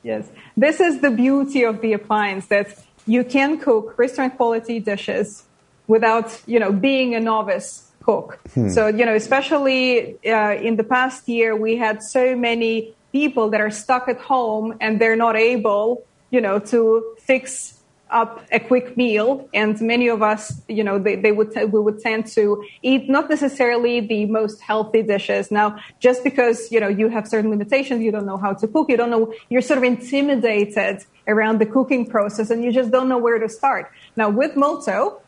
Yes. 0.01 0.27
This 0.57 0.79
is 0.79 0.99
the 1.01 1.11
beauty 1.11 1.61
of 1.63 1.81
the 1.81 1.93
appliance 1.93 2.47
that 2.47 2.75
you 3.05 3.23
can 3.23 3.59
cook 3.59 3.99
restaurant 3.99 4.35
quality 4.35 4.79
dishes 4.79 5.43
without, 5.87 6.41
you 6.45 6.59
know, 6.59 6.71
being 6.71 7.15
a 7.15 7.19
novice 7.19 7.91
cook. 8.03 8.39
Hmm. 8.53 8.69
So, 8.69 8.87
you 8.87 9.05
know, 9.05 9.15
especially 9.15 10.17
uh, 10.25 10.53
in 10.53 10.75
the 10.75 10.83
past 10.83 11.27
year, 11.27 11.55
we 11.55 11.75
had 11.75 12.03
so 12.03 12.35
many 12.35 12.93
people 13.11 13.49
that 13.49 13.61
are 13.61 13.71
stuck 13.71 14.07
at 14.07 14.19
home 14.19 14.75
and 14.81 14.99
they're 14.99 15.15
not 15.15 15.35
able, 15.35 16.03
you 16.29 16.41
know, 16.41 16.59
to 16.59 17.15
fix 17.19 17.75
up 18.11 18.45
a 18.51 18.59
quick 18.59 18.95
meal 18.95 19.49
and 19.53 19.81
many 19.81 20.07
of 20.07 20.21
us 20.21 20.61
you 20.67 20.83
know 20.83 20.99
they, 20.99 21.15
they 21.15 21.31
would 21.31 21.51
we 21.73 21.79
would 21.79 21.99
tend 21.99 22.27
to 22.27 22.63
eat 22.83 23.09
not 23.09 23.29
necessarily 23.29 23.99
the 23.99 24.25
most 24.27 24.61
healthy 24.61 25.01
dishes 25.01 25.49
now 25.49 25.75
just 25.99 26.23
because 26.23 26.71
you 26.71 26.79
know 26.79 26.87
you 26.87 27.09
have 27.09 27.27
certain 27.27 27.49
limitations 27.49 28.03
you 28.03 28.11
don't 28.11 28.27
know 28.27 28.37
how 28.37 28.53
to 28.53 28.67
cook 28.67 28.89
you 28.89 28.95
don't 28.95 29.09
know 29.09 29.33
you're 29.49 29.61
sort 29.61 29.79
of 29.79 29.83
intimidated 29.83 31.03
around 31.27 31.59
the 31.59 31.65
cooking 31.65 32.05
process 32.05 32.51
and 32.51 32.63
you 32.63 32.71
just 32.71 32.91
don't 32.91 33.09
know 33.09 33.17
where 33.17 33.39
to 33.39 33.49
start 33.49 33.91
now 34.15 34.29
with 34.29 34.55
Multo 34.55 35.19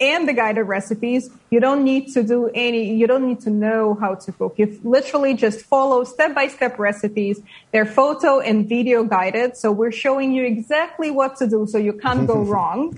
and 0.00 0.28
the 0.28 0.32
guided 0.32 0.66
recipes. 0.66 1.30
You 1.50 1.60
don't 1.60 1.84
need 1.84 2.12
to 2.14 2.22
do 2.22 2.50
any, 2.54 2.94
you 2.94 3.06
don't 3.06 3.26
need 3.26 3.40
to 3.40 3.50
know 3.50 3.94
how 3.94 4.14
to 4.14 4.32
cook. 4.32 4.54
You 4.58 4.78
literally 4.84 5.34
just 5.34 5.62
follow 5.62 6.04
step 6.04 6.34
by 6.34 6.48
step 6.48 6.78
recipes. 6.78 7.40
They're 7.72 7.86
photo 7.86 8.40
and 8.40 8.68
video 8.68 9.04
guided. 9.04 9.56
So 9.56 9.72
we're 9.72 9.92
showing 9.92 10.32
you 10.32 10.44
exactly 10.44 11.10
what 11.10 11.36
to 11.36 11.46
do 11.46 11.66
so 11.66 11.78
you 11.78 11.94
can't 11.94 12.26
go 12.26 12.42
wrong. 12.52 12.96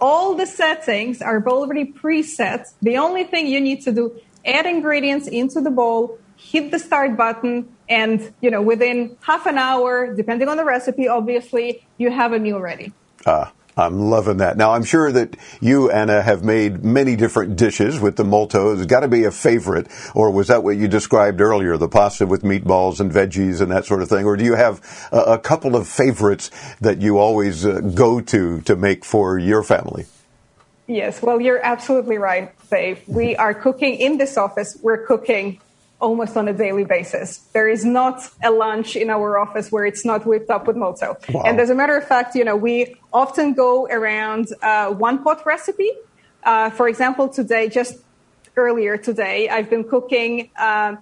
All 0.00 0.34
the 0.34 0.46
settings 0.46 1.22
are 1.22 1.44
already 1.46 1.92
preset. 1.92 2.66
The 2.82 2.96
only 2.98 3.24
thing 3.24 3.46
you 3.46 3.60
need 3.60 3.82
to 3.82 3.92
do, 3.92 4.20
add 4.44 4.66
ingredients 4.66 5.28
into 5.28 5.60
the 5.60 5.70
bowl, 5.70 6.18
hit 6.36 6.70
the 6.70 6.78
start 6.78 7.16
button, 7.16 7.68
and, 7.88 8.32
you 8.40 8.50
know, 8.50 8.62
within 8.62 9.16
half 9.20 9.46
an 9.46 9.58
hour, 9.58 10.14
depending 10.14 10.48
on 10.48 10.56
the 10.56 10.64
recipe, 10.64 11.08
obviously, 11.08 11.86
you 11.98 12.10
have 12.10 12.32
a 12.32 12.38
meal 12.38 12.60
ready. 12.60 12.92
Ah. 13.24 13.52
I'm 13.78 14.08
loving 14.08 14.38
that. 14.38 14.56
Now, 14.56 14.72
I'm 14.72 14.84
sure 14.84 15.12
that 15.12 15.36
you, 15.60 15.90
Anna, 15.90 16.22
have 16.22 16.42
made 16.42 16.82
many 16.82 17.14
different 17.14 17.56
dishes 17.56 18.00
with 18.00 18.16
the 18.16 18.24
multo. 18.24 18.72
It's 18.72 18.86
got 18.86 19.00
to 19.00 19.08
be 19.08 19.24
a 19.24 19.30
favorite, 19.30 19.88
or 20.14 20.30
was 20.30 20.48
that 20.48 20.64
what 20.64 20.78
you 20.78 20.88
described 20.88 21.42
earlier, 21.42 21.76
the 21.76 21.88
pasta 21.88 22.26
with 22.26 22.42
meatballs 22.42 23.00
and 23.00 23.12
veggies 23.12 23.60
and 23.60 23.70
that 23.70 23.84
sort 23.84 24.00
of 24.00 24.08
thing? 24.08 24.24
Or 24.24 24.34
do 24.34 24.44
you 24.44 24.54
have 24.54 25.08
a, 25.12 25.34
a 25.34 25.38
couple 25.38 25.76
of 25.76 25.86
favorites 25.86 26.50
that 26.80 27.02
you 27.02 27.18
always 27.18 27.66
uh, 27.66 27.80
go 27.80 28.22
to 28.22 28.62
to 28.62 28.76
make 28.76 29.04
for 29.04 29.38
your 29.38 29.62
family? 29.62 30.06
Yes, 30.86 31.20
well, 31.20 31.38
you're 31.38 31.62
absolutely 31.62 32.16
right, 32.16 32.54
Dave. 32.70 33.06
We 33.06 33.36
are 33.36 33.52
cooking 33.52 33.96
in 33.96 34.16
this 34.16 34.38
office. 34.38 34.78
We're 34.80 35.04
cooking 35.04 35.60
almost 36.00 36.36
on 36.36 36.46
a 36.48 36.52
daily 36.52 36.84
basis. 36.84 37.38
There 37.52 37.68
is 37.68 37.84
not 37.84 38.28
a 38.42 38.50
lunch 38.50 38.96
in 38.96 39.10
our 39.10 39.38
office 39.38 39.72
where 39.72 39.86
it's 39.86 40.04
not 40.04 40.26
whipped 40.26 40.50
up 40.50 40.66
with 40.66 40.76
multo. 40.76 41.16
Wow. 41.30 41.42
And 41.46 41.60
as 41.60 41.70
a 41.70 41.74
matter 41.74 41.96
of 41.96 42.06
fact, 42.06 42.34
you 42.34 42.44
know, 42.44 42.56
we 42.56 42.96
often 43.16 43.54
go 43.54 43.86
around 43.86 44.48
uh, 44.60 44.90
one 44.90 45.24
pot 45.24 45.44
recipe. 45.46 45.90
Uh, 46.44 46.68
for 46.68 46.86
example, 46.86 47.28
today, 47.28 47.68
just 47.68 47.94
earlier 48.56 48.98
today, 48.98 49.48
I've 49.48 49.70
been 49.70 49.84
cooking 49.84 50.50
uh, 50.58 50.96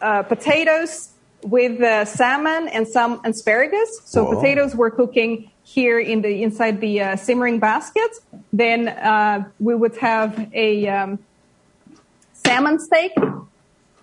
uh 0.00 0.22
potatoes 0.24 1.10
with 1.42 1.80
uh, 1.80 2.04
salmon 2.04 2.68
and 2.68 2.84
some 2.88 3.20
asparagus. 3.24 3.90
So 4.04 4.24
Whoa. 4.24 4.34
potatoes 4.34 4.74
we're 4.74 4.90
cooking 4.90 5.50
here 5.62 6.00
in 6.00 6.22
the 6.22 6.42
inside 6.42 6.80
the 6.80 6.94
uh, 7.00 7.16
simmering 7.16 7.60
basket. 7.60 8.12
Then 8.52 8.80
we 9.60 9.74
would 9.74 9.96
have 9.98 10.30
a 10.52 10.88
um, 10.88 11.18
salmon 12.32 12.78
steak 12.80 13.12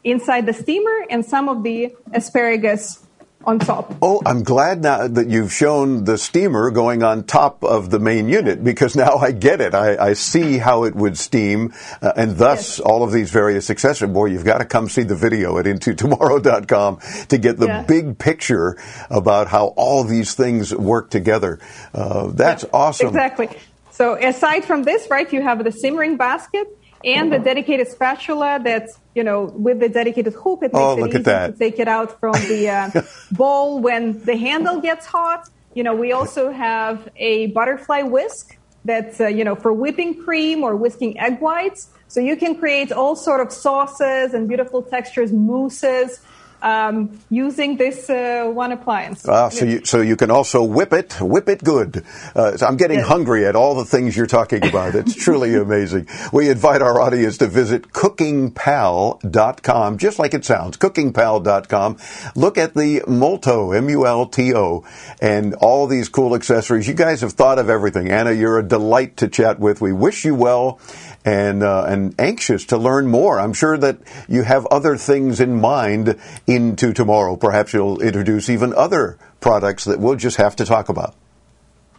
inside 0.03 0.45
the 0.45 0.53
steamer 0.53 0.97
and 1.09 1.25
some 1.25 1.49
of 1.49 1.63
the 1.63 1.93
asparagus 2.13 3.05
on 3.43 3.59
top. 3.59 3.95
Oh, 4.01 4.21
I'm 4.25 4.43
glad 4.43 4.81
now 4.81 5.07
that 5.07 5.27
you've 5.27 5.51
shown 5.51 6.03
the 6.03 6.17
steamer 6.17 6.71
going 6.71 7.03
on 7.03 7.23
top 7.23 7.63
of 7.63 7.89
the 7.89 7.99
main 7.99 8.29
unit 8.29 8.63
because 8.63 8.95
now 8.95 9.15
I 9.15 9.31
get 9.31 9.61
it. 9.61 9.73
I, 9.73 10.09
I 10.09 10.13
see 10.13 10.57
how 10.57 10.83
it 10.83 10.95
would 10.95 11.17
steam 11.17 11.73
uh, 12.01 12.13
and 12.15 12.37
thus 12.37 12.77
yes. 12.77 12.79
all 12.79 13.03
of 13.03 13.11
these 13.11 13.31
various 13.31 13.69
accessories. 13.69 14.13
Boy, 14.13 14.27
you've 14.27 14.45
got 14.45 14.59
to 14.59 14.65
come 14.65 14.89
see 14.89 15.03
the 15.03 15.15
video 15.15 15.57
at 15.57 15.65
intotomorrow.com 15.65 16.99
to 17.27 17.37
get 17.37 17.57
the 17.57 17.67
yeah. 17.67 17.83
big 17.83 18.17
picture 18.17 18.77
about 19.09 19.47
how 19.47 19.67
all 19.77 20.03
these 20.03 20.33
things 20.35 20.73
work 20.73 21.09
together. 21.09 21.59
Uh, 21.93 22.27
that's 22.27 22.63
yeah, 22.63 22.69
awesome. 22.73 23.07
Exactly. 23.07 23.49
So 23.91 24.15
aside 24.15 24.65
from 24.65 24.83
this, 24.83 25.09
right, 25.09 25.31
you 25.31 25.41
have 25.41 25.63
the 25.63 25.71
simmering 25.71 26.17
basket 26.17 26.67
and 27.03 27.31
the 27.31 27.39
dedicated 27.39 27.87
spatula 27.87 28.59
that's 28.63 28.97
you 29.15 29.23
know 29.23 29.43
with 29.43 29.79
the 29.79 29.89
dedicated 29.89 30.33
hook 30.33 30.59
it 30.61 30.73
makes 30.73 30.75
oh, 30.75 31.03
it 31.03 31.09
easy 31.09 31.23
to 31.23 31.55
take 31.57 31.79
it 31.79 31.87
out 31.87 32.19
from 32.19 32.33
the 32.33 32.69
uh, 32.69 33.01
bowl 33.31 33.79
when 33.79 34.23
the 34.23 34.37
handle 34.37 34.79
gets 34.81 35.05
hot. 35.05 35.49
You 35.73 35.83
know 35.83 35.95
we 35.95 36.11
also 36.11 36.51
have 36.51 37.09
a 37.15 37.47
butterfly 37.47 38.01
whisk 38.01 38.57
that's 38.85 39.19
uh, 39.19 39.27
you 39.27 39.43
know 39.43 39.55
for 39.55 39.73
whipping 39.73 40.23
cream 40.23 40.63
or 40.63 40.75
whisking 40.75 41.19
egg 41.19 41.39
whites. 41.39 41.89
So 42.07 42.19
you 42.19 42.35
can 42.35 42.57
create 42.57 42.91
all 42.91 43.15
sort 43.15 43.39
of 43.39 43.53
sauces 43.53 44.33
and 44.33 44.47
beautiful 44.47 44.81
textures 44.81 45.31
mousses 45.31 46.19
um, 46.61 47.19
using 47.29 47.77
this 47.77 48.09
uh, 48.09 48.49
one 48.53 48.71
appliance. 48.71 49.27
Ah, 49.27 49.49
so 49.49 49.65
you 49.65 49.83
so 49.85 50.01
you 50.01 50.15
can 50.15 50.31
also 50.31 50.63
whip 50.63 50.93
it, 50.93 51.19
whip 51.19 51.49
it 51.49 51.63
good. 51.63 52.05
Uh, 52.35 52.55
so 52.57 52.67
I'm 52.67 52.77
getting 52.77 52.99
yes. 52.99 53.07
hungry 53.07 53.45
at 53.45 53.55
all 53.55 53.75
the 53.75 53.85
things 53.85 54.15
you're 54.15 54.27
talking 54.27 54.65
about. 54.65 54.95
It's 54.95 55.15
truly 55.15 55.55
amazing. 55.67 56.07
We 56.31 56.49
invite 56.49 56.81
our 56.81 57.01
audience 57.01 57.37
to 57.39 57.47
visit 57.47 57.89
cookingpal.com, 57.89 59.97
just 59.97 60.19
like 60.19 60.33
it 60.33 60.45
sounds, 60.45 60.77
cookingpal.com. 60.77 61.97
Look 62.35 62.57
at 62.57 62.73
the 62.73 63.03
Multo, 63.07 63.71
M-U-L-T-O, 63.71 64.85
and 65.21 65.53
all 65.55 65.87
these 65.87 66.09
cool 66.09 66.35
accessories. 66.35 66.87
You 66.87 66.93
guys 66.93 67.21
have 67.21 67.33
thought 67.33 67.59
of 67.59 67.69
everything. 67.69 68.09
Anna, 68.09 68.31
you're 68.31 68.59
a 68.59 68.67
delight 68.67 69.17
to 69.17 69.27
chat 69.27 69.59
with. 69.59 69.81
We 69.81 69.93
wish 69.93 70.25
you 70.25 70.35
well 70.35 70.79
and 71.25 71.63
uh, 71.63 71.85
and 71.87 72.15
anxious 72.19 72.65
to 72.65 72.77
learn 72.77 73.07
more. 73.07 73.39
I'm 73.39 73.53
sure 73.53 73.77
that 73.77 73.97
you 74.27 74.43
have 74.43 74.65
other 74.67 74.97
things 74.97 75.39
in 75.39 75.59
mind 75.59 76.19
into 76.47 76.93
tomorrow. 76.93 77.35
Perhaps 77.35 77.73
you'll 77.73 78.01
introduce 78.01 78.49
even 78.49 78.73
other 78.73 79.17
products 79.39 79.85
that 79.85 79.99
we'll 79.99 80.15
just 80.15 80.37
have 80.37 80.55
to 80.57 80.65
talk 80.65 80.89
about. 80.89 81.15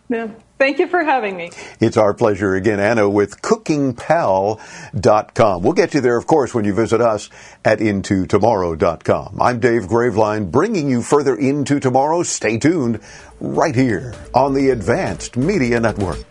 Yeah. 0.08 0.28
Thank 0.58 0.78
you 0.78 0.86
for 0.86 1.02
having 1.02 1.36
me. 1.36 1.50
It's 1.80 1.96
our 1.96 2.14
pleasure 2.14 2.54
again, 2.54 2.78
Anna, 2.78 3.10
with 3.10 3.42
cookingpal.com. 3.42 5.62
We'll 5.62 5.72
get 5.72 5.92
you 5.92 6.00
there, 6.00 6.16
of 6.16 6.28
course, 6.28 6.54
when 6.54 6.64
you 6.64 6.72
visit 6.72 7.00
us 7.00 7.30
at 7.64 7.80
intotomorrow.com. 7.80 9.38
I'm 9.40 9.58
Dave 9.58 9.88
Graveline, 9.88 10.52
bringing 10.52 10.88
you 10.88 11.02
further 11.02 11.34
into 11.34 11.80
tomorrow. 11.80 12.22
Stay 12.22 12.58
tuned 12.58 13.00
right 13.40 13.74
here 13.74 14.14
on 14.34 14.54
the 14.54 14.70
Advanced 14.70 15.36
Media 15.36 15.80
Network. 15.80 16.24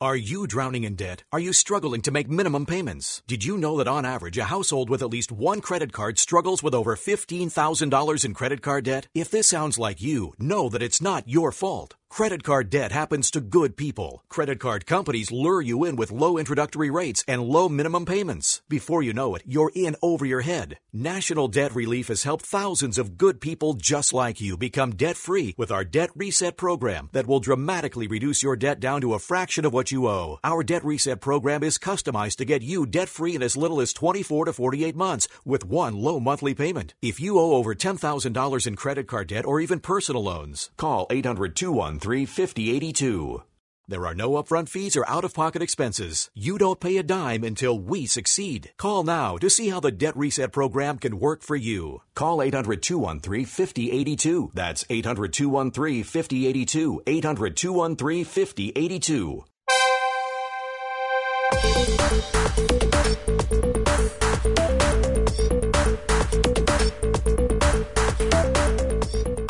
Are 0.00 0.14
you 0.14 0.46
drowning 0.46 0.84
in 0.84 0.94
debt? 0.94 1.24
Are 1.32 1.40
you 1.40 1.52
struggling 1.52 2.02
to 2.02 2.12
make 2.12 2.30
minimum 2.30 2.66
payments? 2.66 3.20
Did 3.26 3.44
you 3.44 3.58
know 3.58 3.76
that 3.78 3.88
on 3.88 4.04
average, 4.04 4.38
a 4.38 4.44
household 4.44 4.88
with 4.88 5.02
at 5.02 5.10
least 5.10 5.32
one 5.32 5.60
credit 5.60 5.92
card 5.92 6.18
struggles 6.18 6.62
with 6.62 6.72
over 6.72 6.94
$15,000 6.94 8.24
in 8.24 8.34
credit 8.34 8.62
card 8.62 8.84
debt? 8.84 9.08
If 9.12 9.28
this 9.32 9.48
sounds 9.48 9.76
like 9.76 10.00
you, 10.00 10.34
know 10.38 10.68
that 10.68 10.82
it's 10.82 11.02
not 11.02 11.26
your 11.26 11.50
fault. 11.50 11.96
Credit 12.10 12.42
card 12.42 12.68
debt 12.68 12.90
happens 12.90 13.30
to 13.30 13.40
good 13.40 13.76
people. 13.76 14.24
Credit 14.28 14.58
card 14.58 14.86
companies 14.86 15.30
lure 15.30 15.60
you 15.60 15.84
in 15.84 15.94
with 15.94 16.10
low 16.10 16.36
introductory 16.36 16.90
rates 16.90 17.22
and 17.28 17.44
low 17.44 17.68
minimum 17.68 18.04
payments. 18.06 18.60
Before 18.68 19.04
you 19.04 19.12
know 19.12 19.36
it, 19.36 19.42
you're 19.46 19.70
in 19.72 19.94
over 20.02 20.24
your 20.26 20.40
head. 20.40 20.78
National 20.92 21.46
Debt 21.46 21.76
Relief 21.76 22.08
has 22.08 22.24
helped 22.24 22.44
thousands 22.44 22.98
of 22.98 23.18
good 23.18 23.40
people 23.40 23.74
just 23.74 24.12
like 24.12 24.40
you 24.40 24.56
become 24.56 24.96
debt 24.96 25.16
free 25.16 25.54
with 25.56 25.70
our 25.70 25.84
Debt 25.84 26.10
Reset 26.16 26.56
program 26.56 27.08
that 27.12 27.28
will 27.28 27.38
dramatically 27.38 28.08
reduce 28.08 28.42
your 28.42 28.56
debt 28.56 28.80
down 28.80 29.00
to 29.02 29.14
a 29.14 29.20
fraction 29.20 29.64
of 29.64 29.72
what 29.72 29.92
you 29.92 30.08
owe. 30.08 30.40
Our 30.42 30.64
Debt 30.64 30.84
Reset 30.84 31.20
program 31.20 31.62
is 31.62 31.78
customized 31.78 32.36
to 32.36 32.44
get 32.44 32.62
you 32.62 32.84
debt 32.84 33.08
free 33.08 33.36
in 33.36 33.44
as 33.44 33.56
little 33.56 33.80
as 33.80 33.92
24 33.92 34.46
to 34.46 34.52
48 34.52 34.96
months 34.96 35.28
with 35.44 35.64
one 35.64 35.94
low 35.94 36.18
monthly 36.18 36.54
payment. 36.54 36.94
If 37.00 37.20
you 37.20 37.38
owe 37.38 37.52
over 37.52 37.76
$10,000 37.76 38.66
in 38.66 38.76
credit 38.76 39.06
card 39.06 39.28
debt 39.28 39.46
or 39.46 39.60
even 39.60 39.78
personal 39.78 40.24
loans, 40.24 40.70
call 40.76 41.06
800 41.10 41.54
213 41.98 42.26
5082. 42.26 43.42
There 43.88 44.06
are 44.06 44.14
no 44.14 44.30
upfront 44.32 44.68
fees 44.68 44.96
or 44.96 45.08
out 45.08 45.24
of 45.24 45.34
pocket 45.34 45.62
expenses. 45.62 46.30
You 46.34 46.58
don't 46.58 46.78
pay 46.78 46.96
a 46.98 47.02
dime 47.02 47.42
until 47.42 47.78
we 47.78 48.06
succeed. 48.06 48.70
Call 48.76 49.02
now 49.02 49.36
to 49.38 49.50
see 49.50 49.70
how 49.70 49.80
the 49.80 49.90
Debt 49.90 50.16
Reset 50.16 50.52
program 50.52 50.98
can 50.98 51.18
work 51.18 51.42
for 51.42 51.56
you. 51.56 52.02
Call 52.14 52.42
800 52.42 52.82
213 52.82 53.46
5082. 53.46 54.52
That's 54.54 54.84
800 54.88 55.32
213 55.32 56.04
5082. 56.04 57.02
800 57.06 57.56
213 57.56 58.24
5082. 58.24 59.44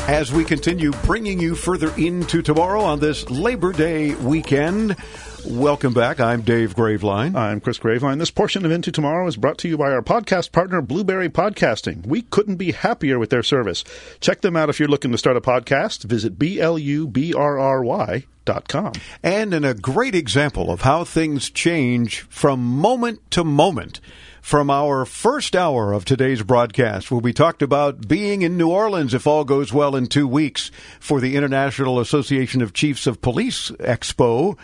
As 0.08 0.32
we 0.32 0.42
continue 0.42 0.90
bringing 1.04 1.38
you 1.38 1.54
further 1.54 1.94
into 1.98 2.40
tomorrow 2.40 2.80
on 2.80 2.98
this 2.98 3.28
Labor 3.28 3.74
Day 3.74 4.14
weekend, 4.14 4.96
welcome 5.44 5.92
back. 5.92 6.18
I'm 6.18 6.40
Dave 6.40 6.74
Graveline. 6.74 7.36
I'm 7.36 7.60
Chris 7.60 7.78
Graveline. 7.78 8.18
This 8.18 8.30
portion 8.30 8.64
of 8.64 8.70
Into 8.70 8.90
Tomorrow 8.90 9.26
is 9.26 9.36
brought 9.36 9.58
to 9.58 9.68
you 9.68 9.76
by 9.76 9.92
our 9.92 10.00
podcast 10.00 10.50
partner, 10.50 10.80
Blubrry 10.80 11.28
Podcasting. 11.28 12.06
We 12.06 12.22
couldn't 12.22 12.56
be 12.56 12.72
happier 12.72 13.18
with 13.18 13.28
their 13.28 13.42
service. 13.42 13.84
Check 14.20 14.40
them 14.40 14.56
out 14.56 14.70
if 14.70 14.80
you're 14.80 14.88
looking 14.88 15.12
to 15.12 15.18
start 15.18 15.36
a 15.36 15.42
podcast. 15.42 16.04
Visit 16.04 16.38
B-L-U-B-R-R-Y 16.38 18.24
dot 18.46 18.66
com. 18.66 18.92
And 19.22 19.52
in 19.52 19.62
a 19.62 19.74
great 19.74 20.14
example 20.14 20.70
of 20.70 20.80
how 20.80 21.04
things 21.04 21.50
change 21.50 22.20
from 22.30 22.64
moment 22.64 23.30
to 23.32 23.44
moment 23.44 24.00
from 24.48 24.70
our 24.70 25.04
first 25.04 25.54
hour 25.54 25.92
of 25.92 26.06
today's 26.06 26.42
broadcast, 26.42 27.10
where 27.10 27.20
we 27.20 27.34
talked 27.34 27.60
about 27.60 28.08
being 28.08 28.40
in 28.40 28.56
New 28.56 28.70
Orleans, 28.70 29.12
if 29.12 29.26
all 29.26 29.44
goes 29.44 29.74
well, 29.74 29.94
in 29.94 30.06
two 30.06 30.26
weeks 30.26 30.70
for 30.98 31.20
the 31.20 31.36
International 31.36 32.00
Association 32.00 32.62
of 32.62 32.72
Chiefs 32.72 33.06
of 33.06 33.20
Police 33.20 33.70
Expo, 33.72 34.56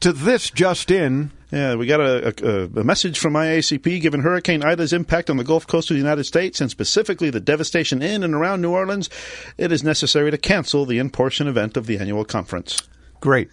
to 0.00 0.14
this 0.14 0.48
just 0.48 0.90
in. 0.90 1.30
Yeah, 1.50 1.74
we 1.74 1.84
got 1.84 2.00
a, 2.00 2.34
a, 2.42 2.80
a, 2.80 2.84
message 2.84 3.18
from 3.18 3.34
IACP 3.34 4.00
given 4.00 4.22
Hurricane 4.22 4.64
Ida's 4.64 4.94
impact 4.94 5.28
on 5.28 5.36
the 5.36 5.44
Gulf 5.44 5.66
Coast 5.66 5.90
of 5.90 5.94
the 5.94 6.00
United 6.00 6.24
States 6.24 6.62
and 6.62 6.70
specifically 6.70 7.28
the 7.28 7.38
devastation 7.38 8.00
in 8.00 8.24
and 8.24 8.32
around 8.32 8.62
New 8.62 8.70
Orleans. 8.70 9.10
It 9.58 9.72
is 9.72 9.84
necessary 9.84 10.30
to 10.30 10.38
cancel 10.38 10.86
the 10.86 10.98
in 10.98 11.10
portion 11.10 11.48
event 11.48 11.76
of 11.76 11.84
the 11.84 11.98
annual 11.98 12.24
conference. 12.24 12.80
Great. 13.20 13.50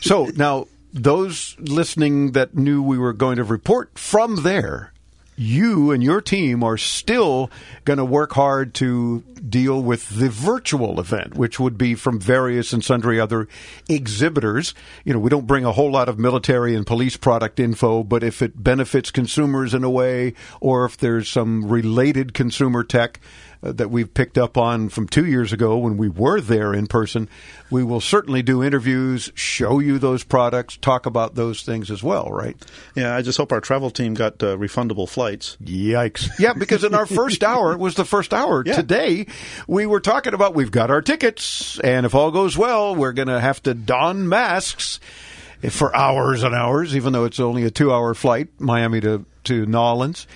so 0.00 0.24
now 0.34 0.66
those 0.92 1.56
listening 1.58 2.32
that 2.32 2.54
knew 2.54 2.82
we 2.82 2.98
were 2.98 3.12
going 3.12 3.36
to 3.36 3.44
report 3.44 3.98
from 3.98 4.42
there, 4.42 4.92
you 5.34 5.90
and 5.90 6.02
your 6.02 6.20
team 6.20 6.62
are 6.62 6.76
still 6.76 7.50
going 7.84 7.96
to 7.96 8.04
work 8.04 8.32
hard 8.32 8.74
to 8.74 9.20
deal 9.48 9.82
with 9.82 10.08
the 10.10 10.28
virtual 10.28 11.00
event, 11.00 11.34
which 11.34 11.58
would 11.58 11.78
be 11.78 11.94
from 11.94 12.20
various 12.20 12.72
and 12.72 12.84
sundry 12.84 13.18
other 13.18 13.48
exhibitors. 13.88 14.74
You 15.04 15.14
know, 15.14 15.18
we 15.18 15.30
don't 15.30 15.46
bring 15.46 15.64
a 15.64 15.72
whole 15.72 15.90
lot 15.90 16.08
of 16.08 16.18
military 16.18 16.74
and 16.74 16.86
police 16.86 17.16
product 17.16 17.58
info, 17.58 18.02
but 18.04 18.22
if 18.22 18.42
it 18.42 18.62
benefits 18.62 19.10
consumers 19.10 19.72
in 19.72 19.84
a 19.84 19.90
way, 19.90 20.34
or 20.60 20.84
if 20.84 20.98
there's 20.98 21.28
some 21.28 21.66
related 21.66 22.34
consumer 22.34 22.84
tech, 22.84 23.18
that 23.62 23.90
we've 23.90 24.12
picked 24.12 24.36
up 24.36 24.58
on 24.58 24.88
from 24.88 25.06
two 25.06 25.24
years 25.24 25.52
ago 25.52 25.78
when 25.78 25.96
we 25.96 26.08
were 26.08 26.40
there 26.40 26.74
in 26.74 26.88
person. 26.88 27.28
We 27.70 27.84
will 27.84 28.00
certainly 28.00 28.42
do 28.42 28.62
interviews, 28.62 29.30
show 29.34 29.78
you 29.78 29.98
those 29.98 30.24
products, 30.24 30.76
talk 30.76 31.06
about 31.06 31.36
those 31.36 31.62
things 31.62 31.90
as 31.90 32.02
well, 32.02 32.28
right? 32.30 32.56
Yeah, 32.96 33.14
I 33.14 33.22
just 33.22 33.38
hope 33.38 33.52
our 33.52 33.60
travel 33.60 33.90
team 33.90 34.14
got 34.14 34.42
uh, 34.42 34.56
refundable 34.56 35.08
flights. 35.08 35.56
Yikes. 35.62 36.38
Yeah, 36.38 36.54
because 36.54 36.82
in 36.82 36.94
our 36.94 37.06
first 37.06 37.44
hour, 37.44 37.72
it 37.72 37.78
was 37.78 37.94
the 37.94 38.04
first 38.04 38.34
hour 38.34 38.64
yeah. 38.66 38.74
today, 38.74 39.26
we 39.68 39.86
were 39.86 40.00
talking 40.00 40.34
about 40.34 40.54
we've 40.54 40.72
got 40.72 40.90
our 40.90 41.00
tickets, 41.00 41.78
and 41.78 42.04
if 42.04 42.14
all 42.14 42.32
goes 42.32 42.58
well, 42.58 42.96
we're 42.96 43.12
going 43.12 43.28
to 43.28 43.40
have 43.40 43.62
to 43.62 43.74
don 43.74 44.28
masks 44.28 44.98
for 45.70 45.94
hours 45.94 46.42
and 46.42 46.54
hours, 46.54 46.96
even 46.96 47.12
though 47.12 47.24
it's 47.24 47.38
only 47.38 47.62
a 47.62 47.70
two 47.70 47.92
hour 47.92 48.12
flight, 48.14 48.48
Miami 48.58 49.00
to, 49.02 49.24
to 49.44 49.66
Nolens, 49.66 50.26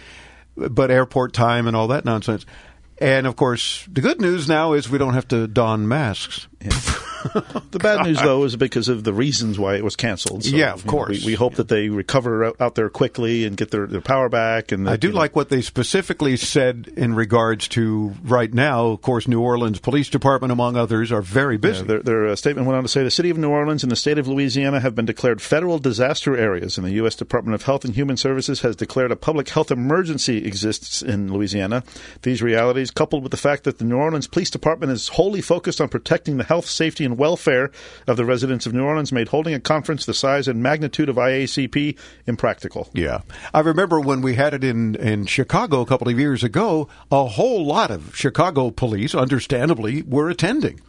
but 0.57 0.93
airport 0.93 1.33
time 1.33 1.67
and 1.67 1.77
all 1.77 1.89
that 1.89 2.05
nonsense. 2.05 2.47
And 2.99 3.27
of 3.27 3.37
course, 3.37 3.87
the 3.91 4.01
good 4.01 4.21
news 4.21 4.49
now 4.49 4.73
is 4.73 4.89
we 4.89 4.99
don't 4.99 5.15
have 5.15 5.29
to 5.29 5.47
don 5.47 5.87
masks. 5.87 6.49
Yeah. 6.61 6.71
the 7.71 7.79
bad 7.81 8.05
news, 8.05 8.21
though, 8.21 8.45
is 8.45 8.57
because 8.57 8.89
of 8.89 9.05
the 9.05 9.13
reasons 9.13 9.59
why 9.59 9.77
it 9.77 9.85
was 9.85 9.97
canceled. 9.97 10.45
So, 10.45 10.57
yeah, 10.57 10.73
of 10.73 10.87
course. 10.87 11.21
Know, 11.21 11.27
we, 11.27 11.33
we, 11.33 11.35
hope 11.35 11.57
that 11.57 11.69
they 11.69 11.89
recover 11.89 12.45
out, 12.45 12.61
out, 12.61 12.75
there 12.75 12.89
quickly 12.89 13.45
and 13.45 13.57
get 13.57 13.71
their, 13.71 13.87
their 13.87 14.01
power 14.01 14.29
back. 14.29 14.73
And 14.73 14.87
that, 14.87 14.93
I 14.93 14.97
do 14.97 15.11
like 15.11 15.33
know. 15.33 15.41
what 15.41 15.49
they 15.49 15.61
specifically 15.61 16.37
said 16.37 16.93
in 16.97 17.15
regards 17.15 17.69
to 17.69 18.15
right 18.23 18.53
now. 18.53 18.87
Of 18.87 19.03
course, 19.03 19.29
New 19.29 19.41
Orleans 19.41 19.79
Police 19.79 20.09
Department, 20.09 20.53
among 20.53 20.77
others, 20.77 21.11
are 21.13 21.23
very 21.23 21.57
busy. 21.57 21.81
Yeah, 21.81 21.87
their, 21.87 22.03
their 22.03 22.27
uh, 22.29 22.37
statement 22.37 22.67
went 22.67 22.77
on 22.77 22.85
to 22.85 22.89
say 22.89 23.03
the 23.03 23.11
city 23.11 23.31
of 23.31 23.39
New 23.39 23.51
Orleans 23.51 23.83
and 23.83 23.91
the 23.91 23.97
state 23.97 24.19
of 24.19 24.29
Louisiana 24.29 24.81
have 24.81 24.95
been 24.95 25.07
declared 25.07 25.43
federal 25.43 25.79
disaster 25.79 26.37
areas, 26.37 26.79
and 26.79 26.87
the 26.87 26.93
U.S. 26.93 27.17
Department 27.17 27.55
of 27.55 27.63
Health 27.63 27.85
and 27.85 27.95
Human 27.95 28.17
Services 28.17 28.61
has 28.61 28.77
declared 28.77 29.13
a 29.13 29.17
public 29.17 29.49
health 29.49 29.71
emergency 29.71 30.47
exists 30.47 31.03
in 31.03 31.33
Louisiana. 31.33 31.83
These 32.23 32.43
realities, 32.43 32.91
coupled 32.91 33.23
with 33.23 33.33
the 33.33 33.37
fact 33.37 33.65
that 33.65 33.79
the 33.79 33.85
New 33.85 33.97
Orleans 33.97 34.27
Police 34.27 34.51
Department 34.51 34.93
is 34.93 35.09
wholly 35.09 35.41
focused 35.41 35.81
on 35.81 35.89
protecting 35.89 36.37
the 36.37 36.46
health, 36.47 36.67
safety, 36.67 37.05
and 37.05 37.19
welfare 37.19 37.71
of 38.07 38.17
the 38.17 38.25
residents 38.25 38.67
of 38.67 38.75
New 38.75 38.85
Orleans 38.85 39.13
made 39.13 39.29
holding 39.29 39.55
a 39.55 39.61
conference 39.61 40.07
the 40.07 40.15
size 40.15 40.49
and 40.49 40.63
magnitude 40.63 41.09
of 41.09 41.17
IACP 41.17 41.97
impractical. 42.27 42.89
Yeah. 42.93 43.21
I 43.53 43.61
remember 43.61 44.01
when 44.01 44.23
we 44.23 44.35
had 44.35 44.55
it 44.55 44.65
in, 44.65 44.95
in 44.97 45.27
Chicago 45.27 45.81
a 45.81 45.87
couple 45.87 46.09
of 46.09 46.19
years 46.19 46.43
ago, 46.43 46.89
a 47.11 47.27
whole 47.27 47.65
lot 47.65 47.91
of 47.91 48.17
Chicago 48.17 48.71
police, 48.71 49.15
understandably, 49.15 50.03
were 50.03 50.31
attending. 50.31 50.81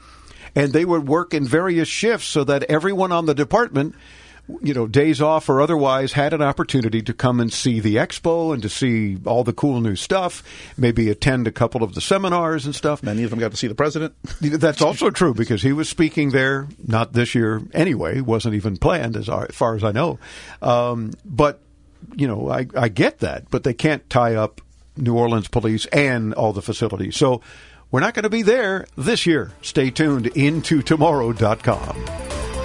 And 0.56 0.74
they 0.74 0.86
would 0.86 1.08
work 1.08 1.34
in 1.34 1.46
various 1.46 1.88
shifts 1.88 2.28
so 2.28 2.44
that 2.46 2.64
everyone 2.64 3.12
on 3.12 3.26
the 3.26 3.36
department 3.36 3.96
you 4.62 4.74
know, 4.74 4.88
days 4.88 5.22
off 5.22 5.50
or 5.50 5.62
otherwise, 5.62 6.14
had 6.14 6.34
an 6.34 6.42
opportunity 6.42 7.02
to 7.02 7.14
come 7.14 7.40
and 7.40 7.52
see 7.52 7.80
the 7.80 7.96
expo 7.98 8.54
and 8.54 8.62
to 8.62 8.70
see 8.70 9.18
all 9.26 9.44
the 9.44 9.54
cool 9.54 9.82
new 9.82 9.96
stuff, 9.96 10.44
maybe 10.78 11.10
attend 11.10 11.48
a 11.48 11.52
couple 11.52 11.84
of 11.84 11.94
the 11.94 12.02
seminars 12.02 12.66
and 12.66 12.74
stuff. 12.74 13.04
Many 13.04 13.24
of 13.24 13.30
them 13.30 13.40
got 13.40 13.52
to 13.52 13.58
see 13.58 13.68
the 13.68 13.76
president. 13.76 14.16
That's 14.42 14.82
also 14.82 15.10
true 15.10 15.34
because 15.34 15.62
he 15.62 15.74
was 15.74 15.90
speaking 15.90 16.32
there, 16.32 16.68
not 16.86 17.14
this 17.14 17.36
year 17.36 17.62
anyway, 17.74 18.22
wasn't 18.22 18.56
even 18.56 18.78
planned 18.78 19.18
as 19.18 19.30
far 19.52 19.76
as 19.76 19.84
I 19.84 19.92
know. 19.92 20.20
Um, 20.62 21.14
but, 21.26 21.62
you 22.16 22.28
know, 22.28 22.50
I, 22.50 22.68
I 22.76 22.90
get 22.90 23.20
that, 23.20 23.50
but 23.50 23.64
they 23.64 23.74
can't 23.74 24.10
tie 24.10 24.36
up 24.36 24.62
New 24.96 25.16
Orleans 25.16 25.48
police 25.48 25.86
and 25.88 26.34
all 26.34 26.54
the 26.54 26.62
facilities. 26.62 27.16
So 27.18 27.42
we're 27.92 28.00
not 28.00 28.14
going 28.14 28.24
to 28.24 28.30
be 28.30 28.42
there 28.42 28.86
this 28.98 29.26
year. 29.26 29.52
Stay 29.62 29.92
tuned 29.92 30.28
into 30.28 30.82
tomorrow.com. 30.82 32.57